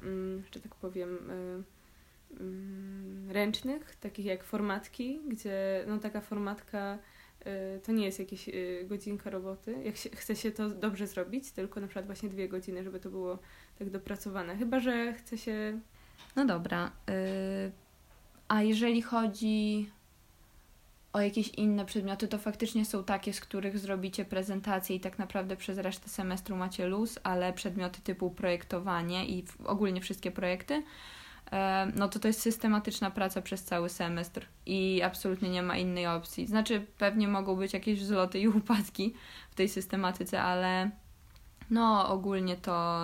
że 0.54 0.60
tak 0.60 0.76
powiem, 0.76 1.30
y, 1.30 1.64
ręcznych, 3.34 3.96
takich 3.96 4.26
jak 4.26 4.44
formatki, 4.44 5.20
gdzie 5.28 5.84
no 5.88 5.98
taka 5.98 6.22
formatka 6.22 6.98
to 7.84 7.92
nie 7.92 8.06
jest 8.06 8.20
jakaś 8.20 8.50
godzinka 8.86 9.30
roboty. 9.30 9.76
Jak 9.84 9.98
się, 9.98 10.10
chce 10.10 10.36
się 10.36 10.52
to 10.52 10.70
dobrze 10.70 11.08
zrobić, 11.08 11.52
tylko 11.52 11.82
na 11.82 11.88
przykład 11.88 12.06
właśnie 12.06 12.30
dwie 12.30 12.50
godziny, 12.50 12.84
żeby 12.84 13.00
to 13.00 13.10
było 13.10 13.40
tak 13.80 13.90
dopracowane. 13.90 14.58
Chyba, 14.58 14.80
że 14.80 15.14
chce 15.14 15.38
się. 15.38 15.80
No 16.36 16.46
dobra. 16.46 16.92
a 18.48 18.62
jeżeli 18.62 19.02
chodzi 19.02 19.90
o 21.14 21.22
jakieś 21.22 21.50
inne 21.50 21.86
przedmioty, 21.86 22.28
to 22.28 22.38
faktycznie 22.38 22.86
są 22.86 23.04
takie, 23.04 23.34
z 23.34 23.40
których 23.40 23.80
zrobicie 23.80 24.26
prezentację 24.26 24.96
i 24.96 25.00
tak 25.00 25.20
naprawdę 25.20 25.56
przez 25.56 25.78
resztę 25.78 26.10
semestru 26.10 26.56
macie 26.56 26.88
luz, 26.88 27.20
ale 27.24 27.54
przedmioty 27.54 28.02
typu 28.02 28.32
projektowanie 28.32 29.26
i 29.26 29.46
ogólnie 29.66 30.02
wszystkie 30.02 30.32
projekty, 30.32 30.84
e, 31.52 31.92
no 31.96 32.10
to 32.10 32.20
to 32.20 32.28
jest 32.28 32.42
systematyczna 32.42 33.12
praca 33.12 33.42
przez 33.42 33.64
cały 33.64 33.90
semestr 33.90 34.46
i 34.66 35.02
absolutnie 35.02 35.50
nie 35.50 35.64
ma 35.64 35.78
innej 35.78 36.08
opcji. 36.08 36.48
Znaczy, 36.48 36.86
pewnie 36.98 37.28
mogą 37.28 37.56
być 37.56 37.74
jakieś 37.74 38.00
wzloty 38.00 38.40
i 38.40 38.48
upadki 38.48 39.14
w 39.52 39.56
tej 39.56 39.70
systematyce, 39.70 40.42
ale 40.42 40.92
no 41.70 42.10
ogólnie 42.10 42.58
to 42.58 43.02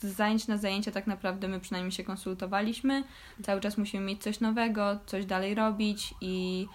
z 0.00 0.02
zajęć 0.02 0.48
na 0.48 0.56
zajęcia 0.56 0.90
tak 0.90 1.06
naprawdę 1.06 1.48
my 1.48 1.60
przynajmniej 1.60 1.92
się 1.92 2.04
konsultowaliśmy. 2.04 3.04
Cały 3.42 3.60
czas 3.60 3.78
musimy 3.78 4.06
mieć 4.06 4.22
coś 4.22 4.40
nowego, 4.40 4.98
coś 5.06 5.26
dalej 5.26 5.54
robić 5.54 6.14
i 6.20 6.66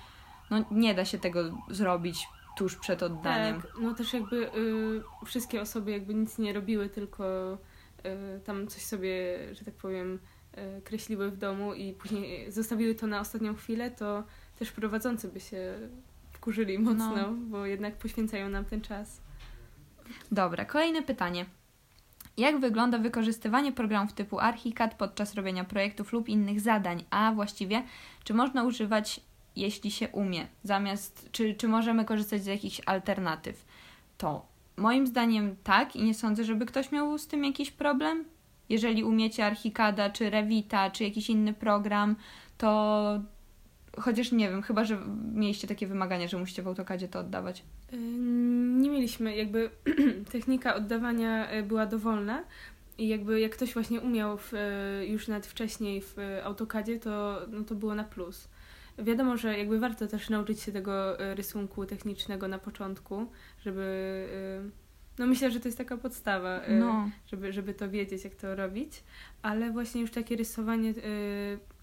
no, 0.50 0.66
nie 0.72 0.94
da 0.94 1.06
się 1.06 1.20
tego 1.20 1.40
zrobić 1.70 2.28
tuż 2.58 2.76
przed 2.76 3.04
oddaniem. 3.04 3.62
Tak, 3.62 3.72
no 3.82 3.94
też 3.94 4.14
jakby 4.14 4.56
y, 4.58 5.26
wszystkie 5.26 5.62
osoby 5.62 5.92
jakby 5.92 6.14
nic 6.14 6.38
nie 6.38 6.54
robiły, 6.54 6.90
tylko 6.90 7.58
y, 8.38 8.40
tam 8.40 8.68
coś 8.68 8.82
sobie, 8.82 9.40
że 9.52 9.66
tak 9.66 9.74
powiem, 9.74 10.20
y, 10.78 10.82
kreśliły 10.82 11.32
w 11.32 11.38
domu 11.38 11.74
i 11.74 11.94
później 11.94 12.52
zostawiły 12.52 12.96
to 12.96 13.08
na 13.08 13.20
ostatnią 13.20 13.56
chwilę, 13.56 13.92
to 13.92 14.24
też 14.60 14.72
prowadzący 14.72 15.28
by 15.28 15.40
się 15.40 15.74
wkurzyli 16.32 16.80
mocno, 16.80 17.16
no. 17.16 17.34
bo 17.34 17.66
jednak 17.66 17.96
poświęcają 17.96 18.50
nam 18.50 18.66
ten 18.66 18.82
czas. 18.82 19.22
Dobra, 20.32 20.66
kolejne 20.66 21.02
pytanie. 21.02 21.46
Jak 22.38 22.60
wygląda 22.60 22.98
wykorzystywanie 22.98 23.72
programów 23.72 24.14
typu 24.14 24.40
Archicad 24.40 24.96
podczas 24.96 25.34
robienia 25.34 25.64
projektów 25.64 26.14
lub 26.14 26.30
innych 26.30 26.60
zadań, 26.60 27.04
a 27.10 27.32
właściwie 27.36 27.84
czy 28.24 28.34
można 28.34 28.64
używać, 28.64 29.20
jeśli 29.56 29.92
się 29.92 30.10
umie, 30.10 30.48
zamiast, 30.64 31.30
czy, 31.32 31.54
czy 31.54 31.68
możemy 31.68 32.06
korzystać 32.06 32.44
z 32.44 32.46
jakichś 32.46 32.82
alternatyw? 32.86 33.66
To 34.18 34.46
moim 34.78 35.08
zdaniem 35.08 35.56
tak 35.64 35.96
i 35.96 36.04
nie 36.04 36.14
sądzę, 36.14 36.44
żeby 36.44 36.66
ktoś 36.66 36.92
miał 36.92 37.18
z 37.18 37.28
tym 37.28 37.46
jakiś 37.46 37.72
problem. 37.72 38.26
Jeżeli 38.70 39.04
umiecie 39.04 39.46
Archicada, 39.46 40.10
czy 40.10 40.30
Revita, 40.30 40.92
czy 40.92 41.04
jakiś 41.04 41.30
inny 41.30 41.54
program, 41.54 42.16
to 42.58 43.20
chociaż 44.00 44.32
nie 44.32 44.50
wiem, 44.50 44.62
chyba 44.62 44.86
że 44.86 44.98
mieliście 45.34 45.68
takie 45.68 45.88
wymagania, 45.88 46.28
że 46.28 46.38
musicie 46.38 46.64
w 46.64 46.68
AutoCadzie 46.68 47.08
to 47.08 47.20
oddawać. 47.20 47.64
Nie 48.82 48.90
mieliśmy, 48.90 49.36
jakby 49.36 49.70
technika 50.32 50.76
oddawania 50.76 51.50
e, 51.50 51.64
była 51.64 51.86
dowolna 51.86 52.44
i 52.98 53.08
jakby 53.08 53.40
jak 53.40 53.52
ktoś 53.52 53.74
właśnie 53.74 54.02
umiał 54.02 54.38
w, 54.38 54.54
e, 54.54 55.06
już 55.06 55.28
nawet 55.28 55.48
wcześniej 55.48 56.02
w 56.02 56.16
AutoCadzie, 56.44 57.00
to, 57.00 57.42
no 57.52 57.64
to 57.64 57.76
było 57.76 57.96
na 57.96 58.04
plus. 58.04 58.48
Wiadomo, 58.98 59.38
że 59.38 59.58
jakby 59.58 59.80
warto 59.80 60.08
też 60.08 60.30
nauczyć 60.30 60.62
się 60.62 60.72
tego 60.72 61.18
rysunku 61.18 61.86
technicznego 61.86 62.48
na 62.48 62.60
początku, 62.60 63.26
żeby 63.66 64.28
no 65.18 65.28
myślę, 65.28 65.52
że 65.52 65.60
to 65.60 65.68
jest 65.68 65.78
taka 65.78 65.98
podstawa, 65.98 66.62
no. 66.80 67.10
żeby, 67.28 67.54
żeby 67.54 67.74
to 67.74 67.90
wiedzieć, 67.90 68.24
jak 68.24 68.36
to 68.36 68.56
robić, 68.56 69.04
ale 69.42 69.72
właśnie 69.72 70.02
już 70.02 70.12
takie 70.12 70.36
rysowanie, 70.36 70.94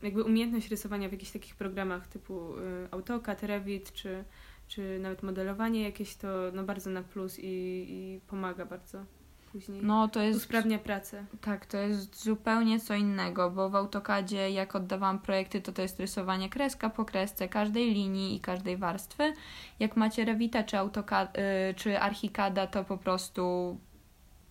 jakby 0.03 0.25
umiejętność 0.25 0.71
rysowania 0.71 1.09
w 1.09 1.13
jakichś 1.13 1.33
takich 1.33 1.57
programach 1.57 2.07
typu 2.07 2.55
AutoCAD, 2.91 3.43
Revit 3.43 3.93
czy 3.93 4.25
czy 4.71 4.99
nawet 5.01 5.23
modelowanie 5.23 5.83
jakieś, 5.83 6.17
to 6.17 6.29
no 6.55 6.65
bardzo 6.65 6.91
na 6.91 7.03
plus 7.03 7.39
i, 7.39 7.45
i 7.89 8.21
pomaga 8.27 8.67
bardzo 8.67 9.05
później. 9.53 9.83
No, 9.83 10.09
to 10.09 10.23
jest, 10.23 10.39
usprawnia 10.39 10.79
pracę. 10.79 11.25
Tak, 11.41 11.67
to 11.67 11.77
jest 11.77 12.25
zupełnie 12.25 12.81
co 12.81 12.95
innego, 12.95 13.51
bo 13.51 13.71
w 13.71 13.77
AutoCADzie 13.77 14.51
jak 14.51 14.77
oddawałam 14.77 15.19
projekty, 15.19 15.61
to 15.61 15.73
to 15.73 15.83
jest 15.83 16.01
rysowanie 16.01 16.49
kreska 16.49 16.91
po 16.91 17.05
kresce 17.05 17.49
każdej 17.49 17.95
linii 17.95 18.37
i 18.37 18.41
każdej 18.41 18.77
warstwy. 18.77 19.33
Jak 19.79 19.97
macie 19.97 20.25
Revita 20.25 20.63
czy, 20.63 20.79
AutoCAD, 20.79 21.37
yy, 21.37 21.75
czy 21.75 21.99
Archicada, 21.99 22.67
to 22.67 22.85
po 22.85 22.97
prostu 22.97 23.77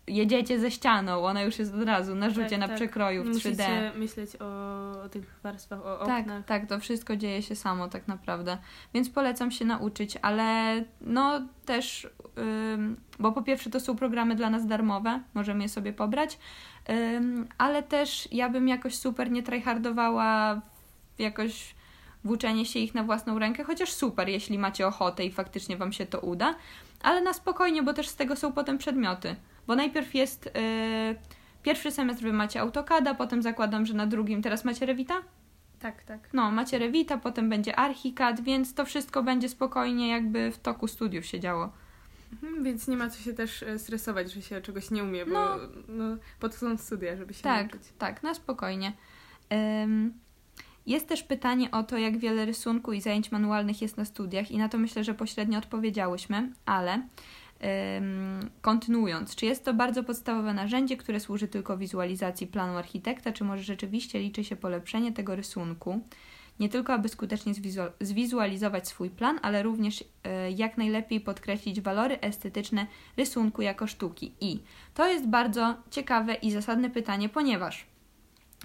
jedziecie 0.09 0.59
ze 0.59 0.71
ścianą, 0.71 1.25
ona 1.25 1.41
już 1.41 1.59
jest 1.59 1.73
od 1.73 1.83
razu 1.83 2.15
na 2.15 2.29
rzucie, 2.29 2.49
tak, 2.49 2.59
na 2.59 2.67
tak. 2.67 2.75
przekroju 2.75 3.23
w 3.23 3.27
Musicie 3.27 3.51
3D. 3.51 3.97
myśleć 3.97 4.29
o, 4.39 4.45
o, 5.03 5.09
tych 5.09 5.39
warstwach, 5.43 5.85
o 5.85 6.05
tak, 6.05 6.21
oknach. 6.21 6.45
Tak, 6.45 6.67
to 6.67 6.79
wszystko 6.79 7.15
dzieje 7.15 7.41
się 7.41 7.55
samo 7.55 7.87
tak 7.87 8.07
naprawdę. 8.07 8.57
Więc 8.93 9.09
polecam 9.09 9.51
się 9.51 9.65
nauczyć, 9.65 10.17
ale 10.21 10.75
no 11.01 11.41
też, 11.65 12.07
ym, 12.73 12.97
bo 13.19 13.31
po 13.31 13.41
pierwsze 13.41 13.69
to 13.69 13.79
są 13.79 13.95
programy 13.95 14.35
dla 14.35 14.49
nas 14.49 14.67
darmowe, 14.67 15.19
możemy 15.33 15.63
je 15.63 15.69
sobie 15.69 15.93
pobrać, 15.93 16.39
ym, 16.89 17.47
ale 17.57 17.83
też 17.83 18.27
ja 18.31 18.49
bym 18.49 18.67
jakoś 18.67 18.95
super 18.95 19.31
nie 19.31 19.43
tryhardowała 19.43 20.61
jakoś 21.19 21.75
włóczenie 22.23 22.65
się 22.65 22.79
ich 22.79 22.95
na 22.95 23.03
własną 23.03 23.39
rękę, 23.39 23.63
chociaż 23.63 23.91
super, 23.91 24.29
jeśli 24.29 24.59
macie 24.59 24.87
ochotę 24.87 25.25
i 25.25 25.31
faktycznie 25.31 25.77
Wam 25.77 25.93
się 25.93 26.05
to 26.05 26.19
uda, 26.19 26.55
ale 27.01 27.21
na 27.21 27.33
spokojnie, 27.33 27.83
bo 27.83 27.93
też 27.93 28.09
z 28.09 28.15
tego 28.15 28.35
są 28.35 28.53
potem 28.53 28.77
przedmioty. 28.77 29.35
Bo 29.69 29.75
najpierw 29.75 30.15
jest 30.15 30.45
yy, 30.45 30.51
pierwszy 31.63 31.91
semestr 31.91 32.23
wy 32.23 32.33
macie 32.33 32.61
AutoCADa, 32.61 33.13
potem 33.13 33.41
zakładam, 33.41 33.85
że 33.85 33.93
na 33.93 34.07
drugim 34.07 34.41
teraz 34.41 34.65
macie 34.65 34.85
Revita? 34.85 35.21
Tak, 35.79 36.03
tak. 36.03 36.29
No, 36.33 36.51
macie 36.51 36.79
Revita, 36.79 37.17
potem 37.17 37.49
będzie 37.49 37.75
Archicad, 37.75 38.41
więc 38.41 38.73
to 38.73 38.85
wszystko 38.85 39.23
będzie 39.23 39.49
spokojnie 39.49 40.09
jakby 40.09 40.51
w 40.51 40.57
toku 40.57 40.87
studiów 40.87 41.25
się 41.25 41.39
działo. 41.39 41.71
Mhm, 42.33 42.63
więc 42.63 42.87
nie 42.87 42.97
ma 42.97 43.09
co 43.09 43.19
się 43.19 43.33
też 43.33 43.63
e, 43.63 43.79
stresować, 43.79 44.31
że 44.31 44.41
się 44.41 44.61
czegoś 44.61 44.91
nie 44.91 45.03
umie, 45.03 45.25
bo 45.25 45.31
no, 45.33 45.57
no, 45.87 46.17
po 46.39 46.49
to 46.49 46.57
są 46.57 46.77
studia, 46.77 47.17
żeby 47.17 47.33
się 47.33 47.43
tak, 47.43 47.71
nauczyć. 47.71 47.93
Tak, 47.97 48.23
na 48.23 48.33
spokojnie. 48.33 48.93
Jest 50.85 51.07
też 51.07 51.23
pytanie 51.23 51.71
o 51.71 51.83
to, 51.83 51.97
jak 51.97 52.17
wiele 52.17 52.45
rysunku 52.45 52.93
i 52.93 53.01
zajęć 53.01 53.31
manualnych 53.31 53.81
jest 53.81 53.97
na 53.97 54.05
studiach 54.05 54.51
i 54.51 54.57
na 54.57 54.69
to 54.69 54.77
myślę, 54.77 55.03
że 55.03 55.13
pośrednio 55.13 55.57
odpowiedziałyśmy, 55.57 56.51
ale 56.65 57.01
kontynuując, 58.61 59.35
czy 59.35 59.45
jest 59.45 59.65
to 59.65 59.73
bardzo 59.73 60.03
podstawowe 60.03 60.53
narzędzie, 60.53 60.97
które 60.97 61.19
służy 61.19 61.47
tylko 61.47 61.77
wizualizacji 61.77 62.47
planu 62.47 62.77
architekta, 62.77 63.31
czy 63.31 63.43
może 63.43 63.63
rzeczywiście 63.63 64.19
liczy 64.19 64.43
się 64.43 64.55
polepszenie 64.55 65.11
tego 65.11 65.35
rysunku? 65.35 65.99
Nie 66.59 66.69
tylko, 66.69 66.93
aby 66.93 67.09
skutecznie 67.09 67.53
zwizualizować 68.01 68.87
swój 68.87 69.09
plan, 69.09 69.39
ale 69.41 69.63
również 69.63 70.03
e, 70.23 70.51
jak 70.51 70.77
najlepiej 70.77 71.21
podkreślić 71.21 71.81
walory 71.81 72.19
estetyczne 72.21 72.87
rysunku 73.17 73.61
jako 73.61 73.87
sztuki. 73.87 74.33
I 74.41 74.59
to 74.93 75.07
jest 75.07 75.27
bardzo 75.27 75.77
ciekawe 75.91 76.33
i 76.33 76.51
zasadne 76.51 76.89
pytanie, 76.89 77.29
ponieważ 77.29 77.85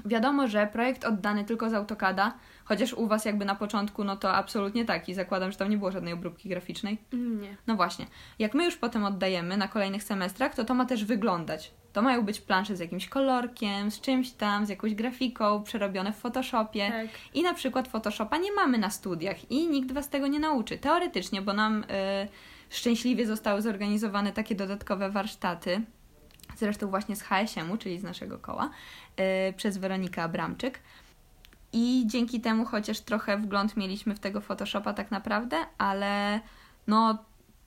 wiadomo, 0.04 0.48
że 0.48 0.66
projekt 0.66 1.04
oddany 1.04 1.44
tylko 1.44 1.70
z 1.70 1.74
AutoCADa 1.74 2.34
Chociaż 2.64 2.92
u 2.92 3.06
Was 3.06 3.24
jakby 3.24 3.44
na 3.44 3.54
początku, 3.54 4.04
no 4.04 4.16
to 4.16 4.34
absolutnie 4.34 4.84
tak 4.84 5.08
i 5.08 5.14
zakładam, 5.14 5.52
że 5.52 5.58
tam 5.58 5.70
nie 5.70 5.78
było 5.78 5.92
żadnej 5.92 6.12
obróbki 6.12 6.48
graficznej. 6.48 6.98
Nie. 7.12 7.56
No 7.66 7.76
właśnie. 7.76 8.06
Jak 8.38 8.54
my 8.54 8.64
już 8.64 8.76
potem 8.76 9.04
oddajemy 9.04 9.56
na 9.56 9.68
kolejnych 9.68 10.02
semestrach, 10.02 10.54
to 10.54 10.64
to 10.64 10.74
ma 10.74 10.84
też 10.84 11.04
wyglądać. 11.04 11.70
To 11.92 12.02
mają 12.02 12.22
być 12.22 12.40
plansze 12.40 12.76
z 12.76 12.80
jakimś 12.80 13.08
kolorkiem, 13.08 13.90
z 13.90 14.00
czymś 14.00 14.30
tam, 14.30 14.66
z 14.66 14.68
jakąś 14.68 14.94
grafiką, 14.94 15.62
przerobione 15.62 16.12
w 16.12 16.16
Photoshopie. 16.16 16.90
Tak. 16.90 17.06
I 17.34 17.42
na 17.42 17.54
przykład 17.54 17.88
Photoshopa 17.88 18.36
nie 18.36 18.52
mamy 18.52 18.78
na 18.78 18.90
studiach 18.90 19.50
i 19.50 19.68
nikt 19.68 19.92
Was 19.92 20.08
tego 20.08 20.26
nie 20.26 20.40
nauczy. 20.40 20.78
Teoretycznie, 20.78 21.42
bo 21.42 21.52
nam 21.52 21.82
y, 21.82 21.86
szczęśliwie 22.70 23.26
zostały 23.26 23.62
zorganizowane 23.62 24.32
takie 24.32 24.54
dodatkowe 24.54 25.10
warsztaty, 25.10 25.80
zresztą 26.56 26.90
właśnie 26.90 27.16
z 27.16 27.22
HSM-u, 27.22 27.76
czyli 27.76 27.98
z 27.98 28.02
naszego 28.02 28.38
koła, 28.38 28.70
y, 29.48 29.52
przez 29.52 29.78
Weronikę 29.78 30.22
Abramczyk. 30.22 30.80
I 31.76 32.04
dzięki 32.06 32.40
temu 32.40 32.64
chociaż 32.64 33.00
trochę 33.00 33.38
wgląd 33.38 33.76
mieliśmy 33.76 34.14
w 34.14 34.20
tego 34.20 34.40
Photoshopa 34.40 34.92
tak 34.92 35.10
naprawdę, 35.10 35.56
ale 35.78 36.40
no 36.86 37.18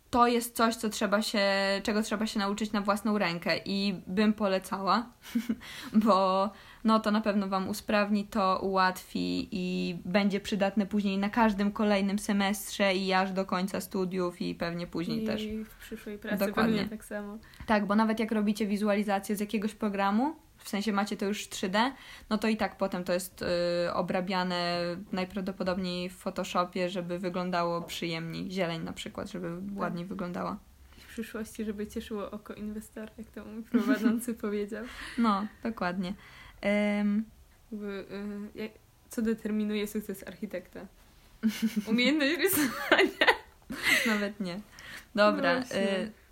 to 0.09 0.27
jest 0.27 0.55
coś, 0.55 0.75
co 0.75 0.89
trzeba 0.89 1.21
się, 1.21 1.41
czego 1.83 2.03
trzeba 2.03 2.27
się 2.27 2.39
nauczyć 2.39 2.71
na 2.71 2.81
własną 2.81 3.17
rękę 3.17 3.57
i 3.65 3.95
bym 4.07 4.33
polecała, 4.33 5.05
bo 6.05 6.49
no 6.83 6.99
to 6.99 7.11
na 7.11 7.21
pewno 7.21 7.47
Wam 7.47 7.69
usprawni, 7.69 8.23
to 8.25 8.59
ułatwi 8.61 9.47
i 9.51 9.95
będzie 10.05 10.39
przydatne 10.39 10.85
później 10.85 11.17
na 11.17 11.29
każdym 11.29 11.71
kolejnym 11.71 12.19
semestrze 12.19 12.95
i 12.95 13.13
aż 13.13 13.31
do 13.31 13.45
końca 13.45 13.81
studiów 13.81 14.41
i 14.41 14.55
pewnie 14.55 14.87
później 14.87 15.23
I 15.23 15.25
też. 15.25 15.43
I 15.43 15.63
w 15.63 15.75
przyszłej 15.75 16.17
pracy 16.17 16.45
Dokładnie. 16.45 16.77
pewnie 16.77 16.89
tak 16.89 17.05
samo. 17.05 17.37
Tak, 17.65 17.85
bo 17.85 17.95
nawet 17.95 18.19
jak 18.19 18.31
robicie 18.31 18.67
wizualizację 18.67 19.35
z 19.35 19.39
jakiegoś 19.39 19.75
programu, 19.75 20.35
w 20.67 20.69
sensie 20.69 20.93
macie 20.93 21.17
to 21.17 21.25
już 21.25 21.49
3D, 21.49 21.91
no 22.29 22.37
to 22.37 22.47
i 22.47 22.57
tak 22.57 22.77
potem 22.77 23.03
to 23.03 23.13
jest 23.13 23.41
y, 23.41 23.93
obrabiane 23.93 24.79
najprawdopodobniej 25.11 26.09
w 26.09 26.15
Photoshopie, 26.15 26.89
żeby 26.89 27.19
wyglądało 27.19 27.81
przyjemniej. 27.81 28.51
Zieleń 28.51 28.83
na 28.83 28.93
przykład, 28.93 29.31
żeby 29.31 29.57
ładniej 29.75 30.05
wyglądała. 30.05 30.57
W 30.97 31.07
przyszłości, 31.07 31.65
żeby 31.65 31.87
cieszyło 31.87 32.31
oko 32.31 32.53
inwestora, 32.53 33.11
jak 33.17 33.27
to 33.27 33.45
mój 33.45 33.63
prowadzący 33.63 34.33
powiedział. 34.43 34.85
No, 35.17 35.47
dokładnie. 35.63 36.13
Jakby, 37.71 38.05
y, 38.55 38.69
co 39.09 39.21
determinuje 39.21 39.87
sukces 39.87 40.27
architekta? 40.27 40.87
Umiejętność 41.87 42.37
rysowania. 42.37 43.33
nawet 44.13 44.39
nie. 44.39 44.59
Dobra, 45.15 45.59
No 45.59 45.65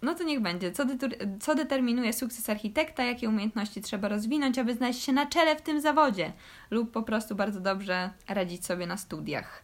no 0.06 0.16
to 0.16 0.24
niech 0.24 0.42
będzie. 0.42 0.72
Co, 0.72 0.86
detur- 0.86 1.16
co 1.40 1.56
determinuje 1.56 2.14
sukces 2.14 2.50
architekta? 2.50 3.04
Jakie 3.04 3.30
umiejętności 3.30 3.82
trzeba 3.82 4.08
rozwinąć, 4.08 4.58
aby 4.60 4.74
znaleźć 4.76 5.02
się 5.04 5.14
na 5.14 5.26
czele 5.26 5.56
w 5.56 5.62
tym 5.62 5.82
zawodzie? 5.82 6.34
Lub 6.72 6.92
po 6.92 7.04
prostu 7.04 7.36
bardzo 7.36 7.60
dobrze 7.60 8.10
radzić 8.28 8.66
sobie 8.66 8.88
na 8.88 8.98
studiach. 8.98 9.64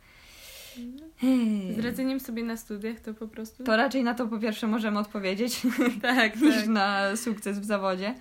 Z 1.76 1.80
radzeniem 1.80 2.20
sobie 2.20 2.44
na 2.44 2.58
studiach 2.58 3.00
to 3.00 3.14
po 3.14 3.28
prostu... 3.28 3.64
To 3.64 3.78
raczej 3.78 4.04
na 4.04 4.14
to 4.14 4.28
po 4.28 4.40
pierwsze 4.40 4.68
możemy 4.68 5.00
odpowiedzieć, 5.00 5.62
tak, 6.02 6.36
niż 6.42 6.56
tak. 6.56 6.68
na 6.68 7.16
sukces 7.16 7.60
w 7.60 7.66
zawodzie. 7.66 8.16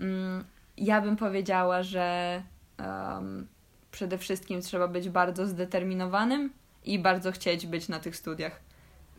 Mm, 0.00 0.44
Ja 0.76 1.00
bym 1.00 1.16
powiedziała, 1.16 1.82
że 1.82 2.42
em, 2.78 3.46
przede 3.90 4.18
wszystkim 4.18 4.60
trzeba 4.60 4.88
być 4.88 5.08
bardzo 5.08 5.46
zdeterminowanym 5.46 6.50
i 6.84 6.98
bardzo 6.98 7.32
chcieć 7.32 7.66
być 7.66 7.88
na 7.88 8.00
tych 8.00 8.16
studiach. 8.16 8.60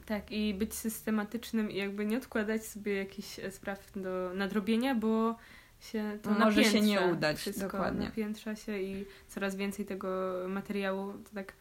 Tak, 0.10 0.32
i 0.32 0.54
być 0.54 0.74
systematycznym 0.74 1.72
i 1.72 1.76
jakby 1.76 2.06
nie 2.06 2.18
odkładać 2.18 2.66
sobie 2.66 2.94
jakichś 2.96 3.40
e, 3.40 3.52
spraw 3.52 3.92
do 3.96 4.32
nadrobienia, 4.34 4.96
bo 4.96 5.36
się 5.80 6.20
to 6.22 6.32
Może 6.32 6.64
się 6.64 6.82
nie 6.82 7.02
udać, 7.02 7.38
wszystko, 7.38 7.66
dokładnie. 7.66 8.06
napiętrza 8.06 8.56
się 8.56 8.80
i 8.80 9.06
coraz 9.28 9.56
więcej 9.56 9.86
tego 9.86 10.34
materiału, 10.48 11.14
to 11.14 11.36
tak 11.36 11.54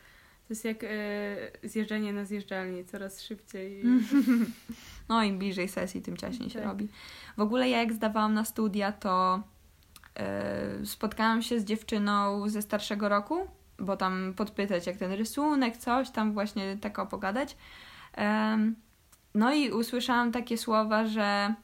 to 0.48 0.52
jest 0.52 0.64
jak 0.64 0.84
e, 0.84 0.88
zjeżdżanie 1.62 2.12
na 2.12 2.24
zjeżdżalni, 2.24 2.84
coraz 2.84 3.22
szybciej. 3.22 3.82
No 5.08 5.22
im 5.22 5.38
bliżej 5.38 5.68
sesji, 5.68 6.02
tym 6.02 6.16
ciaśniej 6.16 6.50
się 6.50 6.58
Tak. 6.58 6.68
robi. 6.68 6.88
W 7.36 7.40
ogóle 7.40 7.68
ja 7.68 7.78
jak 7.78 7.92
zdawałam 7.92 8.34
na 8.34 8.44
studia, 8.44 8.92
to 8.92 9.42
e, 10.16 10.86
spotkałam 10.86 11.42
się 11.42 11.60
z 11.60 11.64
dziewczyną 11.64 12.48
ze 12.48 12.62
starszego 12.62 13.08
roku, 13.08 13.48
bo 13.78 13.96
tam 13.96 14.34
podpytać 14.36 14.86
jak 14.86 14.96
ten 14.96 15.12
rysunek, 15.12 15.76
coś 15.76 16.10
tam 16.10 16.32
właśnie 16.32 16.78
tak 16.80 16.98
opogadać. 16.98 17.56
No 19.34 19.54
i 19.54 19.70
usłyszałam 19.70 20.32
takie 20.32 20.58
słowa, 20.58 21.06
że 21.06 21.54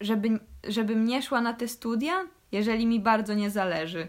żeby, 0.00 0.40
żebym 0.68 1.04
nie 1.04 1.22
szła 1.22 1.40
na 1.40 1.52
te 1.52 1.68
studia, 1.68 2.14
jeżeli 2.52 2.86
mi 2.86 3.00
bardzo 3.00 3.34
nie 3.34 3.50
zależy. 3.50 4.08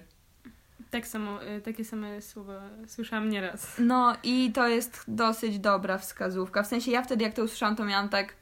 Tak 0.91 1.07
samo, 1.07 1.43
e, 1.43 1.61
takie 1.61 1.85
same 1.85 2.21
słowa 2.21 2.61
słyszałam 2.87 3.29
nieraz. 3.29 3.75
No 3.79 4.15
i 4.23 4.51
to 4.51 4.67
jest 4.67 5.03
dosyć 5.07 5.59
dobra 5.59 5.97
wskazówka. 5.97 6.63
W 6.63 6.67
sensie 6.67 6.91
ja 6.91 7.01
wtedy 7.01 7.23
jak 7.23 7.33
to 7.33 7.43
usłyszałam, 7.43 7.75
to 7.75 7.85
miałam 7.85 8.09
tak 8.09 8.35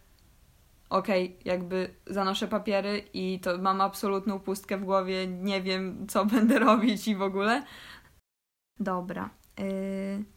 okej, 0.90 1.40
jakby 1.46 1.96
zanoszę 2.08 2.48
papiery 2.48 3.04
i 3.14 3.40
to 3.40 3.58
mam 3.58 3.82
absolutną 3.82 4.40
pustkę 4.40 4.78
w 4.78 4.84
głowie, 4.84 5.28
nie 5.28 5.62
wiem 5.62 6.08
co 6.08 6.26
będę 6.36 6.60
robić 6.60 7.08
i 7.08 7.16
w 7.16 7.22
ogóle. 7.22 7.64
Dobra. 8.80 9.30
Yy... 9.58 10.35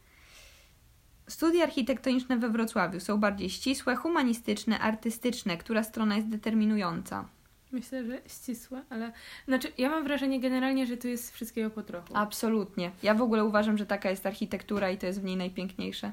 Studia 1.29 1.63
architektoniczne 1.63 2.37
we 2.37 2.49
Wrocławiu 2.49 2.99
są 2.99 3.17
bardziej 3.17 3.49
ścisłe, 3.49 3.95
humanistyczne, 3.95 4.79
artystyczne. 4.79 5.57
Która 5.57 5.83
strona 5.83 6.15
jest 6.15 6.29
determinująca? 6.29 7.25
Myślę, 7.71 8.05
że 8.05 8.21
ścisłe, 8.27 8.81
ale 8.89 9.11
znaczy 9.47 9.71
ja 9.77 9.89
mam 9.89 10.03
wrażenie 10.03 10.39
generalnie, 10.39 10.87
że 10.87 10.97
tu 10.97 11.07
jest 11.07 11.31
wszystkiego 11.33 11.69
po 11.69 11.83
trochu. 11.83 12.13
Absolutnie. 12.13 12.91
Ja 13.03 13.13
w 13.13 13.21
ogóle 13.21 13.45
uważam, 13.45 13.77
że 13.77 13.85
taka 13.85 14.09
jest 14.09 14.25
architektura 14.25 14.89
i 14.89 14.97
to 14.97 15.05
jest 15.05 15.21
w 15.21 15.23
niej 15.23 15.37
najpiękniejsze, 15.37 16.11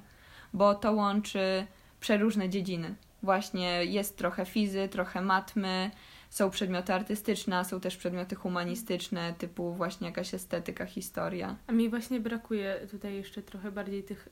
bo 0.53 0.75
to 0.75 0.93
łączy 0.93 1.67
przeróżne 2.01 2.49
dziedziny. 2.49 2.95
Właśnie 3.23 3.85
jest 3.85 4.17
trochę 4.17 4.47
fizy, 4.47 4.89
trochę 4.89 5.21
matmy, 5.23 5.91
są 6.31 6.51
przedmioty 6.51 6.95
artystyczne, 6.95 7.65
są 7.65 7.81
też 7.81 7.97
przedmioty 7.97 8.35
humanistyczne, 8.35 9.35
typu 9.39 9.75
właśnie 9.75 10.07
jakaś 10.07 10.35
estetyka, 10.35 10.87
historia. 10.87 11.57
A 11.67 11.73
mi 11.73 11.89
właśnie 11.89 12.21
brakuje 12.21 12.87
tutaj 12.91 13.15
jeszcze 13.15 13.43
trochę 13.43 13.73
bardziej 13.73 14.03
tych, 14.03 14.29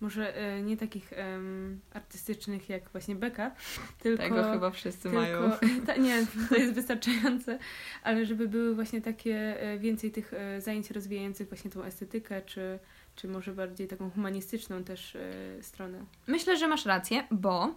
może 0.00 0.36
e, 0.36 0.62
nie 0.62 0.76
takich 0.76 1.12
em, 1.12 1.80
artystycznych 1.92 2.68
jak 2.68 2.90
właśnie 2.90 3.16
Beka, 3.16 3.50
tylko... 4.02 4.22
Tego 4.22 4.52
chyba 4.52 4.70
wszyscy 4.70 5.08
mają. 5.08 5.50
tylko 5.50 5.86
ta, 5.86 5.96
nie, 5.96 6.26
to 6.48 6.56
jest 6.56 6.74
wystarczające, 6.74 7.58
ale 8.02 8.26
żeby 8.26 8.48
były 8.48 8.74
właśnie 8.74 9.02
takie 9.02 9.62
e, 9.62 9.78
więcej 9.78 10.10
tych 10.10 10.34
e, 10.34 10.60
zajęć 10.60 10.90
rozwijających 10.90 11.48
właśnie 11.48 11.70
tą 11.70 11.82
estetykę, 11.82 12.42
czy, 12.42 12.78
czy 13.16 13.28
może 13.28 13.52
bardziej 13.52 13.88
taką 13.88 14.10
humanistyczną 14.10 14.84
też 14.84 15.16
e, 15.16 15.62
stronę. 15.62 16.04
Myślę, 16.26 16.56
że 16.56 16.68
masz 16.68 16.86
rację, 16.86 17.24
bo 17.30 17.74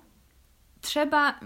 trzeba 0.82 1.40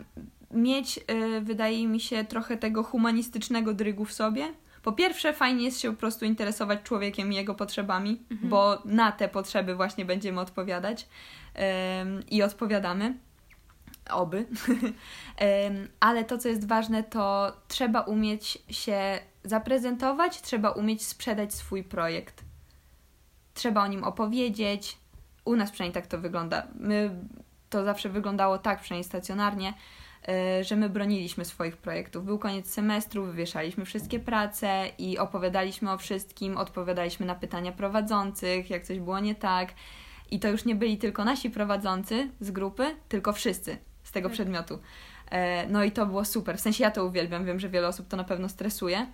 mieć, 0.52 0.98
y, 0.98 1.42
wydaje 1.42 1.88
mi 1.88 2.00
się, 2.00 2.26
trochę 2.26 2.58
tego 2.58 2.84
humanistycznego 2.84 3.74
drygu 3.74 4.06
w 4.06 4.14
sobie. 4.14 4.54
Po 4.86 4.92
pierwsze, 4.92 5.34
fajnie 5.34 5.66
jest 5.66 5.80
się 5.82 5.92
po 5.92 6.00
prostu 6.00 6.26
interesować 6.26 6.80
człowiekiem 6.84 7.34
i 7.34 7.36
jego 7.36 7.56
potrzebami, 7.56 8.22
Mhm. 8.32 8.50
bo 8.50 8.82
na 8.86 9.12
te 9.12 9.28
potrzeby 9.30 9.76
właśnie 9.76 10.06
będziemy 10.06 10.42
odpowiadać 10.42 11.08
Ym, 12.02 12.24
i 12.30 12.44
odpowiadamy. 12.44 13.18
Oby. 14.10 14.38
Ym, 15.68 15.88
Ale 16.00 16.24
to, 16.24 16.38
co 16.38 16.50
jest 16.50 16.68
ważne, 16.68 17.04
to 17.04 17.54
trzeba 17.68 18.02
umieć 18.02 18.58
się 18.70 19.20
zaprezentować, 19.44 20.42
trzeba 20.42 20.70
umieć 20.70 21.06
sprzedać 21.06 21.54
swój 21.54 21.84
projekt. 21.84 22.44
Trzeba 23.54 23.84
o 23.84 23.88
nim 23.88 24.04
opowiedzieć. 24.04 24.98
U 25.46 25.56
nas 25.56 25.72
przynajmniej 25.72 25.94
tak 26.04 26.08
to 26.08 26.18
wygląda. 26.18 26.68
My, 26.80 27.10
to 27.70 27.86
zawsze 27.86 28.10
wyglądało 28.10 28.58
tak, 28.58 28.82
przynajmniej 28.82 29.04
stacjonarnie, 29.04 29.74
że 30.62 30.76
my 30.76 30.90
broniliśmy 30.90 31.46
swoich 31.46 31.78
projektów. 31.78 32.26
Był 32.26 32.40
koniec 32.40 32.74
semestru, 32.74 33.26
wywieszaliśmy 33.26 33.86
wszystkie 33.86 34.20
prace 34.20 34.86
i 34.98 35.18
opowiadaliśmy 35.18 35.92
o 35.92 35.98
wszystkim, 35.98 36.58
odpowiadaliśmy 36.58 37.26
na 37.26 37.36
pytania 37.36 37.72
prowadzących, 37.72 38.70
jak 38.70 38.84
coś 38.84 39.00
było 39.00 39.20
nie 39.20 39.36
tak. 39.36 39.74
I 40.32 40.40
to 40.40 40.48
już 40.48 40.66
nie 40.66 40.76
byli 40.76 40.98
tylko 40.98 41.26
nasi 41.26 41.50
prowadzący 41.50 42.30
z 42.40 42.52
grupy, 42.52 42.96
tylko 43.10 43.34
wszyscy 43.34 43.78
z 44.04 44.12
tego 44.12 44.30
Tak. 44.30 44.34
przedmiotu. 44.34 44.80
E, 45.32 45.68
No 45.68 45.84
i 45.84 45.92
to 45.92 46.06
było 46.06 46.26
super. 46.26 46.58
W 46.58 46.62
sensie 46.62 46.84
ja 46.84 46.92
to 46.92 47.06
uwielbiam, 47.06 47.46
wiem, 47.46 47.60
że 47.60 47.70
wiele 47.70 47.88
osób 47.88 48.08
to 48.08 48.18
na 48.18 48.24
pewno 48.24 48.50
stresuje, 48.50 49.08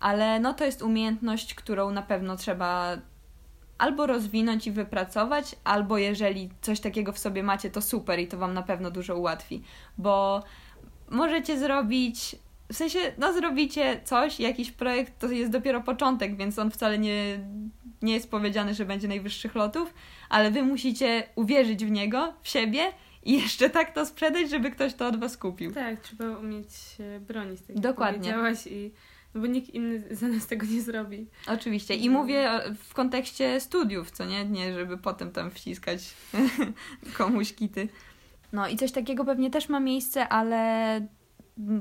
ale 0.00 0.40
no 0.40 0.54
to 0.54 0.64
jest 0.64 0.82
umiejętność, 0.82 1.54
którą 1.54 1.90
na 1.90 2.02
pewno 2.02 2.36
trzeba 2.36 2.96
albo 3.78 4.06
rozwinąć 4.06 4.66
i 4.66 4.70
wypracować, 4.70 5.56
albo 5.64 5.98
jeżeli 5.98 6.48
coś 6.60 6.80
takiego 6.80 7.12
w 7.12 7.18
sobie 7.18 7.42
macie, 7.42 7.70
to 7.70 7.82
super 7.82 8.18
i 8.18 8.28
to 8.28 8.38
Wam 8.38 8.54
na 8.54 8.62
pewno 8.62 8.90
dużo 8.90 9.16
ułatwi, 9.16 9.62
bo 9.98 10.42
możecie 11.10 11.58
zrobić, 11.58 12.36
w 12.72 12.76
sensie, 12.76 12.98
no 13.18 13.32
zrobicie 13.32 14.00
coś, 14.04 14.40
jakiś 14.40 14.70
projekt, 14.70 15.18
to 15.18 15.26
jest 15.26 15.52
dopiero 15.52 15.80
początek, 15.80 16.36
więc 16.36 16.58
on 16.58 16.70
wcale 16.70 16.98
nie, 16.98 17.40
nie 18.02 18.14
jest 18.14 18.30
powiedziane, 18.30 18.74
że 18.74 18.84
będzie 18.84 19.08
najwyższych 19.08 19.54
lotów, 19.54 19.94
ale 20.28 20.50
Wy 20.50 20.62
musicie 20.62 21.28
uwierzyć 21.34 21.84
w 21.84 21.90
niego, 21.90 22.34
w 22.42 22.48
siebie 22.48 22.92
i 23.24 23.32
jeszcze 23.32 23.70
tak 23.70 23.94
to 23.94 24.06
sprzedać, 24.06 24.50
żeby 24.50 24.70
ktoś 24.70 24.94
to 24.94 25.06
od 25.06 25.20
Was 25.20 25.36
kupił. 25.36 25.72
Tak, 25.74 26.00
trzeba 26.00 26.38
umieć 26.38 26.68
bronić, 27.20 27.60
tak 27.60 27.68
jak 27.68 27.78
Dokładnie. 27.78 28.18
powiedziałaś 28.18 28.66
i 28.66 28.92
bo 29.34 29.46
nikt 29.46 29.70
inny 29.70 30.02
za 30.16 30.28
nas 30.28 30.46
tego 30.46 30.66
nie 30.66 30.82
zrobi. 30.82 31.26
Oczywiście. 31.46 31.94
I 31.94 32.06
Mhm. 32.06 32.12
mówię 32.22 32.50
e, 32.50 32.74
w 32.74 32.94
kontekście 32.94 33.60
studiów, 33.60 34.10
co 34.10 34.24
nie? 34.24 34.44
Nie, 34.44 34.74
żeby 34.74 34.98
potem 34.98 35.30
tam 35.32 35.50
wciskać 35.50 36.14
komuś 37.18 37.52
kity. 37.52 37.88
No 38.52 38.68
i 38.68 38.76
coś 38.76 38.92
takiego 38.92 39.24
pewnie 39.24 39.50
też 39.50 39.68
ma 39.68 39.80
miejsce, 39.80 40.28
ale 40.28 41.00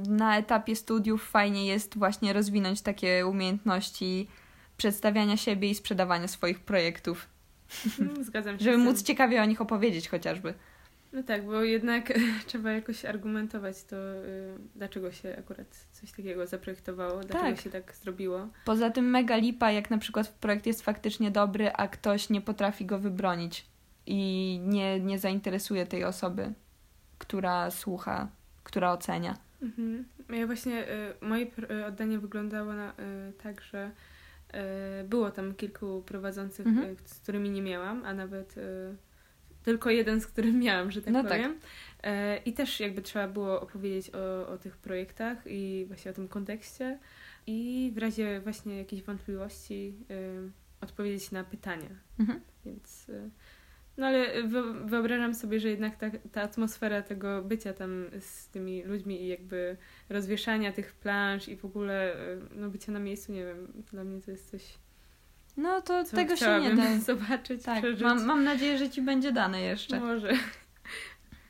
na 0.09 0.37
etapie 0.37 0.75
studiów 0.75 1.29
fajnie 1.29 1.65
jest 1.65 1.97
właśnie 1.97 2.33
rozwinąć 2.33 2.81
takie 2.81 3.27
umiejętności 3.27 4.27
przedstawiania 4.77 5.37
siebie 5.37 5.69
i 5.69 5.75
sprzedawania 5.75 6.27
swoich 6.27 6.59
projektów, 6.59 7.27
Mm, 7.99 8.23
Zgadzam 8.23 8.57
się. 8.59 8.63
żeby 8.63 8.77
móc 8.77 9.03
ciekawie 9.03 9.41
o 9.41 9.45
nich 9.45 9.61
opowiedzieć 9.61 10.09
chociażby. 10.09 10.53
No 11.17 11.23
tak, 11.23 11.45
bo 11.45 11.63
jednak 11.63 12.13
trzeba 12.47 12.71
jakoś 12.71 13.05
argumentować 13.05 13.83
to, 13.83 13.95
y, 13.95 14.57
dlaczego 14.75 15.11
się 15.11 15.35
akurat 15.39 15.87
coś 15.91 16.11
takiego 16.11 16.47
zaprojektowało, 16.47 17.19
dlaczego 17.19 17.55
Tak. 17.55 17.61
się 17.61 17.69
tak 17.69 17.95
zrobiło. 17.95 18.47
Poza 18.65 18.89
tym 18.89 19.09
mega 19.09 19.37
lipa, 19.37 19.71
jak 19.71 19.89
na 19.89 19.97
przykład 19.97 20.27
projekt 20.27 20.65
jest 20.65 20.81
faktycznie 20.81 21.31
dobry, 21.31 21.71
a 21.71 21.87
ktoś 21.87 22.29
nie 22.29 22.41
potrafi 22.41 22.85
go 22.85 22.99
wybronić 22.99 23.65
i 24.05 24.59
nie, 24.63 24.99
nie 24.99 25.19
zainteresuje 25.19 25.85
tej 25.85 26.03
osoby 26.03 26.53
która 27.17 27.71
słucha, 27.71 28.27
która 28.63 28.91
ocenia. 28.91 29.37
Mhm. 29.61 30.05
Ja 30.29 30.45
właśnie, 30.45 30.87
y, 30.91 31.13
moje 31.21 31.45
y, 31.71 31.85
oddanie 31.85 32.19
wyglądało 32.19 32.73
na, 32.73 32.93
tak, 33.43 33.61
że 33.61 33.91
było 35.05 35.31
tam 35.31 35.55
kilku 35.55 36.03
prowadzących, 36.05 36.67
mhm. 36.67 36.95
z 37.05 37.19
którymi 37.19 37.49
nie 37.49 37.61
miałam, 37.61 38.05
a 38.05 38.13
nawet 38.13 38.55
tylko 39.67 39.89
jeden, 39.89 40.21
z 40.21 40.27
którym 40.27 40.59
miałam, 40.59 40.91
że 40.91 41.01
tak 41.01 41.13
no 41.13 41.23
tak. 41.23 41.31
powiem. 41.31 41.59
Tak. 42.01 42.47
I 42.47 42.53
też 42.53 42.79
jakby 42.79 43.01
trzeba 43.01 43.27
było 43.27 43.61
opowiedzieć 43.61 44.11
o, 44.15 44.47
o 44.47 44.57
tych 44.57 44.77
projektach 44.77 45.37
i 45.45 45.85
właśnie 45.87 46.11
o 46.11 46.13
tym 46.13 46.27
kontekście 46.27 46.99
i 47.47 47.91
w 47.95 47.97
razie 47.97 48.41
właśnie 48.41 48.77
jakiejś 48.77 49.03
wątpliwości 49.03 49.97
odpowiedzieć 50.81 51.31
na 51.31 51.43
pytania. 51.43 51.89
Mhm. 52.19 52.41
Więc 52.65 53.11
no 53.97 54.05
ale 54.05 54.43
wyobrażam 54.85 55.33
sobie, 55.33 55.59
że 55.59 55.69
jednak 55.69 55.95
ta, 55.95 56.09
ta 56.31 56.41
atmosfera 56.41 57.01
tego 57.01 57.43
bycia 57.43 57.73
tam 57.73 58.05
z 58.19 58.47
tymi 58.49 58.83
ludźmi 58.83 59.21
i 59.21 59.27
jakby 59.27 59.77
rozwieszania 60.09 60.71
tych 60.71 60.93
planż 60.93 61.47
i 61.47 61.57
w 61.57 61.65
ogóle 61.65 62.15
no, 62.55 62.69
bycia 62.69 62.91
na 62.91 62.99
miejscu, 62.99 63.31
nie 63.31 63.45
wiem, 63.45 63.83
dla 63.91 64.03
mnie 64.03 64.21
to 64.21 64.31
jest 64.31 64.51
coś. 64.51 64.77
No 65.57 65.81
to 65.81 66.03
tego 66.03 66.35
się 66.35 66.59
nie 66.61 66.75
da 66.75 66.99
zobaczyć. 67.13 67.63
Tak, 67.63 67.83
mam, 68.01 68.25
mam 68.25 68.43
nadzieję, 68.43 68.77
że 68.77 68.89
ci 68.89 69.01
będzie 69.01 69.31
dane 69.31 69.61
jeszcze. 69.61 69.99
Może. 69.99 70.33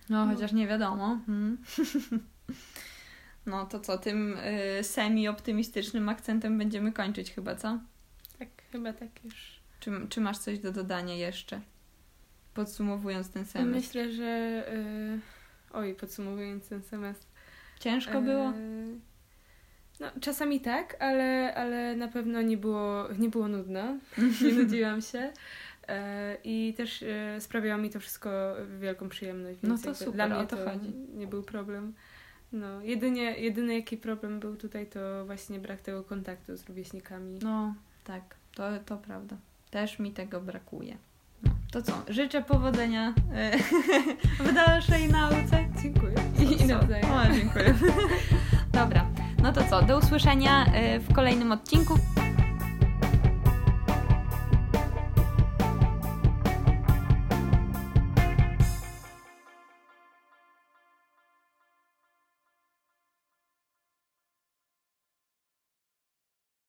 No, 0.09 0.25
chociaż 0.25 0.51
nie 0.51 0.67
wiadomo. 0.67 1.19
Hmm. 1.25 1.57
No 3.45 3.65
to 3.65 3.79
co, 3.79 3.97
tym 3.97 4.37
y, 4.79 4.83
semi-optymistycznym 4.83 6.09
akcentem 6.09 6.57
będziemy 6.57 6.91
kończyć 6.91 7.33
chyba, 7.33 7.55
co? 7.55 7.79
Tak, 8.39 8.49
chyba 8.71 8.93
tak 8.93 9.23
już. 9.23 9.59
Czy, 9.79 9.91
czy 10.09 10.21
masz 10.21 10.37
coś 10.37 10.59
do 10.59 10.71
dodania 10.71 11.15
jeszcze? 11.15 11.61
Podsumowując 12.53 13.29
ten 13.29 13.45
semestr. 13.45 13.75
Myślę, 13.75 14.11
że. 14.11 14.63
Yy... 14.73 15.19
Oj, 15.73 15.95
podsumowując 15.95 16.69
ten 16.69 16.83
semestr. 16.83 17.27
Ciężko 17.79 18.21
było? 18.21 18.51
Yy... 18.51 18.99
No, 19.99 20.07
czasami 20.21 20.61
tak, 20.61 20.97
ale, 20.99 21.53
ale 21.55 21.95
na 21.95 22.07
pewno 22.07 22.41
nie 22.41 22.57
było, 22.57 23.07
nie 23.19 23.29
było 23.29 23.47
nudno. 23.47 23.97
nie 24.43 24.53
nudziłam 24.53 25.01
się. 25.01 25.17
Yy, 25.87 25.95
I 26.43 26.73
też 26.77 27.01
yy, 27.01 27.41
sprawiało 27.41 27.81
mi 27.81 27.89
to 27.89 27.99
wszystko 27.99 28.29
wielką 28.79 29.09
przyjemność. 29.09 29.59
no 29.63 29.77
to 29.77 29.95
super, 29.95 30.13
dla 30.13 30.27
mnie 30.27 30.37
o 30.37 30.45
to, 30.45 30.57
to 30.57 30.69
chodzi. 30.69 30.93
Nie 31.13 31.27
był 31.27 31.43
problem. 31.43 31.93
No, 32.51 32.81
jedynie, 32.81 33.23
jedyny 33.23 33.75
jaki 33.75 33.97
problem 33.97 34.39
był 34.39 34.55
tutaj, 34.55 34.87
to 34.87 35.25
właśnie 35.25 35.59
brak 35.59 35.81
tego 35.81 36.03
kontaktu 36.03 36.57
z 36.57 36.65
rówieśnikami. 36.65 37.39
No, 37.41 37.75
tak, 38.03 38.35
to, 38.55 38.63
to 38.85 38.97
prawda. 38.97 39.37
Też 39.69 39.99
mi 39.99 40.11
tego 40.11 40.41
brakuje. 40.41 40.97
To 41.71 41.81
co? 41.81 42.03
Życzę 42.07 42.41
powodzenia 42.41 43.13
e, 43.33 43.57
w 44.49 44.53
dalszej 44.53 45.09
nauce. 45.09 45.69
Dziękuję. 45.83 46.15
I, 46.39 46.63
i 46.63 46.65
nawzajem. 46.65 47.11
O, 47.11 47.33
dziękuję. 47.35 47.73
Dobra. 48.73 49.16
No 49.43 49.53
to 49.53 49.61
co? 49.69 49.81
Do 49.81 49.97
usłyszenia 49.97 50.65
e, 50.65 50.99
w 50.99 51.13
kolejnym 51.13 51.51
odcinku. 51.51 51.93